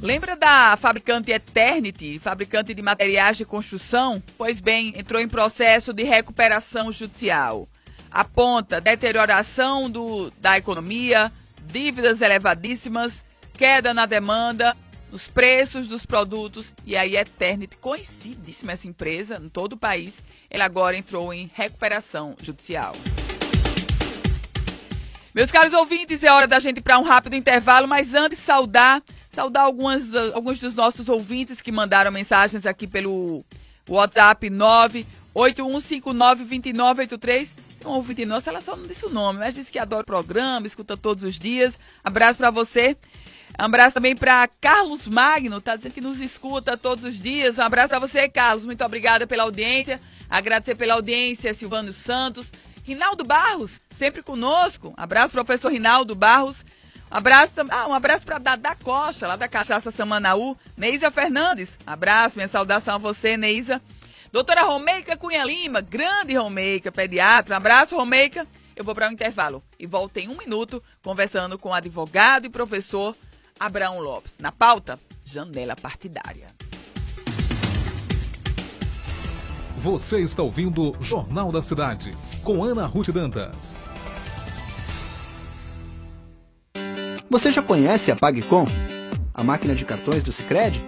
Lembra 0.00 0.34
da 0.34 0.78
fabricante 0.78 1.30
Eternity, 1.30 2.18
fabricante 2.18 2.72
de 2.72 2.80
materiais 2.80 3.36
de 3.36 3.44
construção? 3.44 4.22
Pois 4.38 4.58
bem, 4.58 4.94
entrou 4.96 5.20
em 5.20 5.28
processo 5.28 5.92
de 5.92 6.02
recuperação 6.04 6.90
judicial. 6.90 7.68
Aponta 8.10 8.80
deterioração 8.80 9.90
do, 9.90 10.30
da 10.40 10.56
economia, 10.56 11.30
dívidas 11.66 12.22
elevadíssimas, 12.22 13.26
queda 13.52 13.92
na 13.92 14.06
demanda, 14.06 14.74
nos 15.10 15.26
preços 15.26 15.88
dos 15.88 16.06
produtos. 16.06 16.72
E 16.86 16.96
aí, 16.96 17.16
Eternity, 17.16 17.76
conhecidíssima 17.78 18.72
essa 18.72 18.88
empresa 18.88 19.40
em 19.42 19.48
todo 19.48 19.72
o 19.72 19.78
país, 19.78 20.22
ela 20.48 20.64
agora 20.64 20.96
entrou 20.96 21.32
em 21.32 21.50
recuperação 21.54 22.36
judicial. 22.40 22.94
Meus 25.34 25.50
caros 25.50 25.72
ouvintes, 25.72 26.24
é 26.24 26.30
hora 26.30 26.48
da 26.48 26.58
gente 26.58 26.78
ir 26.78 26.82
para 26.82 26.98
um 26.98 27.02
rápido 27.02 27.36
intervalo, 27.36 27.86
mas 27.86 28.14
antes 28.14 28.38
saudar 28.38 29.02
saudar 29.30 29.62
algumas, 29.62 30.14
alguns 30.34 30.58
dos 30.58 30.74
nossos 30.74 31.08
ouvintes 31.08 31.62
que 31.62 31.70
mandaram 31.70 32.10
mensagens 32.10 32.66
aqui 32.66 32.84
pelo 32.86 33.44
WhatsApp 33.88 34.50
981592983. 35.34 37.54
Um 37.84 37.90
ouvinte 37.90 38.24
nosso, 38.26 38.48
ela 38.50 38.60
só 38.60 38.76
não 38.76 38.86
disse 38.86 39.06
o 39.06 39.08
nome, 39.08 39.38
mas 39.38 39.54
disse 39.54 39.72
que 39.72 39.78
adora 39.78 40.02
o 40.02 40.06
programa, 40.06 40.66
escuta 40.66 40.98
todos 40.98 41.24
os 41.24 41.38
dias. 41.38 41.80
Abraço 42.04 42.36
para 42.36 42.50
você. 42.50 42.94
Um 43.58 43.64
abraço 43.64 43.94
também 43.94 44.16
para 44.16 44.48
Carlos 44.60 45.06
Magno, 45.06 45.60
tá 45.60 45.76
dizendo 45.76 45.92
que 45.92 46.00
nos 46.00 46.20
escuta 46.20 46.76
todos 46.76 47.04
os 47.04 47.20
dias. 47.20 47.58
Um 47.58 47.62
abraço 47.62 47.88
para 47.88 47.98
você, 47.98 48.28
Carlos. 48.28 48.64
Muito 48.64 48.84
obrigada 48.84 49.26
pela 49.26 49.42
audiência. 49.42 50.00
Agradecer 50.28 50.74
pela 50.74 50.94
audiência, 50.94 51.52
Silvano 51.52 51.92
Santos. 51.92 52.50
Rinaldo 52.82 53.24
Barros, 53.24 53.78
sempre 53.90 54.22
conosco. 54.22 54.94
Abraço, 54.96 55.32
professor 55.32 55.70
Rinaldo 55.70 56.14
Barros. 56.14 56.64
Abraço, 57.10 57.52
ah, 57.70 57.88
um 57.88 57.92
abraço 57.92 58.24
para 58.24 58.38
Dada 58.38 58.74
Costa, 58.76 59.26
lá 59.26 59.36
da 59.36 59.48
Cachaça 59.48 59.90
Samanaú. 59.90 60.56
Neisa 60.76 61.10
Fernandes, 61.10 61.76
abraço, 61.84 62.36
minha 62.36 62.46
saudação 62.46 62.94
a 62.94 62.98
você, 62.98 63.36
Neisa. 63.36 63.82
Doutora 64.32 64.62
Romeica 64.62 65.16
Cunha 65.16 65.44
Lima, 65.44 65.80
grande 65.80 66.34
Romeica, 66.34 66.92
pediatra. 66.92 67.54
Um 67.54 67.56
abraço, 67.56 67.96
Romeica. 67.96 68.46
Eu 68.76 68.84
vou 68.84 68.94
para 68.94 69.06
o 69.06 69.10
um 69.10 69.12
intervalo 69.12 69.62
e 69.78 69.86
volto 69.86 70.16
em 70.18 70.28
um 70.28 70.36
minuto 70.36 70.82
conversando 71.02 71.58
com 71.58 71.74
advogado 71.74 72.46
e 72.46 72.48
professor 72.48 73.16
Abraão 73.60 74.00
Lopes. 74.00 74.38
Na 74.40 74.50
pauta, 74.50 74.98
janela 75.22 75.76
partidária. 75.76 76.46
Você 79.76 80.20
está 80.20 80.42
ouvindo 80.42 80.96
Jornal 81.02 81.52
da 81.52 81.60
Cidade, 81.60 82.16
com 82.42 82.64
Ana 82.64 82.86
Ruth 82.86 83.10
Dantas. 83.10 83.74
Você 87.28 87.52
já 87.52 87.62
conhece 87.62 88.10
a 88.10 88.16
PagCom? 88.16 88.66
A 89.34 89.44
máquina 89.44 89.74
de 89.74 89.84
cartões 89.84 90.22
do 90.22 90.32
Sicredi? 90.32 90.82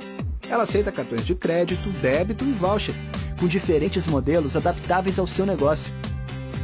Ela 0.49 0.63
aceita 0.63 0.91
cartões 0.91 1.27
de 1.27 1.35
crédito, 1.35 1.91
débito 1.93 2.43
e 2.43 2.53
voucher, 2.53 2.95
com 3.39 3.47
diferentes 3.47 4.07
modelos 4.07 4.57
adaptáveis 4.57 5.19
ao 5.19 5.27
seu 5.27 5.45
negócio. 5.45 5.93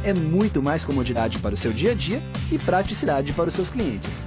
É 0.03 0.11
muito 0.11 0.61
mais 0.61 0.83
comodidade 0.83 1.37
para 1.37 1.53
o 1.53 1.57
seu 1.57 1.71
dia 1.71 1.91
a 1.91 1.95
dia 1.95 2.21
e 2.51 2.57
praticidade 2.57 3.31
para 3.31 3.49
os 3.49 3.53
seus 3.53 3.69
clientes. 3.69 4.25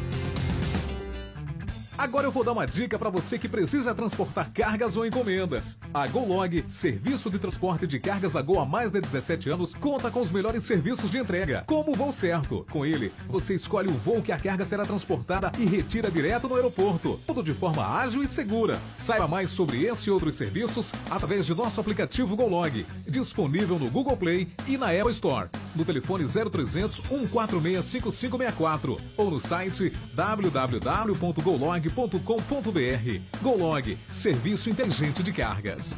Agora 2.02 2.26
eu 2.26 2.32
vou 2.32 2.44
dar 2.44 2.54
uma 2.54 2.66
dica 2.66 2.98
para 2.98 3.12
você 3.12 3.38
que 3.38 3.48
precisa 3.48 3.94
transportar 3.94 4.52
cargas 4.52 4.98
ou 4.98 5.06
encomendas. 5.06 5.78
A 5.94 6.08
GoLog, 6.08 6.64
serviço 6.68 7.30
de 7.30 7.38
transporte 7.38 7.86
de 7.86 8.00
cargas 8.00 8.34
da 8.34 8.42
Gol 8.42 8.60
há 8.60 8.66
mais 8.66 8.90
de 8.90 9.00
17 9.00 9.52
anos, 9.52 9.76
conta 9.76 10.10
com 10.10 10.20
os 10.20 10.32
melhores 10.32 10.64
serviços 10.64 11.12
de 11.12 11.20
entrega, 11.20 11.64
como 11.68 11.92
o 11.92 11.96
voo 11.96 12.12
certo. 12.12 12.66
Com 12.72 12.84
ele, 12.84 13.14
você 13.28 13.54
escolhe 13.54 13.88
o 13.88 13.94
voo 13.94 14.20
que 14.20 14.32
a 14.32 14.40
carga 14.40 14.66
será 14.66 14.84
transportada 14.84 15.52
e 15.60 15.64
retira 15.64 16.10
direto 16.10 16.48
no 16.48 16.56
aeroporto, 16.56 17.20
tudo 17.28 17.44
de 17.44 17.54
forma 17.54 17.86
ágil 17.86 18.24
e 18.24 18.28
segura. 18.28 18.80
Saiba 18.98 19.28
mais 19.28 19.52
sobre 19.52 19.84
esse 19.84 20.10
e 20.10 20.12
outros 20.12 20.34
serviços 20.34 20.92
através 21.08 21.46
de 21.46 21.54
nosso 21.54 21.80
aplicativo 21.80 22.36
GoLog, 22.36 22.84
disponível 23.08 23.78
no 23.78 23.92
Google 23.92 24.18
Play 24.18 24.48
e 24.68 24.76
na 24.76 24.88
Apple 24.88 25.12
Store, 25.12 25.50
no 25.76 25.86
telefone 25.86 26.26
0300 26.26 26.98
146 26.98 27.86
5564 27.86 28.96
ou 29.18 29.32
no 29.32 29.40
site 29.40 29.92
www.golog.com 30.14 31.62
golog.com.br. 31.72 33.22
Golog, 33.42 33.98
serviço 34.12 34.70
inteligente 34.70 35.24
de 35.24 35.32
cargas. 35.32 35.94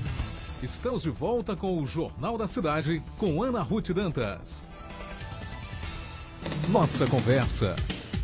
Estamos 0.61 1.03
de 1.03 1.09
volta 1.09 1.55
com 1.55 1.81
o 1.81 1.85
Jornal 1.87 2.37
da 2.37 2.47
Cidade 2.47 3.03
com 3.17 3.43
Ana 3.43 3.61
Ruth 3.61 3.89
Dantas. 3.91 4.61
Nossa 6.69 7.05
conversa. 7.07 7.75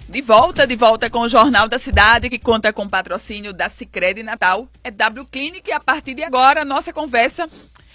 De 0.07 0.21
volta, 0.21 0.65
de 0.65 0.75
volta 0.75 1.09
com 1.09 1.19
o 1.19 1.29
Jornal 1.29 1.67
da 1.67 1.77
Cidade, 1.77 2.29
que 2.29 2.39
conta 2.39 2.73
com 2.73 2.89
patrocínio 2.89 3.53
da 3.53 3.69
Cicred 3.69 4.23
Natal. 4.23 4.67
É 4.83 4.89
W 4.89 5.25
Clinic 5.25 5.69
e 5.69 5.73
a 5.73 5.79
partir 5.79 6.15
de 6.15 6.23
agora, 6.23 6.65
nossa 6.65 6.91
conversa 6.91 7.47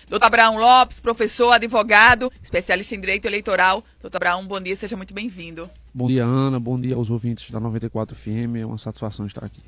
Doutor 0.08 0.26
Abraão 0.26 0.58
Lopes, 0.58 1.00
professor, 1.00 1.52
advogado, 1.52 2.30
especialista 2.42 2.94
em 2.94 3.00
direito 3.00 3.26
eleitoral. 3.26 3.82
Doutor 4.02 4.18
Abraão, 4.18 4.46
bom 4.46 4.60
dia, 4.60 4.76
seja 4.76 4.96
muito 4.96 5.14
bem-vindo. 5.14 5.68
Bom 5.94 6.08
dia, 6.08 6.24
Ana. 6.24 6.60
Bom 6.60 6.78
dia 6.78 6.94
aos 6.94 7.08
ouvintes 7.08 7.50
da 7.50 7.58
94 7.58 8.14
FM. 8.14 8.56
É 8.60 8.66
uma 8.66 8.76
satisfação 8.76 9.26
estar 9.26 9.44
aqui. 9.44 9.62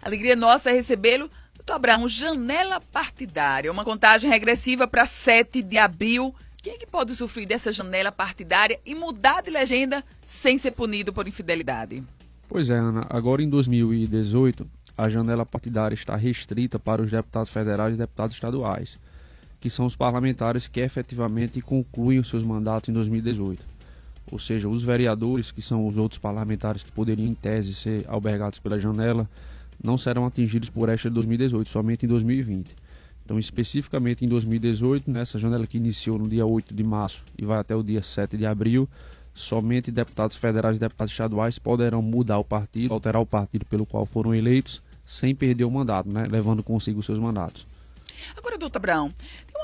Alegria 0.00 0.34
nossa 0.34 0.70
é 0.70 0.72
recebê-lo. 0.72 1.30
Doutor 1.56 1.74
Abraão, 1.74 2.08
janela 2.08 2.80
partidária, 2.80 3.70
uma 3.70 3.84
contagem 3.84 4.30
regressiva 4.30 4.88
para 4.88 5.04
7 5.04 5.62
de 5.62 5.76
abril. 5.76 6.34
Quem 6.62 6.74
é 6.74 6.78
que 6.78 6.86
pode 6.86 7.14
sofrer 7.14 7.44
dessa 7.44 7.70
janela 7.70 8.10
partidária 8.10 8.80
e 8.86 8.94
mudar 8.94 9.42
de 9.42 9.50
legenda 9.50 10.02
sem 10.24 10.56
ser 10.56 10.70
punido 10.70 11.12
por 11.12 11.28
infidelidade? 11.28 12.02
Pois 12.48 12.70
é, 12.70 12.76
Ana. 12.76 13.06
Agora 13.10 13.42
em 13.42 13.48
2018, 13.48 14.66
a 14.96 15.08
janela 15.08 15.44
partidária 15.44 15.94
está 15.94 16.16
restrita 16.16 16.78
para 16.78 17.02
os 17.02 17.10
deputados 17.10 17.50
federais 17.50 17.94
e 17.94 17.98
deputados 17.98 18.34
estaduais 18.34 18.96
que 19.62 19.70
são 19.70 19.86
os 19.86 19.94
parlamentares 19.94 20.66
que 20.66 20.80
efetivamente 20.80 21.60
concluem 21.60 22.18
os 22.18 22.28
seus 22.28 22.42
mandatos 22.42 22.88
em 22.88 22.92
2018. 22.92 23.62
Ou 24.32 24.38
seja, 24.38 24.68
os 24.68 24.82
vereadores, 24.82 25.52
que 25.52 25.62
são 25.62 25.86
os 25.86 25.96
outros 25.96 26.18
parlamentares 26.18 26.82
que 26.82 26.90
poderiam, 26.90 27.28
em 27.28 27.34
tese, 27.34 27.72
ser 27.72 28.04
albergados 28.08 28.58
pela 28.58 28.80
janela, 28.80 29.30
não 29.82 29.96
serão 29.96 30.26
atingidos 30.26 30.68
por 30.68 30.88
esta 30.88 31.08
de 31.08 31.14
2018, 31.14 31.68
somente 31.68 32.04
em 32.04 32.08
2020. 32.08 32.74
Então, 33.24 33.38
especificamente 33.38 34.24
em 34.24 34.28
2018, 34.28 35.08
nessa 35.08 35.38
janela 35.38 35.64
que 35.64 35.76
iniciou 35.76 36.18
no 36.18 36.28
dia 36.28 36.44
8 36.44 36.74
de 36.74 36.82
março 36.82 37.22
e 37.38 37.44
vai 37.44 37.60
até 37.60 37.76
o 37.76 37.84
dia 37.84 38.02
7 38.02 38.36
de 38.36 38.44
abril, 38.44 38.88
somente 39.32 39.92
deputados 39.92 40.36
federais 40.36 40.76
e 40.76 40.80
deputados 40.80 41.12
estaduais 41.12 41.56
poderão 41.56 42.02
mudar 42.02 42.38
o 42.38 42.44
partido, 42.44 42.92
alterar 42.92 43.22
o 43.22 43.26
partido 43.26 43.64
pelo 43.66 43.86
qual 43.86 44.04
foram 44.04 44.34
eleitos, 44.34 44.82
sem 45.06 45.36
perder 45.36 45.64
o 45.64 45.70
mandato, 45.70 46.12
né? 46.12 46.26
levando 46.28 46.64
consigo 46.64 46.98
os 46.98 47.06
seus 47.06 47.20
mandatos. 47.20 47.64
Agora, 48.36 48.58
doutor 48.58 48.80
Brown, 48.80 49.10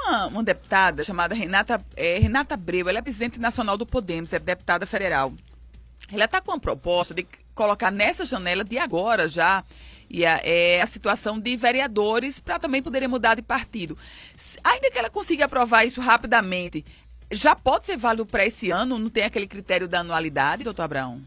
uma, 0.05 0.27
uma 0.27 0.43
deputada 0.43 1.05
chamada 1.05 1.35
Renata, 1.35 1.85
é, 1.97 2.19
Renata 2.19 2.57
Breu, 2.57 2.89
ela 2.89 2.99
é 2.99 3.03
presidente 3.03 3.39
nacional 3.39 3.77
do 3.77 3.87
Podemos, 3.87 4.33
é 4.33 4.39
deputada 4.39 4.87
federal. 4.87 5.33
Ela 6.13 6.25
está 6.25 6.41
com 6.41 6.53
uma 6.53 6.61
proposta 6.61 7.15
de 7.15 7.27
colocar 7.55 7.91
nessa 7.91 8.25
janela 8.25 8.65
de 8.65 8.79
agora 8.79 9.29
já 9.29 9.65
e 10.09 10.25
a, 10.25 10.41
é 10.43 10.81
a 10.81 10.87
situação 10.87 11.39
de 11.39 11.57
vereadores 11.57 12.41
para 12.41 12.59
também 12.59 12.83
poderem 12.83 13.09
mudar 13.09 13.35
de 13.35 13.43
partido. 13.43 13.97
Ainda 14.65 14.91
que 14.91 14.99
ela 14.99 15.11
consiga 15.11 15.45
aprovar 15.45 15.85
isso 15.85 16.01
rapidamente, 16.01 16.85
já 17.31 17.55
pode 17.55 17.87
ser 17.87 17.97
válido 17.97 18.25
para 18.25 18.47
esse 18.47 18.71
ano? 18.71 18.99
Não 18.99 19.11
tem 19.11 19.25
aquele 19.25 19.47
critério 19.47 19.87
da 19.87 20.01
anualidade, 20.01 20.65
doutor 20.65 20.83
Abraão? 20.83 21.21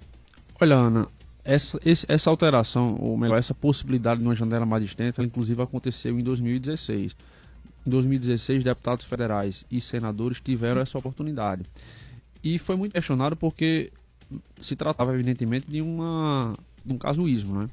Olha, 0.60 0.76
Ana, 0.76 1.08
essa, 1.44 1.80
essa 2.08 2.30
alteração, 2.30 2.96
ou 3.00 3.18
melhor, 3.18 3.38
essa 3.38 3.54
possibilidade 3.54 4.20
de 4.20 4.26
uma 4.26 4.36
janela 4.36 4.66
mais 4.66 4.84
distante, 4.84 5.20
ela 5.20 5.28
inclusive 5.28 5.62
aconteceu 5.62 6.20
em 6.20 6.24
2016. 6.24 7.16
Em 7.86 7.90
2016, 7.90 8.64
deputados 8.64 9.06
federais 9.06 9.66
e 9.72 9.82
senadores 9.82 10.40
tiveram 10.40 10.82
essa 10.82 10.98
oportunidade. 10.98 11.64
E 12.44 12.58
foi 12.60 12.76
muito 12.76 12.94
questionado 12.94 13.36
porque 13.36 13.92
se 14.60 14.76
tratava, 14.76 15.14
evidentemente, 15.14 15.70
de, 15.70 15.82
uma, 15.82 16.54
de 16.86 16.94
um 16.94 16.98
casuísmo, 16.98 17.60
né? 17.60 17.70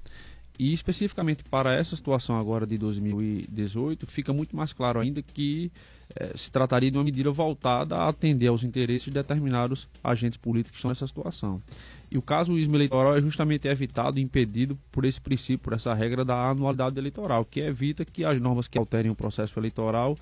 E 0.58 0.74
especificamente 0.74 1.44
para 1.44 1.72
essa 1.72 1.94
situação 1.94 2.36
agora 2.36 2.66
de 2.66 2.76
2018, 2.76 4.06
fica 4.06 4.32
muito 4.32 4.56
mais 4.56 4.72
claro 4.72 4.98
ainda 4.98 5.22
que 5.22 5.70
eh, 6.16 6.32
se 6.34 6.50
trataria 6.50 6.90
de 6.90 6.98
uma 6.98 7.04
medida 7.04 7.30
voltada 7.30 7.94
a 7.94 8.08
atender 8.08 8.48
aos 8.48 8.64
interesses 8.64 9.04
de 9.04 9.12
determinados 9.12 9.88
agentes 10.02 10.36
políticos 10.36 10.72
que 10.72 10.78
estão 10.78 10.88
nessa 10.88 11.06
situação. 11.06 11.62
E 12.10 12.16
o 12.16 12.22
caso 12.22 12.58
ismo 12.58 12.76
eleitoral 12.76 13.16
é 13.16 13.20
justamente 13.20 13.68
evitado 13.68 14.18
e 14.18 14.22
impedido 14.22 14.78
por 14.90 15.04
esse 15.04 15.20
princípio, 15.20 15.58
por 15.58 15.72
essa 15.72 15.92
regra 15.92 16.24
da 16.24 16.50
anualidade 16.50 16.98
eleitoral, 16.98 17.44
que 17.44 17.60
evita 17.60 18.04
que 18.04 18.24
as 18.24 18.40
normas 18.40 18.66
que 18.68 18.78
alterem 18.78 19.10
o 19.10 19.14
processo 19.14 19.58
eleitoral 19.58 20.16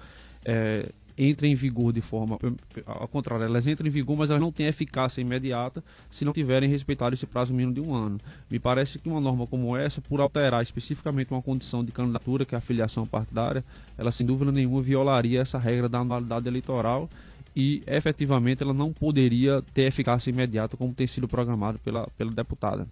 é, 0.45 0.89
entrem 1.19 1.53
em 1.53 1.55
vigor 1.55 1.93
de 1.93 2.01
forma. 2.01 2.39
Ao 2.85 3.09
contrário, 3.09 3.45
elas 3.45 3.67
entram 3.67 3.87
em 3.87 3.91
vigor, 3.91 4.17
mas 4.17 4.31
elas 4.31 4.43
não 4.43 4.53
têm 4.53 4.67
eficácia 4.67 5.21
imediata 5.21 5.83
se 6.11 6.25
não 6.25 6.33
tiverem 6.33 6.69
respeitado 6.69 7.15
esse 7.15 7.27
prazo 7.27 7.55
mínimo 7.55 7.75
de 7.75 7.81
um 7.81 7.95
ano. 7.95 8.19
Me 8.51 8.59
parece 8.59 8.99
que 8.99 9.09
uma 9.09 9.21
norma 9.21 9.47
como 9.47 9.77
essa, 9.77 10.01
por 10.01 10.21
alterar 10.21 10.63
especificamente 10.63 11.31
uma 11.31 11.43
condição 11.43 11.85
de 11.85 11.93
candidatura, 11.93 12.45
que 12.45 12.55
é 12.55 12.59
a 12.59 12.61
filiação 12.61 13.07
partidária, 13.07 13.65
ela 13.97 14.13
sem 14.13 14.27
dúvida 14.27 14.53
nenhuma 14.53 14.83
violaria 14.83 15.41
essa 15.41 15.59
regra 15.59 15.89
da 15.89 16.01
anualidade 16.01 16.47
eleitoral 16.49 17.09
e 17.57 17.83
efetivamente 17.87 18.63
ela 18.63 18.75
não 18.75 18.93
poderia 18.93 19.63
ter 19.73 19.87
eficácia 19.87 20.29
imediata 20.29 20.77
como 20.77 20.93
tem 20.93 21.07
sido 21.07 21.27
programado 21.27 21.79
pela, 21.79 22.07
pela 22.19 22.31
deputada. 22.31 22.87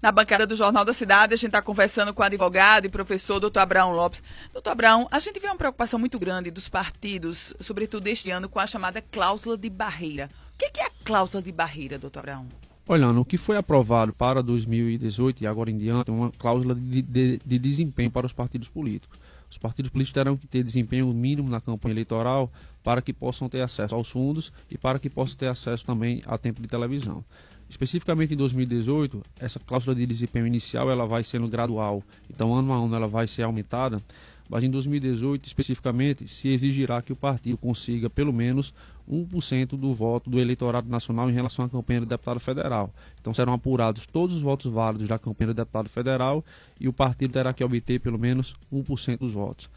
Na 0.00 0.12
bancada 0.12 0.46
do 0.46 0.54
Jornal 0.54 0.84
da 0.84 0.92
Cidade, 0.92 1.34
a 1.34 1.36
gente 1.36 1.48
está 1.48 1.60
conversando 1.60 2.14
com 2.14 2.22
o 2.22 2.24
advogado 2.24 2.86
e 2.86 2.88
professor 2.88 3.40
doutor 3.40 3.60
Abraão 3.60 3.90
Lopes. 3.90 4.22
Doutor 4.52 4.70
Abraão, 4.70 5.08
a 5.10 5.18
gente 5.18 5.40
vê 5.40 5.48
uma 5.48 5.56
preocupação 5.56 5.98
muito 5.98 6.20
grande 6.20 6.52
dos 6.52 6.68
partidos, 6.68 7.52
sobretudo 7.58 8.06
este 8.06 8.30
ano, 8.30 8.48
com 8.48 8.60
a 8.60 8.66
chamada 8.66 9.02
cláusula 9.02 9.58
de 9.58 9.68
barreira. 9.68 10.30
O 10.54 10.58
que 10.58 10.80
é 10.80 10.86
a 10.86 10.90
cláusula 11.04 11.42
de 11.42 11.50
barreira, 11.50 11.98
doutor 11.98 12.20
Abraão? 12.20 12.46
Olhando, 12.88 13.20
o 13.20 13.24
que 13.24 13.36
foi 13.36 13.56
aprovado 13.56 14.12
para 14.12 14.40
2018 14.40 15.42
e 15.42 15.46
agora 15.48 15.72
em 15.72 15.76
diante 15.76 16.08
é 16.08 16.14
uma 16.14 16.30
cláusula 16.30 16.72
de, 16.72 17.02
de, 17.02 17.40
de 17.44 17.58
desempenho 17.58 18.12
para 18.12 18.26
os 18.26 18.32
partidos 18.32 18.68
políticos. 18.68 19.18
Os 19.50 19.58
partidos 19.58 19.90
políticos 19.90 20.14
terão 20.14 20.36
que 20.36 20.46
ter 20.46 20.62
desempenho 20.62 21.12
mínimo 21.12 21.48
na 21.48 21.60
campanha 21.60 21.92
eleitoral 21.92 22.50
para 22.82 23.00
que 23.00 23.12
possam 23.12 23.48
ter 23.48 23.60
acesso 23.60 23.94
aos 23.94 24.08
fundos 24.08 24.52
e 24.70 24.76
para 24.76 24.98
que 24.98 25.08
possam 25.08 25.36
ter 25.36 25.48
acesso 25.48 25.84
também 25.84 26.22
a 26.26 26.36
tempo 26.36 26.60
de 26.60 26.68
televisão. 26.68 27.24
Especificamente 27.68 28.34
em 28.34 28.36
2018, 28.36 29.22
essa 29.40 29.58
cláusula 29.58 29.94
de 29.94 30.06
desempenho 30.06 30.46
inicial 30.46 30.90
ela 30.90 31.04
vai 31.04 31.24
sendo 31.24 31.48
gradual, 31.48 32.02
então 32.30 32.54
ano 32.54 32.72
a 32.72 32.76
ano 32.76 32.94
ela 32.94 33.08
vai 33.08 33.26
ser 33.26 33.42
aumentada, 33.42 34.00
mas 34.48 34.62
em 34.62 34.70
2018 34.70 35.46
especificamente 35.46 36.28
se 36.28 36.48
exigirá 36.48 37.02
que 37.02 37.12
o 37.12 37.16
partido 37.16 37.56
consiga 37.56 38.08
pelo 38.08 38.32
menos 38.32 38.72
1% 39.10 39.76
do 39.76 39.94
voto 39.94 40.28
do 40.28 40.38
eleitorado 40.38 40.88
nacional 40.88 41.30
em 41.30 41.32
relação 41.32 41.64
à 41.64 41.68
campanha 41.68 42.00
de 42.00 42.06
deputado 42.06 42.40
federal. 42.40 42.92
Então 43.20 43.32
serão 43.32 43.52
apurados 43.52 44.06
todos 44.06 44.36
os 44.36 44.42
votos 44.42 44.70
válidos 44.70 45.08
da 45.08 45.18
campanha 45.18 45.48
de 45.48 45.56
deputado 45.56 45.88
federal 45.88 46.44
e 46.80 46.88
o 46.88 46.92
partido 46.92 47.32
terá 47.32 47.52
que 47.52 47.64
obter 47.64 48.00
pelo 48.00 48.18
menos 48.18 48.54
1% 48.72 49.18
dos 49.18 49.32
votos. 49.32 49.68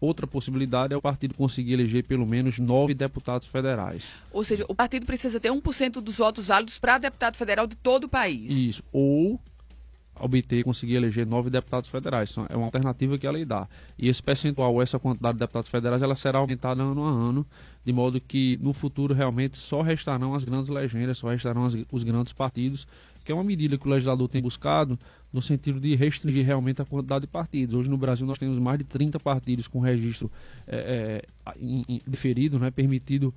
Outra 0.00 0.28
possibilidade 0.28 0.94
é 0.94 0.96
o 0.96 1.02
partido 1.02 1.34
conseguir 1.34 1.72
eleger 1.72 2.04
pelo 2.04 2.24
menos 2.24 2.58
nove 2.58 2.94
deputados 2.94 3.48
federais. 3.48 4.04
Ou 4.32 4.44
seja, 4.44 4.64
o 4.68 4.74
partido 4.74 5.04
precisa 5.04 5.40
ter 5.40 5.50
1% 5.50 6.00
dos 6.00 6.16
votos 6.16 6.46
válidos 6.46 6.78
para 6.78 6.98
deputado 6.98 7.36
federal 7.36 7.66
de 7.66 7.74
todo 7.74 8.04
o 8.04 8.08
país. 8.08 8.50
Isso. 8.50 8.82
Ou 8.92 9.40
obter 10.20 10.62
conseguir 10.64 10.94
eleger 10.94 11.26
nove 11.26 11.50
deputados 11.50 11.88
federais. 11.88 12.34
É 12.48 12.56
uma 12.56 12.66
alternativa 12.66 13.18
que 13.18 13.26
a 13.26 13.30
lei 13.30 13.44
dá. 13.44 13.68
E 13.98 14.08
esse 14.08 14.22
percentual, 14.22 14.80
essa 14.82 14.98
quantidade 14.98 15.34
de 15.34 15.40
deputados 15.40 15.68
federais, 15.68 16.02
ela 16.02 16.14
será 16.14 16.38
aumentada 16.38 16.82
ano 16.82 17.04
a 17.04 17.10
ano, 17.10 17.46
de 17.84 17.92
modo 17.92 18.20
que 18.20 18.58
no 18.62 18.72
futuro 18.72 19.14
realmente 19.14 19.56
só 19.56 19.82
restarão 19.82 20.34
as 20.34 20.44
grandes 20.44 20.68
legendas, 20.68 21.18
só 21.18 21.28
restarão 21.28 21.64
as, 21.64 21.76
os 21.90 22.04
grandes 22.04 22.32
partidos, 22.32 22.86
que 23.24 23.32
é 23.32 23.34
uma 23.34 23.44
medida 23.44 23.76
que 23.76 23.86
o 23.86 23.90
legislador 23.90 24.28
tem 24.28 24.42
buscado 24.42 24.98
no 25.32 25.42
sentido 25.42 25.78
de 25.78 25.94
restringir 25.94 26.44
realmente 26.44 26.80
a 26.80 26.84
quantidade 26.84 27.22
de 27.22 27.26
partidos. 27.26 27.74
Hoje 27.74 27.90
no 27.90 27.98
Brasil 27.98 28.26
nós 28.26 28.38
temos 28.38 28.58
mais 28.58 28.78
de 28.78 28.84
30 28.84 29.20
partidos 29.20 29.68
com 29.68 29.80
registro 29.80 30.30
é, 30.66 31.22
é, 31.46 32.00
diferido, 32.06 32.58
né, 32.58 32.70
permitido 32.70 33.34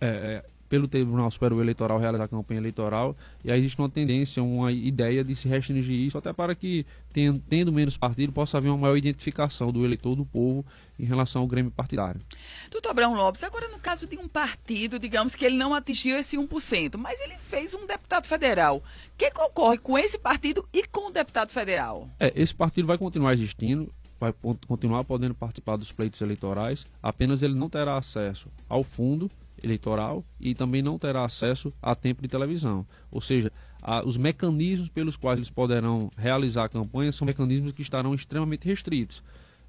é 0.00 0.42
pelo 0.68 0.88
Tribunal 0.88 1.30
Superior 1.30 1.62
Eleitoral 1.62 1.98
realizar 1.98 2.28
campanha 2.28 2.60
eleitoral, 2.60 3.16
e 3.44 3.50
aí 3.50 3.58
existe 3.58 3.78
uma 3.78 3.88
tendência, 3.88 4.42
uma 4.42 4.72
ideia 4.72 5.22
de 5.22 5.34
se 5.34 5.48
restringir 5.48 5.98
isso, 5.98 6.18
até 6.18 6.32
para 6.32 6.54
que, 6.54 6.84
tendo 7.12 7.72
menos 7.72 7.96
partido, 7.96 8.32
possa 8.32 8.58
haver 8.58 8.68
uma 8.68 8.78
maior 8.78 8.96
identificação 8.96 9.72
do 9.72 9.84
eleitor, 9.84 10.14
do 10.14 10.24
povo, 10.24 10.64
em 10.98 11.04
relação 11.04 11.42
ao 11.42 11.48
Grêmio 11.48 11.70
partidário. 11.70 12.20
Doutor 12.70 12.90
Abraão 12.90 13.14
Lopes, 13.14 13.44
agora 13.44 13.68
no 13.68 13.78
caso 13.78 14.06
de 14.06 14.16
um 14.16 14.28
partido, 14.28 14.98
digamos 14.98 15.34
que 15.36 15.44
ele 15.44 15.56
não 15.56 15.74
atingiu 15.74 16.16
esse 16.18 16.36
1%, 16.36 16.96
mas 16.96 17.20
ele 17.20 17.34
fez 17.34 17.74
um 17.74 17.86
deputado 17.86 18.26
federal. 18.26 18.78
O 18.78 18.82
que, 19.16 19.30
que 19.30 19.40
ocorre 19.40 19.78
com 19.78 19.98
esse 19.98 20.18
partido 20.18 20.66
e 20.72 20.86
com 20.86 21.08
o 21.08 21.12
deputado 21.12 21.50
federal? 21.50 22.08
É, 22.18 22.32
esse 22.34 22.54
partido 22.54 22.86
vai 22.86 22.98
continuar 22.98 23.32
existindo, 23.34 23.92
vai 24.18 24.32
continuar 24.66 25.04
podendo 25.04 25.34
participar 25.34 25.76
dos 25.76 25.92
pleitos 25.92 26.20
eleitorais, 26.20 26.86
apenas 27.02 27.42
ele 27.42 27.54
não 27.54 27.68
terá 27.68 27.96
acesso 27.96 28.48
ao 28.68 28.82
fundo 28.82 29.30
eleitoral 29.62 30.24
e 30.40 30.54
também 30.54 30.82
não 30.82 30.98
terá 30.98 31.24
acesso 31.24 31.72
a 31.82 31.94
tempo 31.94 32.22
de 32.22 32.28
televisão. 32.28 32.86
Ou 33.10 33.20
seja, 33.20 33.52
a, 33.82 34.04
os 34.04 34.16
mecanismos 34.16 34.88
pelos 34.88 35.16
quais 35.16 35.38
eles 35.38 35.50
poderão 35.50 36.10
realizar 36.16 36.64
a 36.64 36.68
campanha 36.68 37.12
são 37.12 37.26
mecanismos 37.26 37.72
que 37.72 37.82
estarão 37.82 38.14
extremamente 38.14 38.66
restritos. 38.66 39.22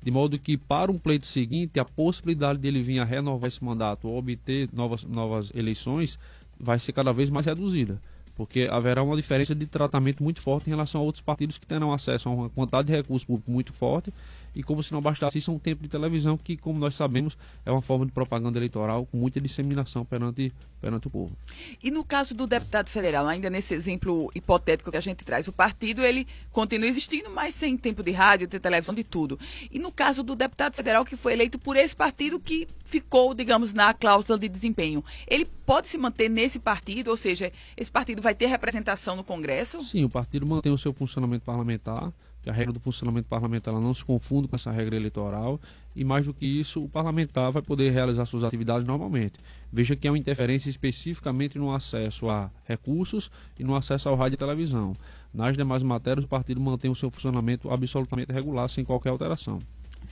De 0.04 0.12
modo 0.12 0.38
que, 0.38 0.58
para 0.58 0.92
um 0.92 1.00
pleito 1.00 1.26
seguinte, 1.26 1.80
a 1.80 1.86
possibilidade 1.86 2.60
dele 2.60 2.82
vir 2.82 3.00
a 3.00 3.04
renovar 3.04 3.48
esse 3.48 3.64
mandato 3.64 4.08
ou 4.08 4.18
obter 4.18 4.70
novas, 4.72 5.04
novas 5.04 5.52
eleições 5.56 6.20
vai 6.60 6.78
ser 6.80 6.94
cada 6.94 7.12
vez 7.12 7.30
mais 7.30 7.46
reduzida 7.46 8.00
porque 8.38 8.70
haverá 8.72 9.02
uma 9.02 9.16
diferença 9.16 9.56
de 9.56 9.66
tratamento 9.66 10.24
muito 10.24 10.40
forte 10.40 10.68
em 10.68 10.70
relação 10.70 11.02
a 11.02 11.04
outros 11.04 11.24
partidos 11.24 11.58
que 11.58 11.66
terão 11.66 11.92
acesso 11.92 12.30
a 12.30 12.32
uma 12.32 12.50
quantidade 12.50 12.86
de 12.86 12.94
recursos 12.94 13.26
públicos 13.26 13.52
muito 13.52 13.74
forte 13.74 14.14
e 14.58 14.64
como 14.64 14.82
se 14.82 14.92
não 14.92 15.00
bastasse 15.00 15.38
isso, 15.38 15.52
é 15.52 15.54
um 15.54 15.60
tempo 15.60 15.84
de 15.84 15.88
televisão 15.88 16.36
que, 16.36 16.58
como 16.58 16.80
nós 16.80 16.96
sabemos, 16.96 17.38
é 17.64 17.72
uma 17.72 17.82
forma 17.82 18.08
de 18.08 18.12
propaganda 18.12 18.58
eleitoral 18.58 19.06
com 19.06 19.16
muita 19.16 19.40
disseminação 19.40 20.04
perante, 20.04 20.52
perante 20.82 21.06
o 21.06 21.12
povo. 21.12 21.38
E 21.84 21.92
no 21.92 22.04
caso 22.04 22.34
do 22.34 22.48
deputado 22.48 22.90
federal, 22.90 23.28
ainda 23.28 23.52
nesse 23.52 23.76
exemplo 23.76 24.32
hipotético 24.34 24.90
que 24.90 24.98
a 24.98 25.00
gente 25.02 25.24
traz, 25.24 25.48
o 25.48 25.54
partido 25.54 26.02
ele 26.02 26.26
continua 26.52 26.88
existindo, 26.88 27.30
mas 27.30 27.54
sem 27.54 27.78
tempo 27.78 28.02
de 28.02 28.10
rádio, 28.10 28.48
de 28.48 28.60
televisão, 28.60 28.96
de 28.96 29.04
tudo. 29.04 29.38
E 29.72 29.78
no 29.78 29.92
caso 29.92 30.24
do 30.24 30.36
deputado 30.36 30.74
federal 30.74 31.06
que 31.06 31.16
foi 31.16 31.34
eleito 31.34 31.60
por 31.60 31.76
esse 31.76 31.96
partido 31.96 32.40
que 32.40 32.68
ficou, 32.84 33.36
digamos, 33.36 33.74
na 33.74 33.94
cláusula 33.94 34.40
de 34.40 34.50
desempenho, 34.50 35.06
ele 35.28 35.46
pode 35.68 35.88
se 35.88 36.00
manter 36.00 36.30
nesse 36.30 36.60
partido, 36.60 37.10
ou 37.12 37.18
seja, 37.18 37.52
esse 37.76 37.92
partido 37.92 38.24
vai 38.24 38.34
ter 38.34 38.48
representação 38.48 39.16
no 39.16 39.24
Congresso? 39.24 39.84
Sim, 39.84 40.04
o 40.04 40.10
partido 40.10 40.48
mantém 40.48 40.72
o 40.72 40.78
seu 40.80 40.92
funcionamento 40.94 41.46
parlamentar 41.46 42.12
que 42.48 42.50
a 42.50 42.54
regra 42.54 42.72
do 42.72 42.80
funcionamento 42.80 43.28
parlamentar 43.28 43.74
não 43.74 43.94
se 43.94 44.06
confunde 44.06 44.48
com 44.48 44.56
essa 44.56 44.72
regra 44.72 44.96
eleitoral 44.96 45.60
e 45.94 46.06
mais 46.06 46.26
do 46.26 46.34
que 46.34 46.46
isso, 46.46 46.82
o 46.82 46.88
parlamentar 46.88 47.52
vai 47.52 47.62
poder 47.62 47.92
realizar 47.92 48.26
suas 48.26 48.44
atividades 48.44 48.88
normalmente. 48.88 49.34
Veja 49.72 49.98
que 49.98 50.08
é 50.08 50.12
uma 50.12 50.18
interferência 50.18 50.70
especificamente 50.70 51.60
no 51.60 51.74
acesso 51.74 52.30
a 52.30 52.50
recursos 52.66 53.30
e 53.60 53.66
no 53.66 53.76
acesso 53.76 54.08
ao 54.08 54.16
rádio 54.16 54.36
e 54.36 54.38
televisão. 54.38 54.96
Nas 55.34 55.58
demais 55.58 55.84
matérias, 55.84 56.24
o 56.24 56.28
partido 56.28 56.62
mantém 56.62 56.90
o 56.90 56.96
seu 56.96 57.12
funcionamento 57.12 57.70
absolutamente 57.70 58.32
regular, 58.32 58.70
sem 58.70 58.86
qualquer 58.86 59.10
alteração. 59.10 59.60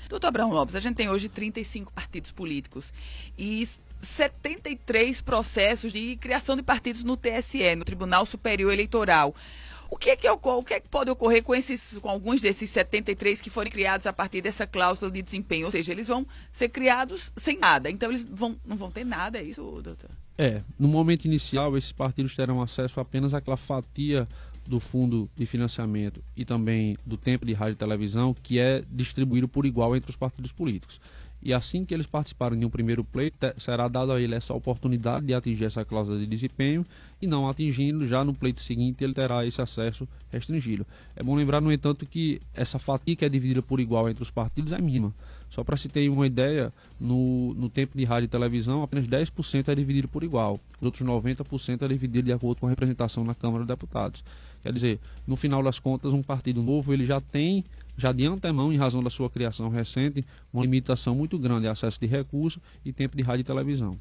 Doutor 0.09 0.27
Abraão 0.27 0.51
Lopes, 0.51 0.75
a 0.75 0.81
gente 0.81 0.97
tem 0.97 1.09
hoje 1.09 1.29
35 1.29 1.93
partidos 1.93 2.33
políticos 2.33 2.91
e 3.37 3.65
73 4.01 5.21
processos 5.21 5.93
de 5.93 6.17
criação 6.17 6.57
de 6.57 6.63
partidos 6.63 7.03
no 7.03 7.15
TSE, 7.15 7.75
no 7.75 7.85
Tribunal 7.85 8.25
Superior 8.25 8.73
Eleitoral. 8.73 9.33
O 9.89 9.97
que 9.97 10.09
é 10.09 10.15
que, 10.15 10.29
ocorre, 10.29 10.59
o 10.59 10.63
que, 10.63 10.73
é 10.73 10.79
que 10.79 10.89
pode 10.89 11.09
ocorrer 11.11 11.43
com, 11.43 11.53
esses, 11.53 11.97
com 11.99 12.09
alguns 12.09 12.41
desses 12.41 12.69
73 12.69 13.41
que 13.41 13.49
forem 13.49 13.71
criados 13.71 14.07
a 14.07 14.13
partir 14.13 14.41
dessa 14.41 14.65
cláusula 14.65 15.11
de 15.11 15.21
desempenho? 15.21 15.65
Ou 15.65 15.71
seja, 15.71 15.91
eles 15.91 16.07
vão 16.07 16.25
ser 16.51 16.69
criados 16.69 17.31
sem 17.35 17.57
nada. 17.57 17.89
Então, 17.89 18.09
eles 18.09 18.23
vão, 18.23 18.55
não 18.65 18.75
vão 18.75 18.91
ter 18.91 19.05
nada, 19.05 19.39
é 19.39 19.43
isso, 19.43 19.61
doutor? 19.81 20.09
É, 20.37 20.61
no 20.77 20.87
momento 20.87 21.25
inicial, 21.25 21.77
esses 21.77 21.91
partidos 21.91 22.35
terão 22.35 22.61
acesso 22.61 22.99
apenas 22.99 23.33
àquela 23.33 23.57
fatia 23.57 24.27
do 24.67 24.79
fundo 24.79 25.29
de 25.35 25.45
financiamento 25.45 26.23
e 26.35 26.43
também 26.43 26.97
do 27.05 27.17
tempo 27.17 27.45
de 27.45 27.53
rádio 27.53 27.73
e 27.73 27.77
televisão 27.77 28.33
que 28.33 28.57
é 28.57 28.83
distribuído 28.89 29.47
por 29.47 29.65
igual 29.65 29.95
entre 29.95 30.09
os 30.09 30.17
partidos 30.17 30.51
políticos 30.51 30.99
e 31.45 31.53
assim 31.53 31.85
que 31.85 31.93
eles 31.93 32.07
participarem 32.07 32.57
de 32.57 32.65
um 32.65 32.71
primeiro 32.71 33.03
pleito, 33.03 33.37
será 33.59 33.87
dada 33.87 34.15
a 34.15 34.19
ele 34.19 34.33
essa 34.33 34.51
oportunidade 34.51 35.27
de 35.27 35.31
atingir 35.31 35.65
essa 35.65 35.85
cláusula 35.85 36.17
de 36.17 36.25
desempenho 36.25 36.83
e 37.21 37.27
não 37.27 37.47
atingindo, 37.47 38.07
já 38.07 38.23
no 38.23 38.33
pleito 38.33 38.61
seguinte 38.61 39.03
ele 39.03 39.13
terá 39.13 39.45
esse 39.45 39.61
acesso 39.61 40.07
restringido. 40.31 40.87
É 41.15 41.21
bom 41.21 41.35
lembrar, 41.35 41.61
no 41.61 41.71
entanto, 41.71 42.03
que 42.07 42.41
essa 42.51 42.79
fatia 42.79 43.15
que 43.15 43.23
é 43.23 43.29
dividida 43.29 43.61
por 43.61 43.79
igual 43.79 44.09
entre 44.09 44.23
os 44.23 44.31
partidos 44.31 44.73
é 44.73 44.81
mínima. 44.81 45.13
Só 45.47 45.63
para 45.63 45.77
se 45.77 45.87
ter 45.87 46.09
uma 46.09 46.25
ideia, 46.25 46.73
no, 46.99 47.53
no 47.53 47.69
tempo 47.69 47.95
de 47.95 48.03
rádio 48.03 48.25
e 48.25 48.27
televisão, 48.27 48.81
apenas 48.81 49.07
10% 49.07 49.67
é 49.67 49.75
dividido 49.75 50.07
por 50.07 50.23
igual. 50.23 50.59
Os 50.81 50.85
outros 50.85 51.07
90% 51.07 51.83
é 51.83 51.87
dividido 51.87 52.25
de 52.25 52.33
acordo 52.33 52.59
com 52.59 52.65
a 52.65 52.69
representação 52.69 53.23
na 53.23 53.35
Câmara 53.35 53.59
dos 53.59 53.67
Deputados. 53.67 54.23
Quer 54.63 54.73
dizer, 54.73 54.99
no 55.27 55.35
final 55.35 55.61
das 55.61 55.77
contas, 55.77 56.11
um 56.11 56.23
partido 56.23 56.63
novo 56.63 56.91
ele 56.91 57.05
já 57.05 57.21
tem 57.21 57.63
já 57.97 58.11
de 58.11 58.25
antemão, 58.25 58.71
em 58.73 58.77
razão 58.77 59.01
da 59.01 59.09
sua 59.09 59.29
criação 59.29 59.69
recente, 59.69 60.25
uma 60.51 60.63
limitação 60.63 61.15
muito 61.15 61.37
grande 61.37 61.61
de 61.61 61.67
acesso 61.67 61.99
de 61.99 62.07
recursos 62.07 62.61
e 62.83 62.91
tempo 62.91 63.15
de 63.15 63.23
rádio 63.23 63.41
e 63.41 63.45
televisão. 63.45 63.97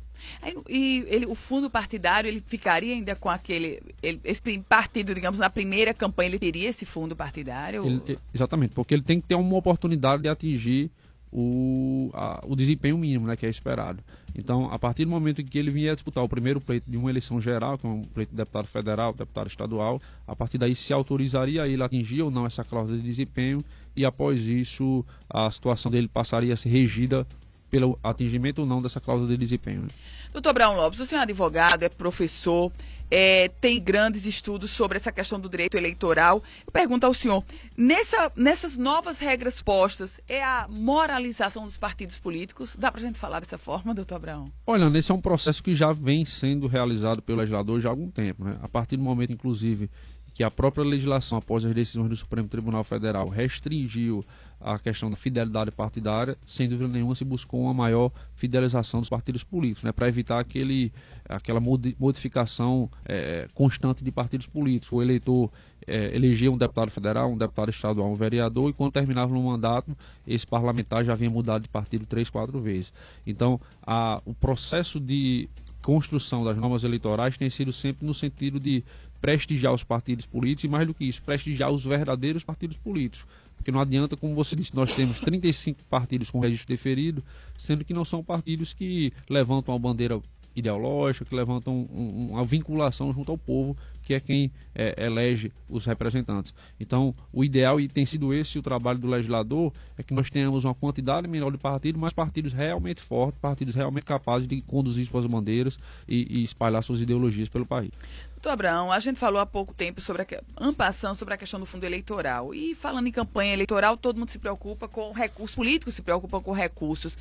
E 0.68 1.04
ele, 1.08 1.26
o 1.26 1.34
fundo 1.34 1.70
partidário, 1.70 2.28
ele 2.28 2.42
ficaria 2.44 2.94
ainda 2.94 3.14
com 3.14 3.28
aquele. 3.28 3.80
Ele, 4.02 4.20
esse 4.24 4.40
partido, 4.68 5.14
digamos, 5.14 5.38
na 5.38 5.50
primeira 5.50 5.94
campanha, 5.94 6.30
ele 6.30 6.38
teria 6.38 6.68
esse 6.68 6.84
fundo 6.86 7.14
partidário? 7.14 7.86
Ele, 7.86 8.18
exatamente, 8.32 8.74
porque 8.74 8.94
ele 8.94 9.02
tem 9.02 9.20
que 9.20 9.28
ter 9.28 9.34
uma 9.34 9.56
oportunidade 9.56 10.22
de 10.22 10.28
atingir 10.28 10.90
o, 11.34 12.10
a, 12.14 12.40
o 12.46 12.54
desempenho 12.54 12.96
mínimo 12.96 13.26
né, 13.26 13.36
que 13.36 13.44
é 13.44 13.48
esperado. 13.48 14.00
Então, 14.36 14.72
a 14.72 14.78
partir 14.78 15.04
do 15.04 15.10
momento 15.10 15.40
em 15.40 15.44
que 15.44 15.58
ele 15.58 15.70
vier 15.70 15.94
disputar 15.94 16.22
o 16.22 16.28
primeiro 16.28 16.60
pleito 16.60 16.88
de 16.88 16.96
uma 16.96 17.10
eleição 17.10 17.40
geral, 17.40 17.76
que 17.76 17.86
é 17.86 17.88
um 17.88 18.02
pleito 18.02 18.30
de 18.30 18.36
deputado 18.36 18.68
federal, 18.68 19.12
deputado 19.12 19.48
estadual, 19.48 20.00
a 20.26 20.36
partir 20.36 20.58
daí 20.58 20.76
se 20.76 20.92
autorizaria 20.92 21.66
ele 21.66 21.82
atingir 21.82 22.22
ou 22.22 22.30
não 22.30 22.46
essa 22.46 22.62
cláusula 22.64 22.96
de 22.96 23.02
desempenho 23.02 23.64
e 23.96 24.04
após 24.04 24.44
isso 24.46 25.04
a 25.28 25.50
situação 25.50 25.90
dele 25.90 26.08
passaria 26.08 26.54
a 26.54 26.56
ser 26.56 26.68
regida 26.68 27.26
pelo 27.70 27.98
atingimento 28.04 28.60
ou 28.60 28.66
não 28.66 28.80
dessa 28.80 29.00
cláusula 29.00 29.28
de 29.28 29.36
desempenho. 29.36 29.88
Doutor 30.32 30.52
Brown 30.52 30.76
Lopes, 30.76 31.00
o 31.00 31.06
senhor 31.06 31.20
é 31.20 31.22
advogado, 31.24 31.82
é 31.82 31.88
professor, 31.88 32.70
é, 33.10 33.48
tem 33.60 33.80
grandes 33.80 34.26
estudos 34.26 34.70
sobre 34.70 34.96
essa 34.96 35.10
questão 35.10 35.40
do 35.40 35.48
direito 35.48 35.76
eleitoral. 35.76 36.42
Eu 36.66 36.72
pergunto 36.72 37.04
ao 37.04 37.12
senhor, 37.12 37.44
nessa, 37.76 38.30
nessas 38.36 38.76
novas 38.76 39.18
regras 39.18 39.60
postas, 39.60 40.20
é 40.28 40.42
a 40.42 40.66
moralização 40.68 41.64
dos 41.64 41.76
partidos 41.76 42.16
políticos? 42.16 42.76
Dá 42.78 42.90
para 42.90 43.00
a 43.00 43.04
gente 43.04 43.18
falar 43.18 43.40
dessa 43.40 43.58
forma, 43.58 43.92
doutor 43.92 44.16
Abraão? 44.16 44.52
Olha, 44.66 44.86
esse 44.96 45.10
é 45.10 45.14
um 45.14 45.20
processo 45.20 45.62
que 45.62 45.74
já 45.74 45.92
vem 45.92 46.24
sendo 46.24 46.66
realizado 46.66 47.22
pelo 47.22 47.38
legislador 47.38 47.80
já 47.80 47.88
há 47.88 47.92
algum 47.92 48.10
tempo. 48.10 48.44
Né? 48.44 48.56
A 48.62 48.68
partir 48.68 48.96
do 48.96 49.02
momento, 49.02 49.32
inclusive, 49.32 49.90
que 50.34 50.42
a 50.42 50.50
própria 50.50 50.84
legislação, 50.84 51.38
após 51.38 51.64
as 51.64 51.72
decisões 51.72 52.08
do 52.08 52.16
Supremo 52.16 52.48
Tribunal 52.48 52.82
Federal, 52.82 53.28
restringiu 53.28 54.24
a 54.60 54.78
questão 54.78 55.10
da 55.10 55.16
fidelidade 55.16 55.70
partidária, 55.70 56.36
sem 56.46 56.68
dúvida 56.68 56.88
nenhuma 56.88 57.14
se 57.14 57.24
buscou 57.24 57.60
uma 57.60 57.74
maior 57.74 58.10
fidelização 58.34 59.00
dos 59.00 59.08
partidos 59.08 59.44
políticos, 59.44 59.84
né, 59.84 59.92
para 59.92 60.08
evitar 60.08 60.40
aquele, 60.40 60.92
aquela 61.28 61.60
modificação 61.60 62.90
é, 63.04 63.46
constante 63.54 64.02
de 64.02 64.10
partidos 64.10 64.46
políticos. 64.46 64.90
O 64.90 65.02
eleitor 65.02 65.50
é, 65.86 66.14
elegia 66.16 66.50
um 66.50 66.56
deputado 66.56 66.90
federal, 66.90 67.30
um 67.30 67.36
deputado 67.36 67.68
estadual, 67.68 68.10
um 68.10 68.14
vereador, 68.14 68.70
e 68.70 68.72
quando 68.72 68.92
terminava 68.92 69.32
no 69.32 69.42
mandato, 69.42 69.96
esse 70.26 70.46
parlamentar 70.46 71.04
já 71.04 71.12
havia 71.12 71.30
mudado 71.30 71.62
de 71.62 71.68
partido 71.68 72.06
três, 72.06 72.30
quatro 72.30 72.58
vezes. 72.60 72.92
Então, 73.26 73.60
a, 73.86 74.20
o 74.24 74.34
processo 74.34 74.98
de 74.98 75.48
construção 75.84 76.42
das 76.42 76.56
normas 76.56 76.82
eleitorais 76.82 77.36
tem 77.36 77.50
sido 77.50 77.70
sempre 77.70 78.06
no 78.06 78.14
sentido 78.14 78.58
de 78.58 78.82
prestigiar 79.24 79.72
os 79.72 79.82
partidos 79.82 80.26
políticos 80.26 80.64
e, 80.64 80.68
mais 80.68 80.86
do 80.86 80.92
que 80.92 81.02
isso, 81.02 81.22
prestigiar 81.22 81.70
os 81.70 81.82
verdadeiros 81.82 82.44
partidos 82.44 82.76
políticos. 82.76 83.26
Porque 83.56 83.72
não 83.72 83.80
adianta, 83.80 84.18
como 84.18 84.34
você 84.34 84.54
disse, 84.54 84.76
nós 84.76 84.94
temos 84.94 85.18
35 85.18 85.82
partidos 85.88 86.30
com 86.30 86.40
registro 86.40 86.68
deferido, 86.68 87.24
sendo 87.56 87.86
que 87.86 87.94
não 87.94 88.04
são 88.04 88.22
partidos 88.22 88.74
que 88.74 89.14
levantam 89.26 89.74
a 89.74 89.78
bandeira 89.78 90.20
ideológica, 90.54 91.24
que 91.24 91.34
levantam 91.34 91.86
um, 91.90 92.32
uma 92.32 92.44
vinculação 92.44 93.14
junto 93.14 93.32
ao 93.32 93.38
povo, 93.38 93.74
que 94.04 94.14
é 94.14 94.20
quem 94.20 94.52
é, 94.74 95.04
elege 95.04 95.50
os 95.68 95.86
representantes. 95.86 96.54
Então, 96.78 97.14
o 97.32 97.42
ideal, 97.42 97.80
e 97.80 97.88
tem 97.88 98.04
sido 98.04 98.32
esse 98.32 98.58
o 98.58 98.62
trabalho 98.62 98.98
do 98.98 99.08
legislador, 99.08 99.72
é 99.96 100.02
que 100.02 100.12
nós 100.12 100.30
tenhamos 100.30 100.64
uma 100.64 100.74
quantidade 100.74 101.26
menor 101.26 101.50
de 101.50 101.58
partidos, 101.58 102.00
mas 102.00 102.12
partidos 102.12 102.52
realmente 102.52 103.00
fortes, 103.00 103.40
partidos 103.40 103.74
realmente 103.74 104.04
capazes 104.04 104.46
de 104.46 104.60
conduzir 104.62 105.06
suas 105.06 105.26
bandeiras 105.26 105.78
e, 106.06 106.40
e 106.40 106.44
espalhar 106.44 106.82
suas 106.82 107.00
ideologias 107.00 107.48
pelo 107.48 107.64
país. 107.64 107.90
Doutor 108.34 108.52
Abraão, 108.52 108.92
a 108.92 109.00
gente 109.00 109.18
falou 109.18 109.40
há 109.40 109.46
pouco 109.46 109.72
tempo 109.72 110.02
sobre 110.02 110.20
a, 110.22 110.92
sobre 111.14 111.32
a 111.32 111.36
questão 111.38 111.58
do 111.58 111.64
fundo 111.64 111.84
eleitoral. 111.84 112.54
E 112.54 112.74
falando 112.74 113.06
em 113.06 113.10
campanha 113.10 113.54
eleitoral, 113.54 113.96
todo 113.96 114.18
mundo 114.18 114.28
se 114.28 114.38
preocupa 114.38 114.86
com 114.86 115.12
recursos, 115.12 115.56
políticos 115.56 115.94
se 115.94 116.02
preocupam 116.02 116.42
com 116.42 116.52
recursos. 116.52 117.16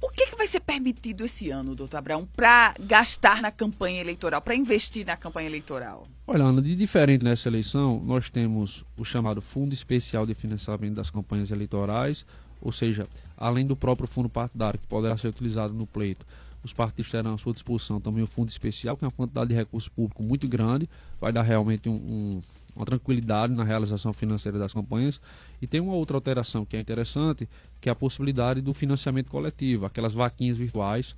Por 0.00 0.14
que, 0.14 0.28
que 0.28 0.36
vai 0.36 0.46
ser 0.46 0.60
permitido 0.60 1.26
esse 1.26 1.50
ano, 1.50 1.74
doutor 1.74 1.98
Abraão, 1.98 2.26
para 2.34 2.74
gastar 2.80 3.42
na 3.42 3.50
campanha 3.50 4.00
eleitoral, 4.00 4.40
para 4.40 4.54
investir 4.54 5.04
na 5.04 5.14
campanha 5.14 5.46
eleitoral? 5.46 6.08
Olha, 6.26 6.44
Ana, 6.44 6.62
de 6.62 6.74
diferente 6.74 7.22
nessa 7.22 7.50
eleição, 7.50 8.02
nós 8.02 8.30
temos 8.30 8.82
o 8.96 9.04
chamado 9.04 9.42
Fundo 9.42 9.74
Especial 9.74 10.24
de 10.24 10.32
Financiamento 10.32 10.94
das 10.94 11.10
Campanhas 11.10 11.50
Eleitorais, 11.50 12.24
ou 12.62 12.72
seja, 12.72 13.06
além 13.36 13.66
do 13.66 13.76
próprio 13.76 14.08
fundo 14.08 14.28
partidário 14.30 14.80
que 14.80 14.86
poderá 14.86 15.18
ser 15.18 15.28
utilizado 15.28 15.74
no 15.74 15.86
pleito, 15.86 16.24
os 16.62 16.72
partidos 16.72 17.10
terão 17.10 17.34
à 17.34 17.38
sua 17.38 17.52
disposição 17.52 18.00
também 18.00 18.22
o 18.22 18.26
fundo 18.26 18.48
especial, 18.48 18.96
que 18.96 19.04
é 19.04 19.08
uma 19.08 19.12
quantidade 19.12 19.48
de 19.48 19.54
recurso 19.54 19.90
público 19.90 20.22
muito 20.22 20.48
grande, 20.48 20.88
vai 21.20 21.32
dar 21.32 21.42
realmente 21.42 21.88
um, 21.88 21.94
um, 21.94 22.42
uma 22.74 22.84
tranquilidade 22.84 23.52
na 23.52 23.64
realização 23.64 24.12
financeira 24.12 24.58
das 24.58 24.72
campanhas. 24.72 25.20
E 25.60 25.66
tem 25.66 25.80
uma 25.80 25.94
outra 25.94 26.16
alteração 26.16 26.64
que 26.64 26.76
é 26.76 26.80
interessante, 26.80 27.48
que 27.80 27.88
é 27.88 27.92
a 27.92 27.94
possibilidade 27.94 28.60
do 28.60 28.72
financiamento 28.72 29.30
coletivo, 29.30 29.86
aquelas 29.86 30.12
vaquinhas 30.12 30.56
virtuais, 30.56 31.14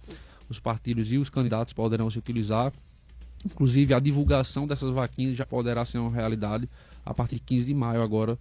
os 0.48 0.58
partidos 0.58 1.12
e 1.12 1.18
os 1.18 1.30
candidatos 1.30 1.72
poderão 1.72 2.10
se 2.10 2.18
utilizar. 2.18 2.72
Inclusive, 3.44 3.94
a 3.94 3.98
divulgação 3.98 4.66
dessas 4.66 4.90
vaquinhas 4.90 5.36
já 5.36 5.44
poderá 5.44 5.84
ser 5.84 5.98
uma 5.98 6.10
realidade 6.10 6.68
a 7.04 7.12
partir 7.12 7.36
de 7.36 7.42
15 7.42 7.66
de 7.66 7.74
maio 7.74 8.02
agora 8.02 8.38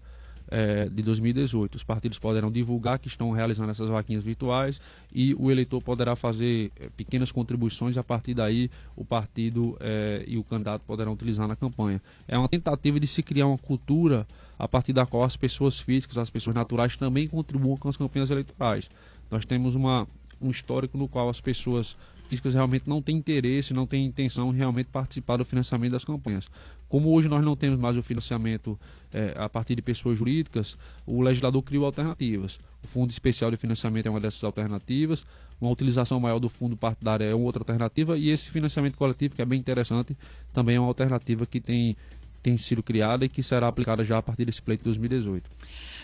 é, 0.51 0.89
de 0.89 1.01
2018. 1.01 1.75
Os 1.75 1.83
partidos 1.83 2.19
poderão 2.19 2.51
divulgar 2.51 2.99
que 2.99 3.07
estão 3.07 3.31
realizando 3.31 3.71
essas 3.71 3.89
vaquinhas 3.89 4.23
virtuais 4.23 4.81
e 5.13 5.33
o 5.35 5.49
eleitor 5.49 5.81
poderá 5.81 6.15
fazer 6.15 6.71
é, 6.79 6.89
pequenas 6.89 7.31
contribuições. 7.31 7.97
A 7.97 8.03
partir 8.03 8.33
daí, 8.33 8.69
o 8.95 9.05
partido 9.05 9.77
é, 9.79 10.23
e 10.27 10.37
o 10.37 10.43
candidato 10.43 10.83
poderão 10.85 11.13
utilizar 11.13 11.47
na 11.47 11.55
campanha. 11.55 12.01
É 12.27 12.37
uma 12.37 12.49
tentativa 12.49 12.99
de 12.99 13.07
se 13.07 13.23
criar 13.23 13.47
uma 13.47 13.57
cultura 13.57 14.27
a 14.59 14.67
partir 14.67 14.91
da 14.93 15.05
qual 15.05 15.23
as 15.23 15.37
pessoas 15.37 15.79
físicas, 15.79 16.17
as 16.17 16.29
pessoas 16.29 16.55
naturais 16.55 16.97
também 16.97 17.27
contribuam 17.27 17.77
com 17.77 17.87
as 17.87 17.95
campanhas 17.95 18.29
eleitorais. 18.29 18.89
Nós 19.31 19.45
temos 19.45 19.73
uma, 19.73 20.05
um 20.41 20.51
histórico 20.51 20.97
no 20.97 21.07
qual 21.07 21.29
as 21.29 21.39
pessoas 21.39 21.95
físicas 22.27 22.53
realmente 22.53 22.87
não 22.87 23.01
têm 23.01 23.17
interesse, 23.17 23.73
não 23.73 23.85
têm 23.85 24.05
intenção 24.05 24.51
realmente 24.51 24.87
participar 24.87 25.37
do 25.37 25.45
financiamento 25.45 25.91
das 25.91 26.05
campanhas. 26.05 26.49
Como 26.91 27.09
hoje 27.13 27.29
nós 27.29 27.41
não 27.41 27.55
temos 27.55 27.79
mais 27.79 27.95
o 27.95 28.03
financiamento 28.03 28.77
é, 29.13 29.33
a 29.37 29.47
partir 29.47 29.75
de 29.75 29.81
pessoas 29.81 30.17
jurídicas, 30.17 30.77
o 31.07 31.21
legislador 31.21 31.63
criou 31.63 31.85
alternativas. 31.85 32.59
O 32.83 32.87
Fundo 32.87 33.09
Especial 33.11 33.49
de 33.49 33.55
Financiamento 33.55 34.07
é 34.07 34.09
uma 34.09 34.19
dessas 34.19 34.43
alternativas, 34.43 35.25
uma 35.61 35.71
utilização 35.71 36.19
maior 36.19 36.37
do 36.37 36.49
fundo 36.49 36.75
partidário 36.75 37.25
é 37.25 37.33
outra 37.33 37.61
alternativa, 37.61 38.17
e 38.17 38.29
esse 38.29 38.51
financiamento 38.51 38.97
coletivo, 38.97 39.33
que 39.33 39.41
é 39.41 39.45
bem 39.45 39.57
interessante, 39.57 40.17
também 40.51 40.75
é 40.75 40.79
uma 40.81 40.89
alternativa 40.89 41.45
que 41.45 41.61
tem, 41.61 41.95
tem 42.43 42.57
sido 42.57 42.83
criada 42.83 43.23
e 43.23 43.29
que 43.29 43.41
será 43.41 43.69
aplicada 43.69 44.03
já 44.03 44.17
a 44.17 44.21
partir 44.21 44.43
desse 44.43 44.61
pleito 44.61 44.81
de 44.81 44.89
2018. 44.89 45.49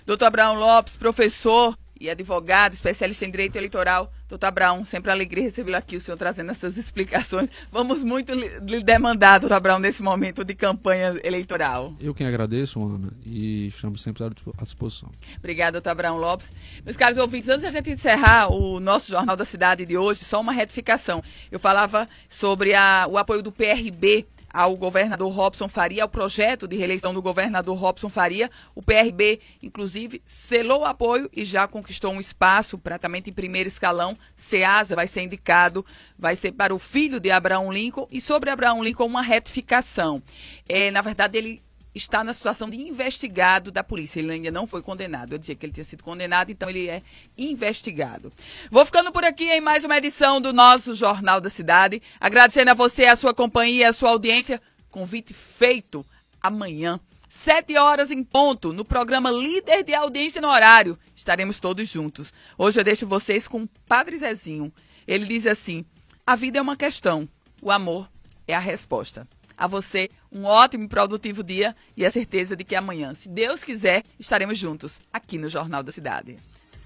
Doutor 0.06 0.24
Abraão 0.24 0.58
Lopes, 0.58 0.96
professor 0.96 1.78
e 2.00 2.10
advogado, 2.10 2.74
especialista 2.74 3.26
em 3.26 3.32
direito 3.32 3.56
eleitoral. 3.56 4.12
Doutor 4.28 4.48
Abraão, 4.48 4.84
sempre 4.84 5.12
alegria 5.12 5.44
recebê-lo 5.44 5.78
aqui, 5.78 5.96
o 5.96 6.02
senhor 6.02 6.18
trazendo 6.18 6.52
essas 6.52 6.76
explicações. 6.78 7.50
Vamos 7.72 8.04
muito 8.04 8.34
lhe 8.34 8.84
demandar, 8.84 9.40
doutor 9.40 9.56
Abraão, 9.56 9.80
nesse 9.80 10.04
momento 10.04 10.44
de 10.44 10.54
campanha 10.54 11.20
eleitoral. 11.24 11.94
Eu 12.00 12.14
quem 12.14 12.28
agradeço, 12.28 12.82
Ana, 12.84 13.12
e 13.26 13.68
estamos 13.68 14.02
sempre 14.02 14.24
à 14.24 14.64
disposição. 14.64 15.10
Obrigada, 15.38 15.74
doutor 15.74 15.92
Abraão 15.92 16.18
Lopes. 16.18 16.54
Meus 16.84 16.98
caros 16.98 17.18
ouvintes, 17.18 17.50
antes 17.50 17.62
de 17.62 17.68
a 17.68 17.72
gente 17.72 17.92
encerrar 17.92 18.52
o 18.52 18.80
nosso 18.80 19.12
Jornal 19.12 19.36
da 19.36 19.46
Cidade 19.46 19.86
de 19.86 19.98
hoje, 19.98 20.26
só 20.26 20.42
uma 20.42 20.52
retificação. 20.52 21.24
Eu 21.52 21.60
falava 21.60 22.08
sobre 22.30 22.74
a, 22.74 23.08
o 23.10 23.18
apoio 23.18 23.42
do 23.42 23.52
PRB 23.52 24.26
ao 24.58 24.76
governador 24.76 25.32
Robson 25.32 25.68
Faria, 25.68 26.02
ao 26.02 26.10
projeto 26.10 26.68
de 26.68 26.76
reeleição 26.76 27.14
do 27.14 27.22
governador 27.22 27.78
Robson 27.78 28.10
Faria. 28.10 28.50
O 28.74 28.82
PRB, 28.82 29.40
inclusive, 29.62 30.20
selou 30.26 30.80
o 30.80 30.86
apoio 30.86 31.30
e 31.32 31.46
já 31.46 31.68
conquistou 31.68 32.12
um 32.12 32.20
espaço 32.20 32.76
praticamente 32.76 33.30
em 33.30 33.34
primeiro 33.34 33.68
escalão. 33.68 34.18
SEASA 34.34 34.96
vai 34.96 35.06
ser 35.06 35.22
indicado, 35.22 35.86
vai 36.18 36.36
ser 36.36 36.54
para 36.54 36.74
o 36.74 36.80
filho 36.80 37.20
de 37.20 37.30
Abraão 37.30 37.72
Lincoln. 37.72 38.08
E 38.10 38.20
sobre 38.20 38.50
Abraão 38.50 38.84
Lincoln, 38.84 39.06
uma 39.06 39.22
retificação. 39.22 40.24
É, 40.68 40.90
na 40.90 41.04
verdade, 41.04 41.38
ele 41.38 41.62
está 41.98 42.24
na 42.24 42.34
situação 42.34 42.70
de 42.70 42.78
investigado 42.78 43.72
da 43.72 43.84
polícia. 43.84 44.20
Ele 44.20 44.32
ainda 44.32 44.52
não 44.52 44.66
foi 44.66 44.82
condenado. 44.82 45.34
Eu 45.34 45.38
dizia 45.38 45.56
que 45.56 45.66
ele 45.66 45.74
tinha 45.74 45.84
sido 45.84 46.04
condenado, 46.04 46.52
então 46.52 46.70
ele 46.70 46.88
é 46.88 47.02
investigado. 47.38 48.32
Vou 48.72 48.86
ficando 48.86 49.12
por 49.12 49.24
aqui 49.24 49.46
em 49.46 49.60
mais 49.60 49.84
uma 49.84 49.98
edição 49.98 50.40
do 50.40 50.54
nosso 50.54 50.96
Jornal 50.96 51.42
da 51.42 51.50
Cidade. 51.50 52.02
Agradecendo 52.20 52.72
a 52.72 52.74
você, 52.74 53.06
a 53.06 53.16
sua 53.16 53.34
companhia, 53.34 53.90
a 53.90 53.94
sua 53.94 54.12
audiência. 54.12 54.62
Convite 54.90 55.34
feito 55.34 56.06
amanhã. 56.42 57.00
Sete 57.28 57.78
horas 57.78 58.10
em 58.10 58.24
ponto, 58.24 58.72
no 58.72 58.86
programa 58.86 59.30
Líder 59.30 59.84
de 59.84 59.94
Audiência 59.94 60.42
no 60.42 60.48
Horário. 60.48 60.98
Estaremos 61.14 61.60
todos 61.60 61.90
juntos. 61.90 62.34
Hoje 62.58 62.80
eu 62.80 62.86
deixo 62.86 63.06
vocês 63.06 63.50
com 63.50 63.64
o 63.64 63.70
Padre 63.86 64.16
Zezinho. 64.16 64.72
Ele 65.06 65.26
diz 65.26 65.46
assim: 65.46 65.86
a 66.26 66.36
vida 66.36 66.60
é 66.60 66.62
uma 66.62 66.78
questão, 66.78 67.28
o 67.62 67.70
amor 67.70 68.10
é 68.48 68.56
a 68.56 68.60
resposta. 68.60 69.28
A 69.58 69.68
você, 69.68 70.10
um 70.32 70.46
ótimo 70.46 70.84
e 70.84 70.88
produtivo 70.88 71.44
dia 71.44 71.76
e 71.96 72.06
a 72.06 72.12
certeza 72.12 72.56
de 72.56 72.64
que 72.64 72.76
amanhã, 72.76 73.14
se 73.14 73.30
Deus 73.30 73.64
quiser, 73.64 74.04
estaremos 74.20 74.58
juntos 74.58 75.00
aqui 75.12 75.38
no 75.38 75.50
Jornal 75.50 75.84
da 75.84 75.92
Cidade. 75.92 76.38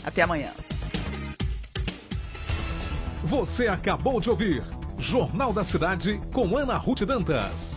Até 0.04 0.22
amanhã. 0.22 0.52
Você 3.24 3.68
acabou 3.68 4.20
de 4.20 4.30
ouvir 4.30 4.64
Jornal 4.98 5.54
da 5.54 5.64
Cidade 5.64 6.20
com 6.34 6.58
Ana 6.58 6.78
Ruth 6.78 7.02
Dantas. 7.02 7.72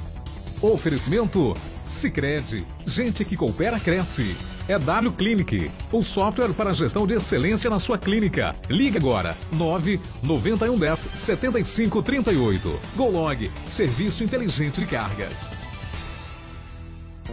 Oferecimento 0.60 1.54
Sicredi, 1.82 2.66
gente 2.86 3.24
que 3.24 3.36
coopera 3.36 3.78
cresce. 3.78 4.53
É 4.66 4.78
W 4.78 5.12
Clinic, 5.12 5.70
o 5.92 6.02
software 6.02 6.54
para 6.54 6.72
gestão 6.72 7.06
de 7.06 7.12
excelência 7.12 7.68
na 7.68 7.78
sua 7.78 7.98
clínica. 7.98 8.56
Ligue 8.70 8.96
agora 8.96 9.36
9 9.52 10.00
9110 10.22 11.10
7538. 11.14 12.80
Golog, 12.96 13.50
serviço 13.66 14.24
inteligente 14.24 14.80
de 14.80 14.86
cargas. 14.86 15.50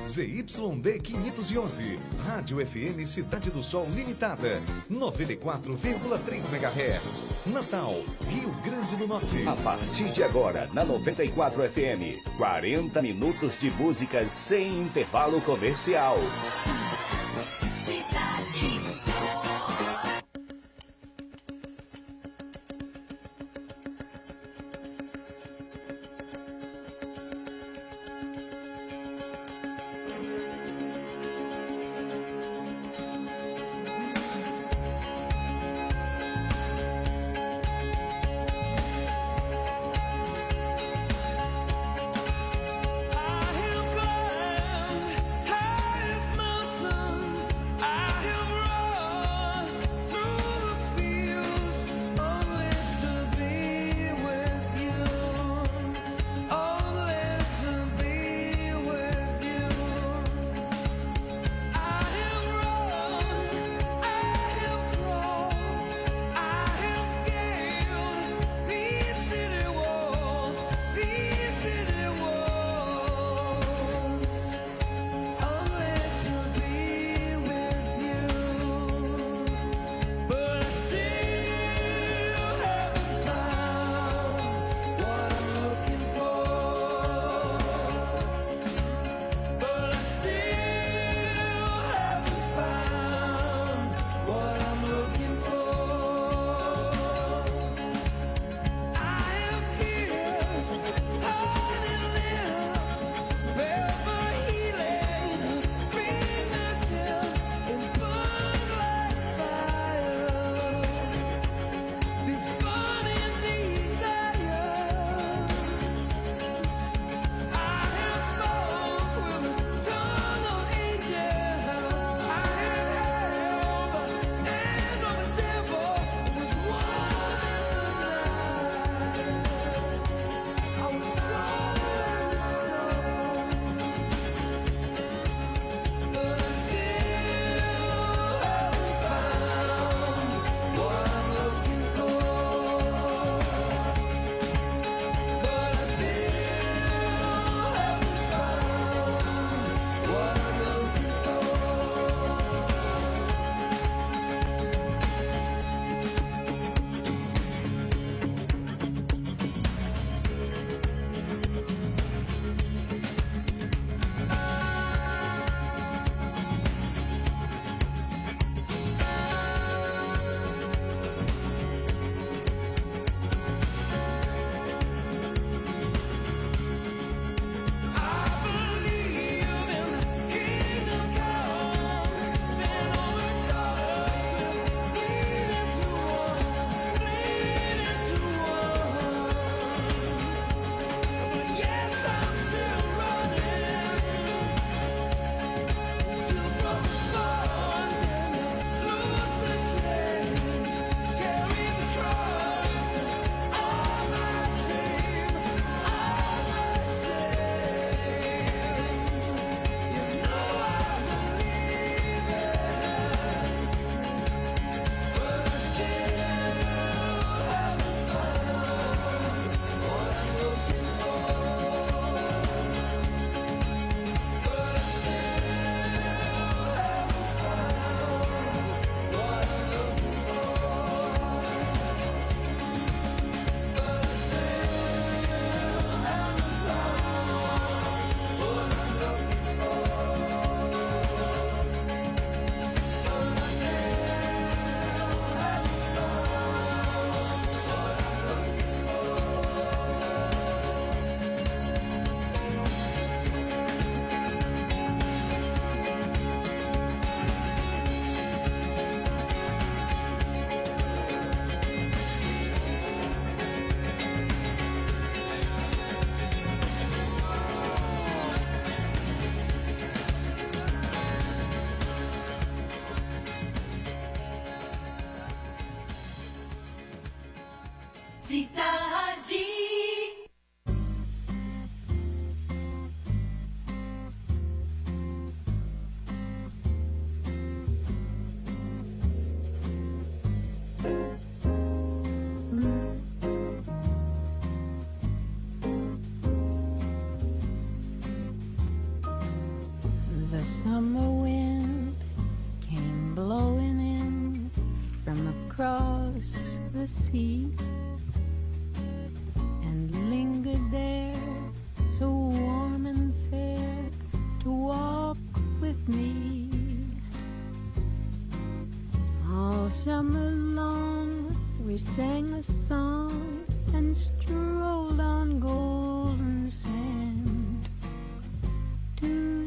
ZYD 0.03 0.99
511, 0.99 1.99
Rádio 2.25 2.57
FM 2.65 3.05
Cidade 3.05 3.49
do 3.49 3.63
Sol 3.63 3.87
Limitada, 3.95 4.61
94,3 4.91 6.49
MHz, 6.53 7.23
Natal, 7.45 8.01
Rio 8.27 8.51
Grande 8.61 8.95
do 8.97 9.07
Norte. 9.07 9.47
A 9.47 9.55
partir 9.55 10.11
de 10.11 10.21
agora, 10.21 10.69
na 10.73 10.83
94 10.83 11.63
FM, 11.63 12.35
40 12.35 13.01
minutos 13.01 13.57
de 13.57 13.71
músicas 13.71 14.31
sem 14.31 14.81
intervalo 14.81 15.39
comercial. 15.41 16.17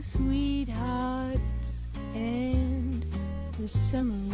Sweethearts 0.05 1.87
and 2.15 3.07
the 3.59 3.67
summer 3.67 4.34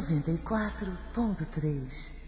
94.3 0.00 2.23